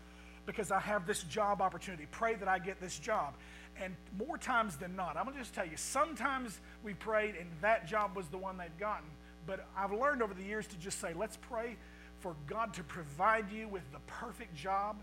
because 0.46 0.70
I 0.70 0.80
have 0.80 1.06
this 1.06 1.22
job 1.22 1.60
opportunity. 1.60 2.06
Pray 2.10 2.34
that 2.36 2.48
I 2.48 2.58
get 2.58 2.80
this 2.80 2.98
job. 2.98 3.34
And 3.80 3.94
more 4.16 4.38
times 4.38 4.76
than 4.76 4.94
not, 4.94 5.16
I'm 5.16 5.24
going 5.24 5.36
to 5.36 5.42
just 5.42 5.54
tell 5.54 5.66
you, 5.66 5.76
sometimes 5.76 6.60
we 6.82 6.94
prayed 6.94 7.34
and 7.34 7.50
that 7.60 7.86
job 7.86 8.16
was 8.16 8.28
the 8.28 8.38
one 8.38 8.56
they've 8.56 8.78
gotten. 8.78 9.06
But 9.46 9.66
I've 9.76 9.92
learned 9.92 10.22
over 10.22 10.32
the 10.32 10.44
years 10.44 10.66
to 10.68 10.76
just 10.76 11.00
say, 11.00 11.12
let's 11.14 11.36
pray 11.36 11.76
for 12.20 12.36
God 12.46 12.72
to 12.74 12.84
provide 12.84 13.50
you 13.52 13.68
with 13.68 13.82
the 13.92 13.98
perfect 14.06 14.54
job 14.54 14.96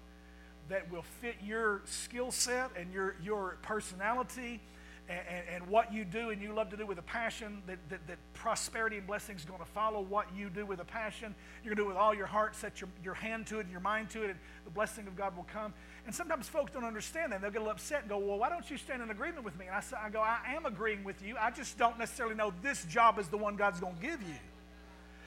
that 0.69 0.91
will 0.91 1.01
fit 1.01 1.35
your 1.43 1.81
skill 1.85 2.31
set 2.31 2.71
and 2.77 2.91
your, 2.93 3.15
your 3.21 3.57
personality 3.61 4.61
and, 5.09 5.19
and, 5.29 5.43
and, 5.55 5.67
what 5.67 5.93
you 5.93 6.05
do 6.05 6.29
and 6.29 6.41
you 6.41 6.53
love 6.53 6.69
to 6.69 6.77
do 6.77 6.85
with 6.85 6.97
a 6.97 7.03
passion, 7.03 7.61
that, 7.67 7.77
that, 7.89 8.07
that 8.07 8.17
prosperity 8.33 8.97
and 8.97 9.05
blessing 9.05 9.35
is 9.35 9.43
going 9.43 9.59
to 9.59 9.65
follow 9.65 10.01
what 10.01 10.27
you 10.35 10.49
do 10.49 10.65
with 10.65 10.79
a 10.79 10.85
passion. 10.85 11.35
You're 11.63 11.75
going 11.75 11.77
to 11.77 11.83
do 11.83 11.85
it 11.85 11.93
with 11.93 11.97
all 11.97 12.13
your 12.13 12.27
heart, 12.27 12.55
set 12.55 12.79
your, 12.79 12.89
your 13.03 13.13
hand 13.13 13.47
to 13.47 13.57
it 13.57 13.61
and 13.61 13.71
your 13.71 13.81
mind 13.81 14.09
to 14.11 14.23
it, 14.23 14.29
and 14.29 14.39
the 14.63 14.71
blessing 14.71 15.07
of 15.07 15.17
God 15.17 15.35
will 15.35 15.47
come. 15.51 15.73
And 16.05 16.15
sometimes 16.15 16.47
folks 16.47 16.71
don't 16.71 16.85
understand 16.85 17.31
that. 17.31 17.41
They'll 17.41 17.51
get 17.51 17.59
a 17.59 17.65
little 17.65 17.73
upset 17.73 18.01
and 18.01 18.09
go, 18.09 18.19
Well, 18.19 18.37
why 18.37 18.49
don't 18.49 18.69
you 18.69 18.77
stand 18.77 19.01
in 19.01 19.09
agreement 19.09 19.43
with 19.43 19.57
me? 19.59 19.65
And 19.65 19.75
I, 19.75 19.81
say, 19.81 19.97
I 20.01 20.09
go, 20.09 20.21
I 20.21 20.39
am 20.55 20.65
agreeing 20.65 21.03
with 21.03 21.21
you. 21.21 21.35
I 21.39 21.51
just 21.51 21.77
don't 21.77 21.99
necessarily 21.99 22.35
know 22.35 22.53
this 22.61 22.85
job 22.85 23.19
is 23.19 23.27
the 23.27 23.37
one 23.37 23.55
God's 23.55 23.79
going 23.79 23.95
to 23.95 24.01
give 24.01 24.21
you. 24.21 24.35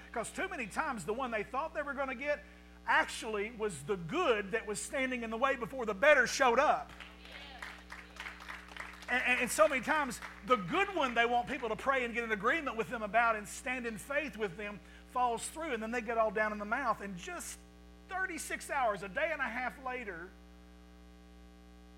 Because 0.06 0.30
too 0.30 0.48
many 0.48 0.66
times 0.66 1.04
the 1.04 1.12
one 1.12 1.30
they 1.30 1.42
thought 1.42 1.74
they 1.74 1.82
were 1.82 1.94
going 1.94 2.08
to 2.08 2.14
get 2.14 2.42
actually 2.86 3.52
was 3.58 3.76
the 3.86 3.96
good 3.96 4.52
that 4.52 4.66
was 4.66 4.78
standing 4.78 5.22
in 5.22 5.30
the 5.30 5.36
way 5.36 5.56
before 5.56 5.86
the 5.86 5.94
better 5.94 6.26
showed 6.26 6.58
up. 6.58 6.92
And, 9.08 9.40
and, 9.42 9.50
so 9.50 9.68
many 9.68 9.82
times, 9.82 10.18
the 10.46 10.56
good 10.56 10.88
one 10.94 11.14
they 11.14 11.26
want 11.26 11.46
people 11.46 11.68
to 11.68 11.76
pray 11.76 12.04
and 12.04 12.14
get 12.14 12.24
an 12.24 12.32
agreement 12.32 12.76
with 12.76 12.88
them 12.88 13.02
about 13.02 13.36
and 13.36 13.46
stand 13.46 13.86
in 13.86 13.98
faith 13.98 14.38
with 14.38 14.56
them 14.56 14.80
falls 15.12 15.46
through, 15.48 15.74
and 15.74 15.82
then 15.82 15.90
they 15.90 16.00
get 16.00 16.16
all 16.16 16.30
down 16.30 16.52
in 16.52 16.58
the 16.58 16.64
mouth. 16.64 17.02
And 17.02 17.16
just 17.16 17.58
36 18.08 18.70
hours, 18.70 19.02
a 19.02 19.08
day 19.08 19.28
and 19.30 19.40
a 19.40 19.44
half 19.44 19.74
later, 19.84 20.28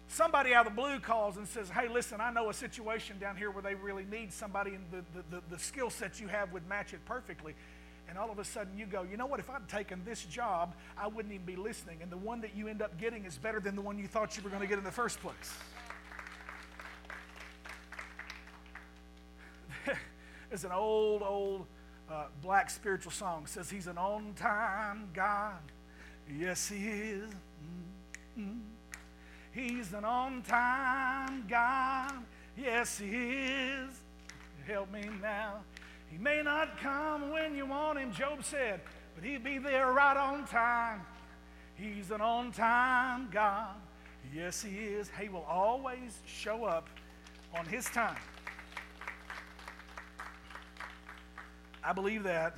somebody 0.09 0.53
out 0.53 0.67
of 0.67 0.75
the 0.75 0.81
blue 0.81 0.99
calls 0.99 1.37
and 1.37 1.47
says, 1.47 1.69
Hey, 1.69 1.89
listen, 1.89 2.21
I 2.21 2.33
know 2.33 2.51
a 2.51 2.55
situation 2.55 3.19
down 3.19 3.37
here 3.37 3.51
where 3.51 3.63
they 3.63 3.75
really 3.75 4.05
need 4.05 4.33
somebody, 4.33 4.75
and 4.75 4.85
the, 4.91 5.05
the, 5.15 5.37
the, 5.37 5.43
the 5.51 5.59
skill 5.59 5.91
set 5.91 6.21
you 6.21 6.29
have 6.29 6.53
would 6.53 6.69
match 6.69 6.93
it 6.93 7.05
perfectly. 7.05 7.55
And 8.09 8.17
all 8.19 8.31
of 8.31 8.39
a 8.39 8.45
sudden 8.45 8.79
you 8.79 8.87
go, 8.87 9.03
you 9.03 9.17
know 9.17 9.27
what? 9.27 9.41
If 9.41 9.51
I'd 9.51 9.69
taken 9.69 10.03
this 10.05 10.25
job, 10.25 10.75
I 10.97 11.09
wouldn't 11.09 11.35
even 11.35 11.47
be 11.47 11.57
listening. 11.57 11.99
And 12.03 12.11
the 12.11 12.17
one 12.17 12.41
that 12.43 12.57
you 12.57 12.69
end 12.69 12.83
up 12.83 12.99
getting 12.99 13.25
is 13.25 13.37
better 13.37 13.61
than 13.61 13.75
the 13.75 13.83
one 13.83 13.99
you 13.99 14.07
thought 14.07 14.37
you 14.37 14.43
were 14.43 14.51
going 14.51 14.63
to 14.63 14.69
get 14.69 14.79
in 14.79 14.85
the 14.85 14.91
first 14.91 15.21
place. 15.21 15.55
There's 20.49 20.65
an 20.65 20.73
old, 20.73 21.23
old 21.23 21.67
uh, 22.11 22.27
black 22.43 22.71
spiritual 22.71 23.13
song. 23.13 23.43
It 23.45 23.51
says, 23.51 23.71
He's 23.71 23.87
an 23.87 23.99
on 23.99 24.35
time 24.35 25.09
God. 25.13 25.59
Yes, 26.33 26.69
He 26.69 26.87
is. 26.87 27.31
Mm-hmm. 28.39 28.59
He's 29.53 29.93
an 29.93 30.05
on 30.05 30.43
time 30.43 31.47
God. 31.49 32.13
Yes, 32.57 32.99
He 32.99 33.07
is. 33.07 33.91
Help 34.67 34.93
me 34.93 35.09
now. 35.23 35.63
He 36.11 36.19
may 36.19 36.43
not 36.43 36.79
come 36.79 37.31
when 37.31 37.55
you 37.55 37.67
want 37.67 37.99
him, 37.99 38.13
Job 38.13 38.45
said, 38.45 38.81
but 39.15 39.25
he'll 39.25 39.41
be 39.41 39.59
there 39.59 39.93
right 39.93 40.17
on 40.17 40.47
time. 40.47 41.03
He's 41.75 42.11
an 42.11 42.21
on 42.21 42.53
time 42.53 43.29
God. 43.31 43.75
Yes, 44.35 44.63
he 44.63 44.77
is. 44.77 45.11
He 45.21 45.29
will 45.29 45.47
always 45.49 46.19
show 46.27 46.65
up 46.65 46.89
on 47.57 47.67
his 47.67 47.85
time. 47.87 48.17
I 51.85 51.93
believe 51.93 52.25
that 52.25 52.57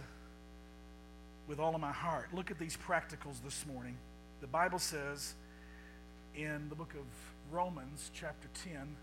with 1.47 1.59
all 1.59 1.75
of 1.75 1.81
my 1.81 1.93
heart. 1.93 2.29
Look 2.33 2.51
at 2.51 2.59
these 2.59 2.77
practicals 2.77 3.43
this 3.45 3.67
morning. 3.67 3.97
The 4.41 4.47
Bible 4.47 4.79
says 4.79 5.35
in 6.35 6.69
the 6.69 6.75
book 6.75 6.95
of 6.95 7.05
Romans, 7.51 8.11
chapter 8.15 8.49
10, 8.65 8.97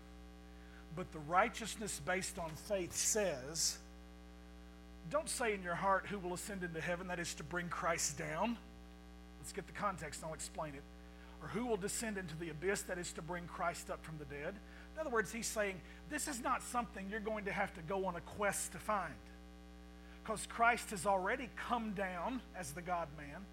but 0.94 1.12
the 1.12 1.18
righteousness 1.20 2.00
based 2.04 2.38
on 2.38 2.50
faith 2.50 2.94
says, 2.94 3.78
don't 5.10 5.28
say 5.28 5.54
in 5.54 5.62
your 5.62 5.74
heart, 5.74 6.06
Who 6.08 6.18
will 6.18 6.34
ascend 6.34 6.62
into 6.62 6.80
heaven? 6.80 7.08
That 7.08 7.18
is 7.18 7.34
to 7.34 7.44
bring 7.44 7.68
Christ 7.68 8.18
down. 8.18 8.56
Let's 9.40 9.52
get 9.52 9.66
the 9.66 9.72
context 9.72 10.20
and 10.20 10.28
I'll 10.28 10.34
explain 10.34 10.74
it. 10.74 10.82
Or 11.42 11.48
who 11.48 11.66
will 11.66 11.76
descend 11.76 12.18
into 12.18 12.36
the 12.36 12.50
abyss? 12.50 12.82
That 12.82 12.98
is 12.98 13.12
to 13.12 13.22
bring 13.22 13.46
Christ 13.46 13.90
up 13.90 14.04
from 14.04 14.18
the 14.18 14.24
dead. 14.24 14.54
In 14.94 15.00
other 15.00 15.10
words, 15.10 15.32
he's 15.32 15.46
saying, 15.46 15.80
This 16.10 16.28
is 16.28 16.42
not 16.42 16.62
something 16.62 17.06
you're 17.10 17.20
going 17.20 17.44
to 17.44 17.52
have 17.52 17.72
to 17.74 17.82
go 17.82 18.06
on 18.06 18.16
a 18.16 18.20
quest 18.20 18.72
to 18.72 18.78
find. 18.78 19.14
Because 20.24 20.46
Christ 20.46 20.90
has 20.90 21.06
already 21.06 21.48
come 21.56 21.92
down 21.92 22.40
as 22.58 22.72
the 22.72 22.82
God 22.82 23.08
man. 23.16 23.44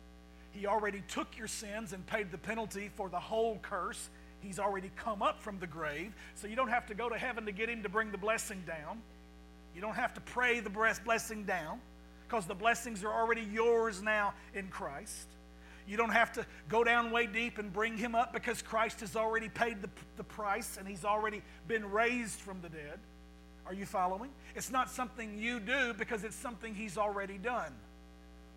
He 0.51 0.65
already 0.65 1.03
took 1.07 1.37
your 1.37 1.47
sins 1.47 1.93
and 1.93 2.05
paid 2.05 2.31
the 2.31 2.37
penalty 2.37 2.89
for 2.95 3.09
the 3.09 3.19
whole 3.19 3.59
curse. 3.61 4.09
He's 4.39 4.59
already 4.59 4.91
come 4.95 5.21
up 5.21 5.41
from 5.41 5.59
the 5.59 5.67
grave. 5.67 6.13
So 6.35 6.47
you 6.47 6.55
don't 6.55 6.69
have 6.69 6.87
to 6.87 6.95
go 6.95 7.09
to 7.09 7.17
heaven 7.17 7.45
to 7.45 7.51
get 7.51 7.69
him 7.69 7.83
to 7.83 7.89
bring 7.89 8.11
the 8.11 8.17
blessing 8.17 8.63
down. 8.65 9.01
You 9.75 9.81
don't 9.81 9.95
have 9.95 10.13
to 10.15 10.21
pray 10.21 10.59
the 10.59 10.69
blessing 10.69 11.43
down 11.45 11.79
because 12.27 12.45
the 12.45 12.55
blessings 12.55 13.03
are 13.03 13.13
already 13.13 13.41
yours 13.41 14.01
now 14.01 14.33
in 14.53 14.67
Christ. 14.67 15.27
You 15.87 15.97
don't 15.97 16.11
have 16.11 16.31
to 16.33 16.45
go 16.69 16.83
down 16.83 17.11
way 17.11 17.27
deep 17.27 17.57
and 17.57 17.71
bring 17.71 17.97
him 17.97 18.15
up 18.15 18.33
because 18.33 18.61
Christ 18.61 19.01
has 19.01 19.15
already 19.15 19.49
paid 19.49 19.81
the, 19.81 19.89
the 20.17 20.23
price 20.23 20.77
and 20.77 20.87
he's 20.87 21.03
already 21.03 21.41
been 21.67 21.91
raised 21.91 22.39
from 22.39 22.61
the 22.61 22.69
dead. 22.69 22.99
Are 23.65 23.73
you 23.73 23.85
following? 23.85 24.31
It's 24.55 24.71
not 24.71 24.89
something 24.89 25.37
you 25.37 25.59
do 25.59 25.93
because 25.93 26.23
it's 26.23 26.35
something 26.35 26.73
he's 26.73 26.97
already 26.97 27.37
done. 27.37 27.73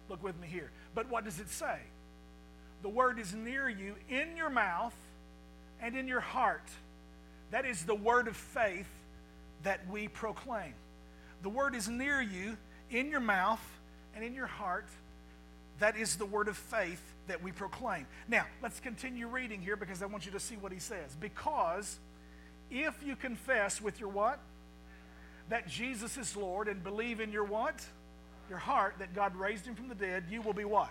Look 0.08 0.22
with 0.22 0.38
me 0.40 0.46
here. 0.46 0.70
But 0.94 1.10
what 1.10 1.24
does 1.24 1.40
it 1.40 1.48
say? 1.48 1.78
The 2.82 2.88
word 2.88 3.18
is 3.18 3.34
near 3.34 3.68
you 3.68 3.96
in 4.08 4.36
your 4.36 4.50
mouth 4.50 4.94
and 5.80 5.96
in 5.96 6.06
your 6.06 6.20
heart. 6.20 6.68
That 7.50 7.64
is 7.64 7.84
the 7.84 7.94
word 7.94 8.28
of 8.28 8.36
faith 8.36 8.88
that 9.62 9.88
we 9.88 10.08
proclaim. 10.08 10.74
The 11.46 11.50
word 11.50 11.76
is 11.76 11.88
near 11.88 12.20
you, 12.20 12.56
in 12.90 13.08
your 13.08 13.20
mouth 13.20 13.64
and 14.16 14.24
in 14.24 14.34
your 14.34 14.48
heart. 14.48 14.88
That 15.78 15.96
is 15.96 16.16
the 16.16 16.26
word 16.26 16.48
of 16.48 16.56
faith 16.56 17.00
that 17.28 17.40
we 17.40 17.52
proclaim. 17.52 18.08
Now, 18.26 18.46
let's 18.64 18.80
continue 18.80 19.28
reading 19.28 19.62
here 19.62 19.76
because 19.76 20.02
I 20.02 20.06
want 20.06 20.26
you 20.26 20.32
to 20.32 20.40
see 20.40 20.56
what 20.56 20.72
he 20.72 20.80
says. 20.80 21.14
Because 21.20 22.00
if 22.68 23.00
you 23.00 23.14
confess 23.14 23.80
with 23.80 24.00
your 24.00 24.08
what? 24.08 24.40
That 25.48 25.68
Jesus 25.68 26.16
is 26.16 26.36
Lord 26.36 26.66
and 26.66 26.82
believe 26.82 27.20
in 27.20 27.30
your 27.30 27.44
what? 27.44 27.80
Your 28.48 28.58
heart 28.58 28.96
that 28.98 29.14
God 29.14 29.36
raised 29.36 29.66
him 29.66 29.76
from 29.76 29.86
the 29.86 29.94
dead, 29.94 30.24
you 30.28 30.42
will 30.42 30.52
be 30.52 30.64
what? 30.64 30.90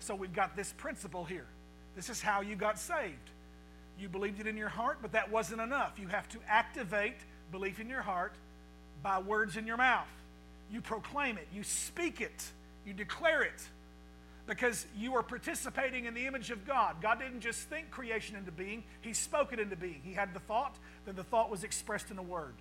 So 0.00 0.16
we've 0.16 0.34
got 0.34 0.56
this 0.56 0.72
principle 0.72 1.24
here. 1.24 1.46
This 1.94 2.10
is 2.10 2.20
how 2.20 2.40
you 2.40 2.56
got 2.56 2.80
saved. 2.80 3.30
You 3.96 4.08
believed 4.08 4.40
it 4.40 4.48
in 4.48 4.56
your 4.56 4.70
heart, 4.70 4.98
but 5.00 5.12
that 5.12 5.30
wasn't 5.30 5.60
enough. 5.60 6.00
You 6.00 6.08
have 6.08 6.28
to 6.30 6.38
activate 6.48 7.18
belief 7.52 7.78
in 7.78 7.88
your 7.88 8.02
heart 8.02 8.34
by 9.02 9.18
words 9.18 9.56
in 9.56 9.66
your 9.66 9.76
mouth. 9.76 10.06
You 10.70 10.80
proclaim 10.80 11.38
it, 11.38 11.48
you 11.52 11.62
speak 11.62 12.20
it, 12.20 12.44
you 12.84 12.92
declare 12.92 13.42
it 13.42 13.62
because 14.46 14.86
you 14.96 15.14
are 15.14 15.22
participating 15.22 16.06
in 16.06 16.14
the 16.14 16.26
image 16.26 16.50
of 16.50 16.66
God. 16.66 16.96
God 17.02 17.18
didn't 17.18 17.40
just 17.40 17.60
think 17.68 17.90
creation 17.90 18.34
into 18.34 18.50
being, 18.50 18.82
He 19.02 19.12
spoke 19.12 19.52
it 19.52 19.60
into 19.60 19.76
being. 19.76 20.00
He 20.02 20.14
had 20.14 20.34
the 20.34 20.40
thought, 20.40 20.76
then 21.04 21.16
the 21.16 21.24
thought 21.24 21.50
was 21.50 21.64
expressed 21.64 22.10
in 22.10 22.18
a 22.18 22.22
word. 22.22 22.54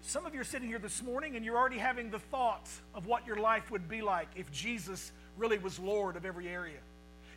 Some 0.00 0.26
of 0.26 0.34
you 0.34 0.40
are 0.40 0.44
sitting 0.44 0.68
here 0.68 0.78
this 0.78 1.02
morning 1.02 1.34
and 1.34 1.44
you're 1.44 1.56
already 1.56 1.78
having 1.78 2.10
the 2.10 2.18
thought 2.18 2.68
of 2.94 3.06
what 3.06 3.26
your 3.26 3.36
life 3.36 3.70
would 3.70 3.88
be 3.88 4.02
like 4.02 4.28
if 4.36 4.52
Jesus 4.52 5.12
really 5.36 5.58
was 5.58 5.78
Lord 5.78 6.16
of 6.16 6.24
every 6.24 6.46
area. 6.46 6.78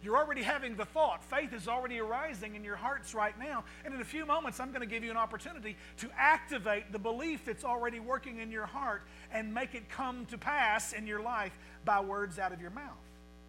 You're 0.07 0.15
already 0.15 0.41
having 0.41 0.77
the 0.77 0.85
thought. 0.85 1.21
Faith 1.21 1.51
is 1.51 1.67
already 1.67 1.99
arising 1.99 2.55
in 2.55 2.63
your 2.63 2.77
hearts 2.77 3.13
right 3.13 3.37
now. 3.37 3.65
And 3.83 3.93
in 3.93 3.99
a 3.99 4.05
few 4.05 4.25
moments, 4.25 4.57
I'm 4.61 4.69
going 4.69 4.79
to 4.79 4.87
give 4.87 5.03
you 5.03 5.11
an 5.11 5.17
opportunity 5.17 5.75
to 5.97 6.09
activate 6.17 6.93
the 6.93 6.97
belief 6.97 7.43
that's 7.43 7.65
already 7.65 7.99
working 7.99 8.39
in 8.39 8.49
your 8.49 8.67
heart 8.67 9.01
and 9.33 9.53
make 9.53 9.75
it 9.75 9.89
come 9.89 10.25
to 10.27 10.37
pass 10.37 10.93
in 10.93 11.07
your 11.07 11.21
life 11.21 11.51
by 11.83 11.99
words 11.99 12.39
out 12.39 12.53
of 12.53 12.61
your 12.61 12.69
mouth. 12.69 12.95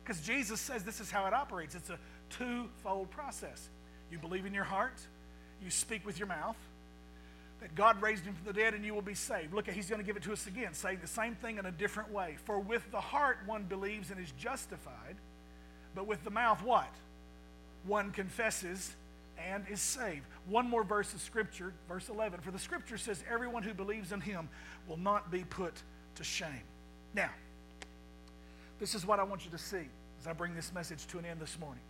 Because 0.03 0.21
Jesus 0.21 0.61
says 0.61 0.83
this 0.83 0.99
is 0.99 1.13
how 1.13 1.29
it 1.29 1.33
operates 1.33 1.77
it's 1.77 1.91
a 1.91 1.99
twofold 2.29 3.13
process. 3.13 3.69
You 4.11 4.19
believe 4.19 4.45
in 4.45 4.53
your 4.53 4.65
heart, 4.65 5.01
you 5.63 5.71
speak 5.71 6.05
with 6.05 6.19
your 6.19 6.27
mouth. 6.27 6.57
That 7.61 7.77
God 7.77 8.03
raised 8.03 8.25
him 8.25 8.35
from 8.35 8.47
the 8.47 8.53
dead 8.53 8.75
and 8.75 8.85
you 8.85 8.95
will 8.95 9.01
be 9.01 9.15
saved. 9.15 9.55
Look, 9.55 9.71
he's 9.71 9.89
going 9.89 10.01
to 10.01 10.07
give 10.07 10.17
it 10.17 10.25
to 10.25 10.33
us 10.33 10.49
again, 10.49 10.75
saying 10.75 10.99
the 11.03 11.07
same 11.07 11.37
thing 11.37 11.59
in 11.59 11.67
a 11.67 11.73
different 11.73 12.11
way. 12.11 12.37
For 12.47 12.59
with 12.59 12.91
the 12.91 13.01
heart 13.01 13.39
one 13.47 13.63
believes 13.63 14.11
and 14.11 14.19
is 14.19 14.33
justified, 14.33 15.19
but 15.99 16.07
with 16.07 16.23
the 16.23 16.31
mouth, 16.31 16.63
what? 16.63 16.95
One 17.85 18.13
confesses 18.13 18.95
and 19.37 19.65
is 19.69 19.81
saved. 19.81 20.23
One 20.47 20.71
more 20.71 20.85
verse 20.85 21.13
of 21.13 21.21
Scripture, 21.21 21.73
verse 21.89 22.09
11. 22.09 22.39
For 22.41 22.53
the 22.53 22.59
Scripture 22.61 22.97
says, 22.97 23.25
Everyone 23.29 23.65
who 23.65 23.75
believes 23.75 24.13
in 24.13 24.21
him 24.21 24.49
will 24.87 24.97
not 24.97 25.33
be 25.33 25.43
put 25.43 25.75
to 26.15 26.23
shame. 26.23 26.63
Now, 27.15 27.31
this 28.79 28.95
is 28.95 29.05
what 29.05 29.19
I 29.19 29.25
want 29.25 29.45
you 29.45 29.51
to 29.51 29.59
see 29.59 29.89
as 30.21 30.29
I 30.29 30.35
bring 30.35 30.55
this 30.55 30.73
message 30.73 31.05
to 31.09 31.19
an 31.19 31.25
end 31.25 31.41
this 31.41 31.59
morning. 31.59 31.83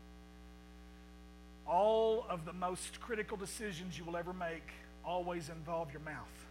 All 1.67 2.25
of 2.31 2.47
the 2.47 2.55
most 2.55 3.03
critical 3.03 3.37
decisions 3.37 3.99
you 3.99 4.07
will 4.07 4.17
ever 4.17 4.33
make 4.33 4.71
always 5.05 5.51
involve 5.51 5.93
your 5.93 6.01
mouth. 6.01 6.47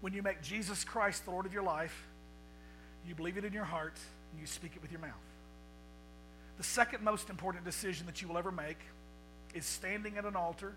When 0.00 0.14
you 0.14 0.22
make 0.22 0.40
Jesus 0.40 0.84
Christ 0.84 1.26
the 1.26 1.32
Lord 1.32 1.44
of 1.44 1.52
your 1.52 1.64
life, 1.64 2.06
you 3.06 3.14
believe 3.14 3.36
it 3.36 3.44
in 3.44 3.52
your 3.52 3.64
heart, 3.64 3.98
and 4.30 4.40
you 4.40 4.46
speak 4.46 4.72
it 4.74 4.80
with 4.80 4.90
your 4.90 5.02
mouth. 5.02 5.31
The 6.58 6.64
second 6.64 7.02
most 7.02 7.30
important 7.30 7.64
decision 7.64 8.06
that 8.06 8.22
you 8.22 8.28
will 8.28 8.38
ever 8.38 8.52
make 8.52 8.78
is 9.54 9.64
standing 9.64 10.18
at 10.18 10.24
an 10.24 10.36
altar 10.36 10.74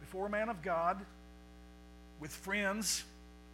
before 0.00 0.26
a 0.26 0.30
man 0.30 0.48
of 0.48 0.62
God 0.62 0.98
with 2.20 2.30
friends. 2.30 3.04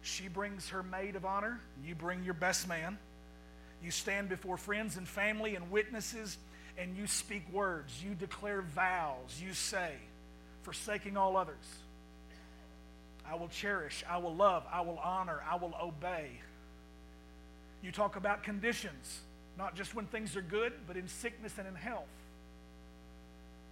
She 0.01 0.27
brings 0.27 0.69
her 0.69 0.83
maid 0.83 1.15
of 1.15 1.25
honor, 1.25 1.59
you 1.83 1.95
bring 1.95 2.23
your 2.23 2.33
best 2.33 2.67
man. 2.67 2.97
You 3.83 3.91
stand 3.91 4.29
before 4.29 4.57
friends 4.57 4.97
and 4.97 5.07
family 5.07 5.55
and 5.55 5.69
witnesses, 5.69 6.37
and 6.77 6.95
you 6.95 7.07
speak 7.07 7.43
words. 7.51 8.03
You 8.03 8.15
declare 8.15 8.61
vows. 8.61 9.41
You 9.43 9.53
say, 9.53 9.93
forsaking 10.63 11.17
all 11.17 11.37
others, 11.37 11.65
I 13.29 13.35
will 13.35 13.47
cherish, 13.47 14.03
I 14.09 14.17
will 14.17 14.35
love, 14.35 14.63
I 14.71 14.81
will 14.81 14.99
honor, 14.99 15.41
I 15.49 15.55
will 15.55 15.73
obey. 15.81 16.29
You 17.81 17.91
talk 17.91 18.15
about 18.15 18.43
conditions, 18.43 19.19
not 19.57 19.75
just 19.75 19.95
when 19.95 20.05
things 20.05 20.35
are 20.35 20.41
good, 20.41 20.73
but 20.87 20.97
in 20.97 21.07
sickness 21.07 21.53
and 21.57 21.67
in 21.67 21.75
health, 21.75 22.03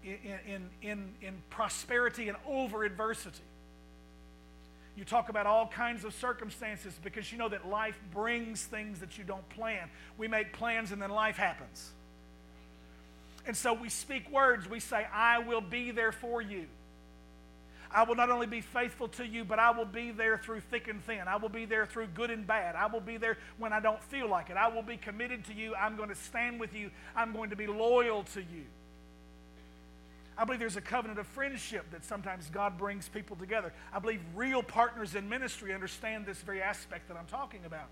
in, 0.03 0.17
in, 0.47 0.69
in, 0.81 1.13
in 1.21 1.33
prosperity 1.49 2.29
and 2.29 2.37
over 2.47 2.83
adversity. 2.83 3.43
You 4.95 5.03
talk 5.03 5.29
about 5.29 5.47
all 5.47 5.67
kinds 5.67 6.05
of 6.05 6.13
circumstances 6.13 6.93
because 7.03 7.31
you 7.31 7.37
know 7.37 7.49
that 7.49 7.67
life 7.67 7.99
brings 8.13 8.63
things 8.63 8.99
that 8.99 9.17
you 9.17 9.23
don't 9.23 9.47
plan. 9.49 9.89
We 10.17 10.27
make 10.27 10.53
plans 10.53 10.91
and 10.91 11.01
then 11.01 11.09
life 11.09 11.35
happens. 11.35 11.91
And 13.45 13.57
so 13.57 13.73
we 13.73 13.89
speak 13.89 14.29
words. 14.31 14.69
We 14.69 14.79
say, 14.79 15.05
I 15.11 15.39
will 15.39 15.61
be 15.61 15.91
there 15.91 16.11
for 16.11 16.41
you. 16.41 16.67
I 17.93 18.03
will 18.03 18.15
not 18.15 18.31
only 18.31 18.47
be 18.47 18.61
faithful 18.61 19.07
to 19.09 19.25
you, 19.25 19.45
but 19.45 19.59
I 19.59 19.69
will 19.71 19.85
be 19.85 20.11
there 20.11 20.37
through 20.37 20.61
thick 20.61 20.87
and 20.87 21.03
thin. 21.03 21.27
I 21.27 21.35
will 21.35 21.49
be 21.49 21.65
there 21.65 21.85
through 21.85 22.07
good 22.07 22.31
and 22.31 22.45
bad. 22.45 22.75
I 22.75 22.87
will 22.87 22.99
be 22.99 23.17
there 23.17 23.37
when 23.57 23.71
I 23.71 23.79
don't 23.79 24.01
feel 24.03 24.27
like 24.27 24.49
it. 24.49 24.57
I 24.57 24.67
will 24.67 24.81
be 24.81 24.97
committed 24.97 25.45
to 25.45 25.53
you. 25.53 25.75
I'm 25.75 25.95
going 25.95 26.09
to 26.09 26.15
stand 26.15 26.59
with 26.59 26.73
you. 26.73 26.89
I'm 27.15 27.33
going 27.33 27.51
to 27.51 27.55
be 27.55 27.67
loyal 27.67 28.23
to 28.33 28.39
you. 28.39 28.65
I 30.35 30.45
believe 30.45 30.59
there's 30.59 30.77
a 30.77 30.81
covenant 30.81 31.19
of 31.19 31.27
friendship 31.27 31.91
that 31.91 32.03
sometimes 32.03 32.49
God 32.49 32.77
brings 32.77 33.07
people 33.07 33.35
together. 33.35 33.71
I 33.93 33.99
believe 33.99 34.21
real 34.33 34.63
partners 34.63 35.13
in 35.13 35.29
ministry 35.29 35.73
understand 35.73 36.25
this 36.25 36.39
very 36.39 36.61
aspect 36.61 37.07
that 37.09 37.17
I'm 37.17 37.27
talking 37.27 37.61
about. 37.65 37.89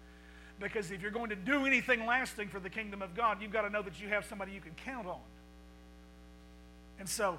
Because 0.59 0.89
if 0.89 1.01
you're 1.01 1.11
going 1.11 1.29
to 1.29 1.35
do 1.35 1.65
anything 1.65 2.05
lasting 2.05 2.49
for 2.49 2.59
the 2.59 2.69
kingdom 2.69 3.03
of 3.03 3.13
God, 3.15 3.41
you've 3.41 3.51
got 3.51 3.63
to 3.63 3.69
know 3.69 3.83
that 3.83 4.01
you 4.01 4.07
have 4.09 4.25
somebody 4.25 4.51
you 4.51 4.61
can 4.61 4.73
count 4.73 5.05
on. 5.05 5.19
And 6.99 7.07
so, 7.07 7.37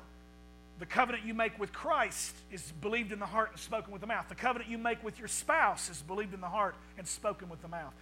the 0.79 0.87
covenant 0.87 1.25
you 1.25 1.35
make 1.35 1.59
with 1.59 1.73
Christ 1.73 2.35
is 2.51 2.73
believed 2.81 3.13
in 3.13 3.19
the 3.19 3.27
heart 3.27 3.51
and 3.53 3.61
spoken 3.61 3.93
with 3.93 4.01
the 4.01 4.07
mouth. 4.07 4.29
The 4.29 4.35
covenant 4.35 4.71
you 4.71 4.79
make 4.79 5.03
with 5.05 5.19
your 5.19 5.29
spouse 5.29 5.89
is 5.89 6.03
believed 6.03 6.35
in 6.35 6.41
the 6.41 6.49
heart 6.49 6.75
and 6.99 7.07
spoken 7.07 7.49
with 7.49 7.63
the 7.63 7.69
mouth. 7.69 7.95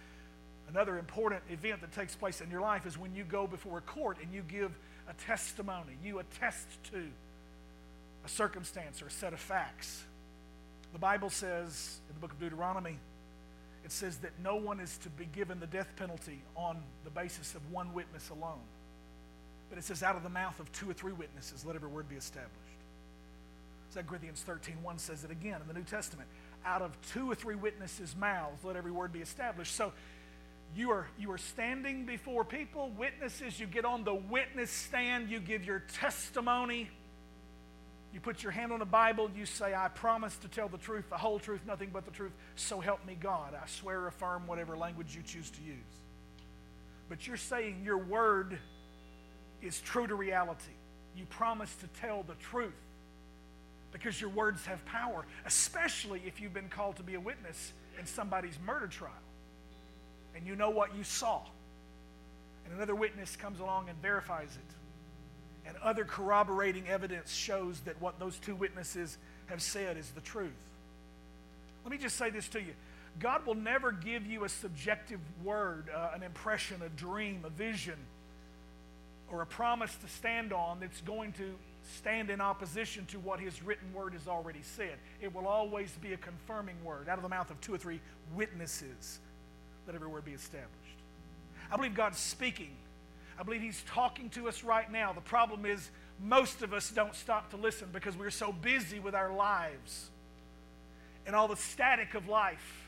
Another 0.67 0.97
important 0.97 1.41
event 1.49 1.81
that 1.81 1.91
takes 1.91 2.15
place 2.15 2.41
in 2.41 2.49
your 2.49 2.61
life 2.61 2.85
is 2.85 2.97
when 2.97 3.13
you 3.13 3.23
go 3.23 3.45
before 3.45 3.77
a 3.77 3.81
court 3.81 4.17
and 4.21 4.33
you 4.33 4.41
give 4.41 4.71
a 5.09 5.13
testimony. 5.25 5.97
You 6.03 6.19
attest 6.19 6.65
to 6.91 7.03
a 8.25 8.29
circumstance 8.29 9.01
or 9.01 9.07
a 9.07 9.11
set 9.11 9.33
of 9.33 9.39
facts. 9.39 10.03
The 10.93 10.99
Bible 10.99 11.29
says 11.29 11.99
in 12.09 12.15
the 12.15 12.19
book 12.21 12.31
of 12.31 12.39
Deuteronomy, 12.39 12.97
it 13.83 13.91
says 13.91 14.17
that 14.17 14.31
no 14.43 14.55
one 14.55 14.79
is 14.79 14.97
to 14.99 15.09
be 15.09 15.25
given 15.25 15.59
the 15.59 15.67
death 15.67 15.89
penalty 15.97 16.41
on 16.55 16.77
the 17.03 17.09
basis 17.09 17.55
of 17.55 17.71
one 17.71 17.93
witness 17.93 18.29
alone. 18.29 18.61
But 19.69 19.77
it 19.77 19.85
says, 19.85 20.03
out 20.03 20.17
of 20.17 20.23
the 20.23 20.29
mouth 20.29 20.59
of 20.59 20.71
two 20.73 20.89
or 20.89 20.93
three 20.93 21.13
witnesses, 21.13 21.65
let 21.65 21.75
every 21.75 21.89
word 21.89 22.09
be 22.09 22.15
established. 22.15 22.51
2 23.93 24.01
Corinthians 24.03 24.41
13, 24.41 24.81
1 24.81 24.97
says 24.97 25.23
it 25.23 25.31
again 25.31 25.61
in 25.61 25.67
the 25.67 25.73
New 25.73 25.83
Testament. 25.83 26.29
Out 26.65 26.81
of 26.81 26.97
two 27.13 27.29
or 27.29 27.35
three 27.35 27.55
witnesses' 27.55 28.15
mouths, 28.15 28.63
let 28.63 28.75
every 28.75 28.91
word 28.91 29.11
be 29.11 29.19
established. 29.19 29.75
So 29.75 29.91
you 30.75 30.91
are, 30.91 31.07
you 31.19 31.31
are 31.31 31.37
standing 31.37 32.05
before 32.05 32.45
people, 32.45 32.91
witnesses. 32.97 33.59
You 33.59 33.67
get 33.67 33.83
on 33.83 34.03
the 34.03 34.13
witness 34.13 34.71
stand, 34.71 35.29
you 35.29 35.39
give 35.39 35.65
your 35.65 35.79
testimony. 35.79 36.89
You 38.13 38.19
put 38.19 38.43
your 38.43 38.51
hand 38.51 38.73
on 38.73 38.79
the 38.79 38.85
Bible, 38.85 39.29
you 39.35 39.45
say, 39.45 39.73
I 39.73 39.87
promise 39.87 40.35
to 40.37 40.49
tell 40.49 40.67
the 40.67 40.77
truth, 40.77 41.05
the 41.09 41.17
whole 41.17 41.39
truth, 41.39 41.61
nothing 41.65 41.91
but 41.93 42.03
the 42.03 42.11
truth. 42.11 42.33
So 42.55 42.81
help 42.81 43.05
me 43.05 43.15
God. 43.19 43.53
I 43.53 43.65
swear, 43.67 44.07
affirm, 44.07 44.47
whatever 44.47 44.77
language 44.77 45.15
you 45.15 45.21
choose 45.21 45.49
to 45.51 45.61
use. 45.61 45.77
But 47.07 47.25
you're 47.25 47.37
saying 47.37 47.81
your 47.85 47.97
word 47.97 48.57
is 49.61 49.79
true 49.79 50.07
to 50.07 50.15
reality. 50.15 50.73
You 51.15 51.25
promise 51.25 51.73
to 51.77 51.87
tell 52.01 52.23
the 52.23 52.35
truth 52.35 52.73
because 53.91 54.19
your 54.19 54.29
words 54.29 54.65
have 54.65 54.83
power, 54.85 55.25
especially 55.45 56.21
if 56.25 56.39
you've 56.41 56.53
been 56.53 56.69
called 56.69 56.95
to 56.97 57.03
be 57.03 57.15
a 57.15 57.19
witness 57.19 57.73
in 57.99 58.05
somebody's 58.05 58.57
murder 58.65 58.87
trial 58.87 59.11
and 60.35 60.47
you 60.47 60.55
know 60.55 60.69
what 60.69 60.95
you 60.95 61.03
saw. 61.03 61.41
And 62.65 62.73
another 62.75 62.95
witness 62.95 63.35
comes 63.35 63.59
along 63.59 63.89
and 63.89 64.01
verifies 64.01 64.49
it. 64.55 65.67
And 65.67 65.77
other 65.83 66.05
corroborating 66.05 66.87
evidence 66.87 67.31
shows 67.33 67.79
that 67.81 68.01
what 68.01 68.19
those 68.19 68.37
two 68.39 68.55
witnesses 68.55 69.17
have 69.47 69.61
said 69.61 69.97
is 69.97 70.09
the 70.11 70.21
truth. 70.21 70.51
Let 71.83 71.91
me 71.91 71.97
just 71.97 72.17
say 72.17 72.29
this 72.29 72.47
to 72.49 72.59
you 72.59 72.73
God 73.19 73.45
will 73.45 73.55
never 73.55 73.91
give 73.91 74.25
you 74.25 74.45
a 74.45 74.49
subjective 74.49 75.19
word, 75.43 75.89
uh, 75.93 76.11
an 76.15 76.23
impression, 76.23 76.81
a 76.83 76.89
dream, 76.89 77.43
a 77.45 77.49
vision, 77.49 77.97
or 79.29 79.41
a 79.41 79.45
promise 79.45 79.93
to 79.97 80.07
stand 80.07 80.53
on 80.53 80.79
that's 80.79 81.01
going 81.01 81.33
to 81.33 81.53
stand 81.97 82.29
in 82.29 82.41
opposition 82.41 83.05
to 83.07 83.19
what 83.19 83.39
His 83.39 83.61
written 83.63 83.93
word 83.93 84.13
has 84.13 84.27
already 84.27 84.61
said. 84.61 84.97
It 85.19 85.33
will 85.33 85.47
always 85.47 85.91
be 86.01 86.13
a 86.13 86.17
confirming 86.17 86.83
word 86.83 87.09
out 87.09 87.17
of 87.17 87.23
the 87.23 87.29
mouth 87.29 87.51
of 87.51 87.59
two 87.61 87.73
or 87.73 87.77
three 87.77 87.99
witnesses 88.33 89.19
let 89.87 89.95
every 89.95 90.07
word 90.07 90.25
be 90.25 90.31
established. 90.31 90.69
I 91.71 91.75
believe 91.75 91.95
God's 91.95 92.17
speaking. 92.17 92.71
I 93.39 93.43
believe 93.43 93.61
He's 93.61 93.83
talking 93.87 94.29
to 94.31 94.47
us 94.47 94.63
right 94.63 94.91
now. 94.91 95.13
The 95.13 95.21
problem 95.21 95.65
is, 95.65 95.89
most 96.19 96.61
of 96.61 96.73
us 96.73 96.91
don't 96.91 97.15
stop 97.15 97.49
to 97.51 97.57
listen 97.57 97.89
because 97.91 98.15
we're 98.15 98.29
so 98.29 98.51
busy 98.51 98.99
with 98.99 99.15
our 99.15 99.33
lives 99.33 100.09
and 101.25 101.35
all 101.35 101.47
the 101.47 101.55
static 101.55 102.13
of 102.13 102.27
life 102.27 102.80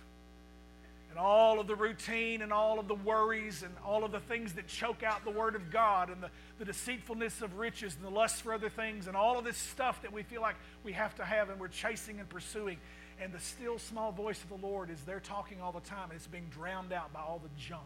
and 1.14 1.20
all 1.20 1.60
of 1.60 1.68
the 1.68 1.76
routine 1.76 2.42
and 2.42 2.52
all 2.52 2.80
of 2.80 2.88
the 2.88 2.96
worries 2.96 3.62
and 3.62 3.72
all 3.86 4.04
of 4.04 4.12
the 4.12 4.20
things 4.20 4.54
that 4.54 4.68
choke 4.68 5.04
out 5.04 5.24
the 5.24 5.30
Word 5.30 5.56
of 5.56 5.70
God 5.70 6.10
and 6.10 6.24
the, 6.24 6.32
the 6.58 6.66
deceitfulness 6.66 7.44
of 7.44 7.60
riches 7.60 7.96
and 7.96 8.04
the 8.04 8.10
lust 8.10 8.42
for 8.42 8.52
other 8.52 8.70
things 8.70 9.06
and 9.06 9.16
all 9.16 9.38
of 9.38 9.46
this 9.46 9.58
stuff 9.58 10.02
that 10.02 10.12
we 10.12 10.24
feel 10.24 10.42
like 10.42 10.56
we 10.84 10.92
have 10.94 11.14
to 11.16 11.24
have 11.24 11.52
and 11.52 11.60
we're 11.60 11.68
chasing 11.68 12.20
and 12.20 12.28
pursuing 12.28 12.78
and 13.22 13.32
the 13.32 13.40
still 13.40 13.78
small 13.78 14.12
voice 14.12 14.42
of 14.44 14.50
the 14.50 14.66
Lord 14.66 14.90
is 14.90 15.02
there 15.04 15.20
talking 15.20 15.62
all 15.62 15.72
the 15.72 15.82
time, 15.82 16.10
and 16.10 16.14
it's 16.14 16.26
being 16.26 16.48
drowned 16.50 16.92
out 16.92 17.14
by 17.14 17.20
all 17.20 17.40
the 17.44 17.62
junk. 17.62 17.82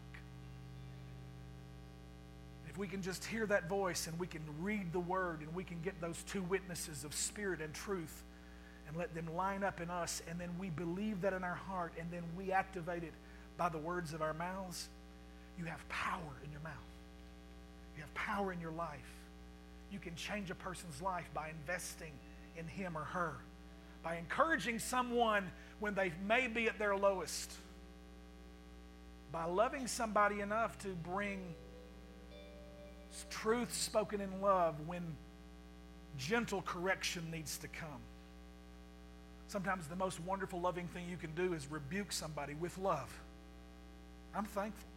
If 2.70 2.78
we 2.78 2.88
can 2.88 3.02
just 3.02 3.26
hear 3.26 3.46
that 3.48 3.68
voice 3.68 4.08
and 4.08 4.18
we 4.20 4.28
can 4.28 4.42
read 4.62 4.94
the 4.94 5.00
word 5.00 5.42
and 5.42 5.54
we 5.54 5.64
can 5.64 5.82
get 5.82 6.00
those 6.00 6.24
two 6.24 6.44
witnesses 6.44 7.04
of 7.04 7.14
spirit 7.14 7.60
and 7.60 7.74
truth 7.74 8.24
and 8.88 8.98
let 8.98 9.14
them 9.14 9.28
line 9.36 9.64
up 9.64 9.82
in 9.82 9.90
us, 9.90 10.22
and 10.30 10.40
then 10.40 10.50
we 10.60 10.70
believe 10.70 11.22
that 11.22 11.34
in 11.34 11.44
our 11.44 11.56
heart, 11.56 11.94
and 12.00 12.10
then 12.12 12.24
we 12.38 12.52
activate 12.52 13.04
it 13.04 13.14
by 13.58 13.70
the 13.70 13.78
words 13.78 14.14
of 14.14 14.22
our 14.22 14.34
mouths, 14.34 14.90
you 15.58 15.66
have 15.66 15.88
power 15.90 16.34
in 16.44 16.52
your 16.52 16.62
mouth. 16.62 16.74
You 17.96 18.02
have 18.02 18.14
power 18.14 18.52
in 18.52 18.62
your 18.62 18.72
life. 18.72 19.00
You 19.92 20.00
can 20.00 20.16
change 20.16 20.52
a 20.52 20.56
person's 20.56 21.02
life 21.02 21.30
by 21.34 21.50
investing 21.50 22.12
in 22.56 22.68
him 22.68 22.98
or 22.98 23.04
her 23.04 23.38
by 24.08 24.16
encouraging 24.16 24.80
someone 24.80 25.52
when 25.80 25.94
they 25.94 26.14
may 26.26 26.48
be 26.48 26.68
at 26.68 26.80
their 26.80 26.96
lowest, 26.96 27.52
by 29.34 29.44
loving 29.44 29.86
somebody 29.86 30.40
enough 30.40 30.78
to 30.80 30.88
bring 30.90 31.54
truth 33.30 33.74
spoken 33.74 34.22
in 34.22 34.42
love 34.42 34.76
when 34.88 35.04
gentle 36.18 36.62
correction 36.62 37.30
needs 37.30 37.58
to 37.58 37.68
come. 37.68 38.00
Sometimes 39.48 39.88
the 39.88 39.96
most 39.96 40.20
wonderful, 40.22 40.60
loving 40.60 40.88
thing 40.88 41.06
you 41.10 41.18
can 41.18 41.34
do 41.36 41.54
is 41.54 41.68
rebuke 41.72 42.12
somebody 42.12 42.54
with 42.54 42.78
love. 42.78 43.12
I'm 44.36 44.46
thankful. 44.46 44.90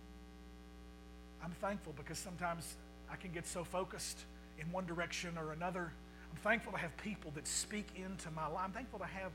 I'm 1.43 1.53
thankful 1.53 1.95
because 1.97 2.19
sometimes 2.19 2.77
I 3.11 3.17
can 3.17 3.33
get 3.33 3.47
so 3.47 3.65
focused 3.65 4.25
in 4.59 4.71
one 4.73 4.87
direction 4.87 5.39
or 5.39 5.53
another 5.53 5.93
I'm 6.31 6.37
thankful 6.39 6.73
to 6.73 6.79
have 6.79 6.97
people 6.99 7.33
that 7.35 7.47
speak 7.47 7.89
into 7.97 8.31
my 8.31 8.47
life. 8.47 8.63
I'm 8.65 8.73
thankful 8.73 8.99
to 9.01 9.07
have 9.07 9.33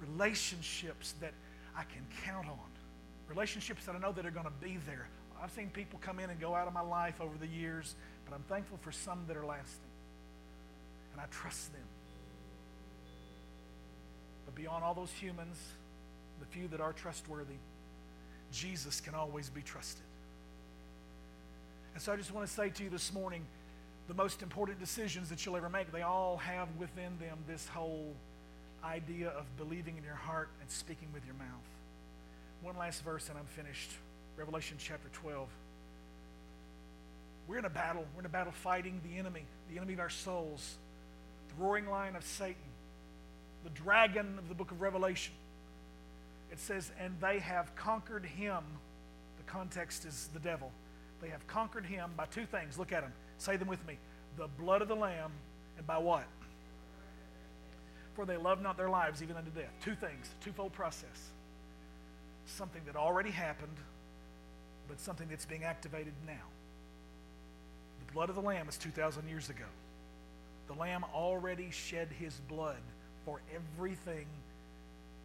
relationships 0.00 1.14
that 1.20 1.32
I 1.76 1.82
can 1.84 2.06
count 2.24 2.46
on. 2.46 2.58
Relationships 3.28 3.84
that 3.84 3.94
I 3.94 3.98
know 3.98 4.12
that 4.12 4.24
are 4.24 4.30
going 4.30 4.46
to 4.46 4.52
be 4.66 4.78
there. 4.86 5.08
I've 5.42 5.52
seen 5.52 5.70
people 5.70 6.00
come 6.02 6.18
in 6.18 6.30
and 6.30 6.40
go 6.40 6.54
out 6.54 6.66
of 6.66 6.72
my 6.72 6.80
life 6.80 7.20
over 7.20 7.36
the 7.38 7.46
years, 7.46 7.94
but 8.24 8.34
I'm 8.34 8.42
thankful 8.48 8.78
for 8.78 8.90
some 8.90 9.24
that 9.28 9.36
are 9.36 9.46
lasting. 9.46 9.90
And 11.12 11.20
I 11.20 11.26
trust 11.30 11.72
them. 11.72 11.82
Beyond 14.58 14.82
all 14.82 14.92
those 14.92 15.12
humans, 15.12 15.56
the 16.40 16.46
few 16.46 16.66
that 16.68 16.80
are 16.80 16.92
trustworthy, 16.92 17.54
Jesus 18.52 19.00
can 19.00 19.14
always 19.14 19.48
be 19.48 19.62
trusted. 19.62 20.04
And 21.94 22.02
so 22.02 22.12
I 22.12 22.16
just 22.16 22.34
want 22.34 22.46
to 22.46 22.52
say 22.52 22.68
to 22.68 22.82
you 22.82 22.90
this 22.90 23.12
morning 23.12 23.46
the 24.08 24.14
most 24.14 24.42
important 24.42 24.80
decisions 24.80 25.28
that 25.28 25.46
you'll 25.46 25.56
ever 25.56 25.68
make, 25.68 25.92
they 25.92 26.02
all 26.02 26.38
have 26.38 26.68
within 26.76 27.16
them 27.20 27.38
this 27.46 27.68
whole 27.68 28.14
idea 28.84 29.28
of 29.28 29.44
believing 29.56 29.96
in 29.96 30.02
your 30.02 30.14
heart 30.14 30.48
and 30.60 30.68
speaking 30.68 31.08
with 31.14 31.24
your 31.24 31.34
mouth. 31.34 31.48
One 32.62 32.76
last 32.76 33.04
verse 33.04 33.28
and 33.28 33.38
I'm 33.38 33.46
finished. 33.46 33.92
Revelation 34.36 34.76
chapter 34.78 35.08
12. 35.12 35.48
We're 37.46 37.58
in 37.58 37.64
a 37.64 37.70
battle. 37.70 38.04
We're 38.14 38.20
in 38.20 38.26
a 38.26 38.30
battle 38.30 38.52
fighting 38.52 39.00
the 39.08 39.18
enemy, 39.18 39.44
the 39.70 39.76
enemy 39.76 39.94
of 39.94 40.00
our 40.00 40.10
souls, 40.10 40.78
the 41.48 41.62
roaring 41.62 41.88
lion 41.88 42.16
of 42.16 42.24
Satan, 42.24 42.56
the 43.64 43.70
dragon 43.70 44.38
of 44.38 44.48
the 44.48 44.54
book 44.54 44.70
of 44.70 44.80
Revelation. 44.80 45.34
It 46.50 46.58
says, 46.58 46.90
and 46.98 47.14
they 47.20 47.38
have 47.40 47.74
conquered 47.76 48.24
him. 48.24 48.62
The 49.36 49.44
context 49.44 50.04
is 50.04 50.30
the 50.32 50.40
devil. 50.40 50.70
They 51.20 51.28
have 51.28 51.46
conquered 51.46 51.84
him 51.84 52.10
by 52.16 52.26
two 52.26 52.46
things. 52.46 52.78
Look 52.78 52.92
at 52.92 53.02
them. 53.02 53.12
Say 53.38 53.56
them 53.56 53.68
with 53.68 53.84
me. 53.86 53.98
The 54.36 54.48
blood 54.58 54.82
of 54.82 54.88
the 54.88 54.94
Lamb, 54.94 55.32
and 55.76 55.86
by 55.86 55.98
what? 55.98 56.26
For 58.14 58.24
they 58.24 58.36
love 58.36 58.62
not 58.62 58.76
their 58.76 58.88
lives 58.88 59.22
even 59.22 59.36
unto 59.36 59.50
death. 59.50 59.72
Two 59.82 59.94
things, 59.94 60.30
twofold 60.40 60.72
process. 60.72 61.30
Something 62.46 62.82
that 62.86 62.96
already 62.96 63.30
happened, 63.30 63.76
but 64.88 65.00
something 65.00 65.28
that's 65.28 65.44
being 65.44 65.64
activated 65.64 66.14
now. 66.26 66.32
The 68.06 68.12
blood 68.12 68.28
of 68.28 68.36
the 68.36 68.42
Lamb 68.42 68.68
is 68.68 68.78
2,000 68.78 69.28
years 69.28 69.50
ago. 69.50 69.66
The 70.66 70.74
Lamb 70.74 71.04
already 71.14 71.70
shed 71.70 72.08
his 72.18 72.34
blood 72.48 72.76
for 73.24 73.40
everything 73.54 74.26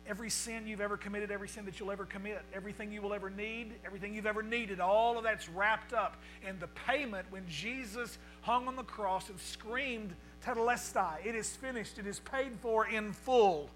every 0.07 0.29
sin 0.29 0.67
you've 0.67 0.81
ever 0.81 0.97
committed, 0.97 1.31
every 1.31 1.47
sin 1.47 1.65
that 1.65 1.79
you'll 1.79 1.91
ever 1.91 2.05
commit, 2.05 2.41
everything 2.53 2.91
you 2.91 3.01
will 3.01 3.13
ever 3.13 3.29
need, 3.29 3.73
everything 3.85 4.13
you've 4.13 4.25
ever 4.25 4.43
needed, 4.43 4.79
all 4.79 5.17
of 5.17 5.23
that's 5.23 5.47
wrapped 5.49 5.93
up 5.93 6.17
in 6.47 6.59
the 6.59 6.67
payment 6.67 7.25
when 7.29 7.47
Jesus 7.47 8.17
hung 8.41 8.67
on 8.67 8.75
the 8.75 8.83
cross 8.83 9.29
and 9.29 9.39
screamed, 9.39 10.13
Tetelestai, 10.45 11.25
it 11.25 11.35
is 11.35 11.49
finished, 11.55 11.97
it 11.99 12.07
is 12.07 12.19
paid 12.19 12.51
for 12.61 12.87
in 12.87 13.13
full. 13.13 13.69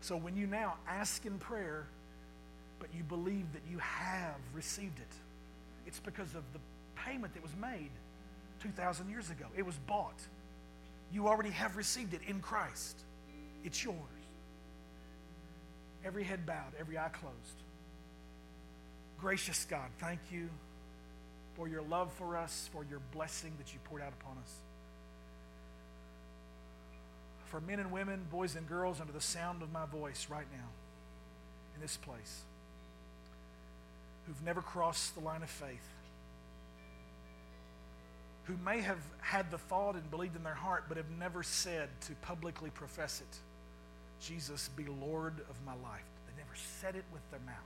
So 0.00 0.16
when 0.16 0.36
you 0.36 0.46
now 0.46 0.74
ask 0.88 1.24
in 1.26 1.38
prayer, 1.38 1.86
but 2.78 2.88
you 2.94 3.02
believe 3.02 3.52
that 3.54 3.62
you 3.70 3.78
have 3.78 4.36
received 4.52 4.98
it, 4.98 5.14
it's 5.86 6.00
because 6.00 6.34
of 6.34 6.44
the 6.52 6.60
payment 6.94 7.34
that 7.34 7.42
was 7.42 7.56
made 7.60 7.90
2,000 8.60 9.10
years 9.10 9.30
ago. 9.30 9.46
It 9.56 9.66
was 9.66 9.76
bought. 9.86 10.20
You 11.14 11.28
already 11.28 11.50
have 11.50 11.76
received 11.76 12.12
it 12.12 12.22
in 12.26 12.40
Christ. 12.40 12.98
It's 13.62 13.84
yours. 13.84 13.96
Every 16.04 16.24
head 16.24 16.44
bowed, 16.44 16.72
every 16.78 16.98
eye 16.98 17.08
closed. 17.08 17.62
Gracious 19.20 19.64
God, 19.64 19.88
thank 20.00 20.18
you 20.32 20.50
for 21.54 21.68
your 21.68 21.82
love 21.82 22.12
for 22.14 22.36
us, 22.36 22.68
for 22.72 22.84
your 22.90 22.98
blessing 23.12 23.52
that 23.58 23.72
you 23.72 23.78
poured 23.84 24.02
out 24.02 24.12
upon 24.20 24.38
us. 24.38 24.52
For 27.44 27.60
men 27.60 27.78
and 27.78 27.92
women, 27.92 28.26
boys 28.32 28.56
and 28.56 28.68
girls, 28.68 29.00
under 29.00 29.12
the 29.12 29.20
sound 29.20 29.62
of 29.62 29.70
my 29.70 29.86
voice 29.86 30.26
right 30.28 30.48
now, 30.52 30.68
in 31.76 31.80
this 31.80 31.96
place, 31.96 32.42
who've 34.26 34.42
never 34.42 34.62
crossed 34.62 35.14
the 35.14 35.20
line 35.20 35.44
of 35.44 35.50
faith, 35.50 35.88
who 38.44 38.56
may 38.64 38.80
have 38.80 38.98
had 39.20 39.50
the 39.50 39.58
thought 39.58 39.94
and 39.94 40.10
believed 40.10 40.36
in 40.36 40.42
their 40.42 40.54
heart, 40.54 40.84
but 40.88 40.96
have 40.96 41.10
never 41.18 41.42
said 41.42 41.88
to 42.02 42.12
publicly 42.16 42.70
profess 42.70 43.20
it. 43.20 43.38
Jesus 44.20 44.70
be 44.76 44.84
Lord 44.84 45.40
of 45.48 45.56
my 45.64 45.72
life. 45.72 46.04
They 46.26 46.42
never 46.42 46.54
said 46.54 46.94
it 46.94 47.04
with 47.12 47.22
their 47.30 47.40
mouth. 47.40 47.56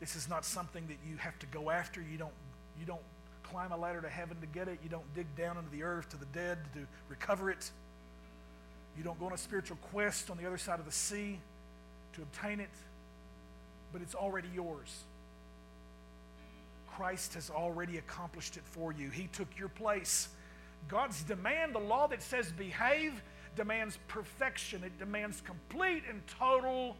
This 0.00 0.16
is 0.16 0.28
not 0.28 0.44
something 0.44 0.86
that 0.88 0.96
you 1.08 1.16
have 1.16 1.38
to 1.38 1.46
go 1.46 1.70
after. 1.70 2.02
You 2.02 2.18
don't, 2.18 2.32
you 2.78 2.84
don't 2.84 3.02
climb 3.44 3.72
a 3.72 3.76
ladder 3.76 4.00
to 4.00 4.08
heaven 4.08 4.36
to 4.40 4.46
get 4.46 4.68
it. 4.68 4.78
You 4.82 4.88
don't 4.88 5.14
dig 5.14 5.26
down 5.36 5.56
into 5.56 5.70
the 5.70 5.82
earth 5.82 6.08
to 6.10 6.16
the 6.16 6.26
dead 6.26 6.58
to 6.74 6.80
recover 7.08 7.50
it. 7.50 7.70
You 8.96 9.04
don't 9.04 9.18
go 9.18 9.26
on 9.26 9.32
a 9.32 9.38
spiritual 9.38 9.78
quest 9.90 10.30
on 10.30 10.36
the 10.36 10.46
other 10.46 10.58
side 10.58 10.78
of 10.80 10.84
the 10.84 10.92
sea 10.92 11.38
to 12.14 12.22
obtain 12.22 12.60
it, 12.60 12.70
but 13.92 14.02
it's 14.02 14.14
already 14.14 14.48
yours. 14.54 15.04
Christ 16.96 17.34
has 17.34 17.50
already 17.50 17.98
accomplished 17.98 18.56
it 18.56 18.64
for 18.64 18.92
you. 18.92 19.10
He 19.10 19.28
took 19.28 19.48
your 19.58 19.68
place. 19.68 20.28
God's 20.88 21.22
demand, 21.22 21.74
the 21.74 21.80
law 21.80 22.06
that 22.08 22.22
says 22.22 22.52
behave, 22.52 23.22
demands 23.56 23.98
perfection, 24.08 24.82
it 24.84 24.98
demands 24.98 25.40
complete 25.42 26.02
and 26.08 26.22
total, 26.26 26.96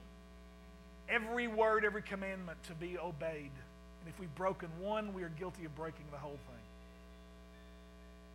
every 1.09 1.47
word, 1.47 1.85
every 1.85 2.03
commandment 2.03 2.63
to 2.65 2.75
be 2.75 2.99
obeyed. 2.99 3.51
And 4.01 4.09
if 4.09 4.19
we've 4.19 4.35
broken 4.35 4.69
one, 4.81 5.15
we 5.15 5.23
are 5.23 5.31
guilty 5.31 5.65
of 5.65 5.75
breaking 5.75 6.05
the 6.11 6.19
whole 6.19 6.31
thing. 6.31 6.63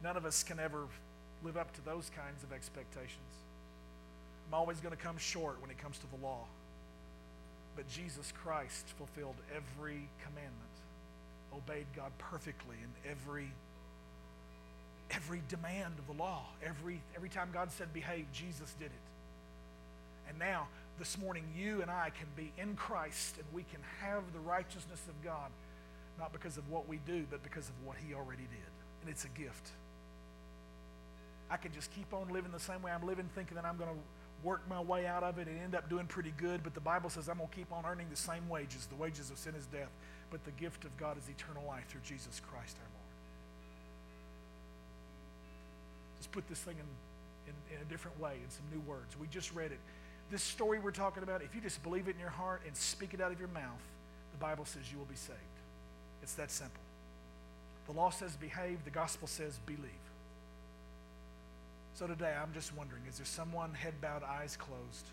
None 0.03 0.17
of 0.17 0.25
us 0.25 0.43
can 0.43 0.59
ever 0.59 0.85
live 1.43 1.57
up 1.57 1.73
to 1.75 1.85
those 1.85 2.09
kinds 2.15 2.43
of 2.43 2.51
expectations. 2.53 3.19
I'm 4.47 4.53
always 4.53 4.79
going 4.79 4.95
to 4.95 5.01
come 5.01 5.17
short 5.17 5.61
when 5.61 5.69
it 5.69 5.77
comes 5.77 5.97
to 5.99 6.07
the 6.07 6.25
law. 6.25 6.45
But 7.75 7.87
Jesus 7.89 8.31
Christ 8.31 8.87
fulfilled 8.97 9.35
every 9.55 10.09
commandment, 10.23 10.66
obeyed 11.53 11.87
God 11.95 12.11
perfectly 12.17 12.75
in 12.81 13.11
every 13.11 13.51
every 15.11 15.41
demand 15.47 15.93
of 15.99 16.07
the 16.07 16.21
law. 16.21 16.45
Every, 16.63 17.01
every 17.15 17.29
time 17.29 17.49
God 17.53 17.71
said 17.71 17.93
behave, 17.93 18.25
Jesus 18.33 18.73
did 18.79 18.87
it. 18.87 19.07
And 20.29 20.37
now, 20.37 20.67
this 20.99 21.17
morning, 21.17 21.43
you 21.55 21.81
and 21.81 21.91
I 21.91 22.11
can 22.17 22.27
be 22.35 22.51
in 22.61 22.75
Christ 22.75 23.35
and 23.37 23.45
we 23.53 23.63
can 23.63 23.79
have 24.01 24.23
the 24.33 24.39
righteousness 24.39 25.01
of 25.07 25.23
God, 25.23 25.51
not 26.19 26.33
because 26.33 26.57
of 26.57 26.69
what 26.69 26.87
we 26.87 26.99
do, 27.05 27.25
but 27.29 27.43
because 27.43 27.69
of 27.69 27.75
what 27.85 27.97
He 28.05 28.13
already 28.13 28.43
did. 28.43 28.71
And 29.01 29.09
it's 29.09 29.25
a 29.25 29.29
gift. 29.29 29.69
I 31.49 31.57
can 31.57 31.71
just 31.71 31.93
keep 31.93 32.13
on 32.13 32.27
living 32.29 32.51
the 32.51 32.59
same 32.59 32.81
way 32.81 32.91
I'm 32.91 33.05
living, 33.05 33.29
thinking 33.35 33.55
that 33.55 33.63
I'm 33.63 33.77
going 33.77 33.89
to 33.89 33.99
work 34.43 34.61
my 34.69 34.81
way 34.81 35.07
out 35.07 35.23
of 35.23 35.39
it 35.39 35.47
and 35.47 35.59
end 35.61 35.75
up 35.75 35.89
doing 35.89 36.05
pretty 36.07 36.33
good. 36.35 36.61
But 36.63 36.73
the 36.73 36.81
Bible 36.81 37.09
says 37.09 37.29
I'm 37.29 37.37
going 37.37 37.49
to 37.49 37.55
keep 37.55 37.71
on 37.71 37.85
earning 37.85 38.07
the 38.09 38.17
same 38.17 38.49
wages. 38.49 38.87
The 38.87 38.95
wages 38.95 39.31
of 39.31 39.37
sin 39.37 39.55
is 39.55 39.65
death, 39.67 39.91
but 40.29 40.43
the 40.45 40.51
gift 40.51 40.85
of 40.85 40.95
God 40.97 41.17
is 41.17 41.29
eternal 41.29 41.63
life 41.67 41.85
through 41.87 42.01
Jesus 42.03 42.41
Christ 42.49 42.77
our 42.79 42.89
Lord. 42.93 43.07
Let's 46.17 46.27
put 46.27 46.47
this 46.49 46.59
thing 46.59 46.75
in, 46.75 47.51
in, 47.53 47.77
in, 47.77 47.81
a 47.81 47.89
different 47.89 48.19
way, 48.19 48.33
in 48.43 48.49
some 48.49 48.65
new 48.73 48.81
words. 48.81 49.15
We 49.19 49.27
just 49.27 49.53
read 49.53 49.71
it. 49.71 49.79
This 50.29 50.43
story 50.43 50.79
we're 50.79 50.91
talking 50.91 51.23
about, 51.23 51.41
if 51.41 51.55
you 51.55 51.61
just 51.61 51.81
believe 51.83 52.07
it 52.07 52.15
in 52.15 52.19
your 52.19 52.29
heart 52.29 52.61
and 52.65 52.75
speak 52.75 53.13
it 53.13 53.21
out 53.21 53.31
of 53.31 53.39
your 53.39 53.47
mouth, 53.49 53.81
the 54.31 54.37
Bible 54.37 54.65
says 54.65 54.91
you 54.91 54.97
will 54.97 55.05
be 55.05 55.15
saved. 55.15 55.39
It's 56.21 56.33
that 56.33 56.51
simple. 56.51 56.81
The 57.85 57.93
law 57.93 58.09
says 58.09 58.35
behave, 58.35 58.83
the 58.83 58.91
gospel 58.91 59.27
says 59.27 59.59
believe. 59.65 59.81
So 61.93 62.05
today, 62.05 62.35
I'm 62.39 62.53
just 62.53 62.75
wondering 62.75 63.03
is 63.09 63.17
there 63.17 63.25
someone 63.25 63.73
head 63.73 63.95
bowed, 64.01 64.23
eyes 64.23 64.57
closed? 64.57 65.07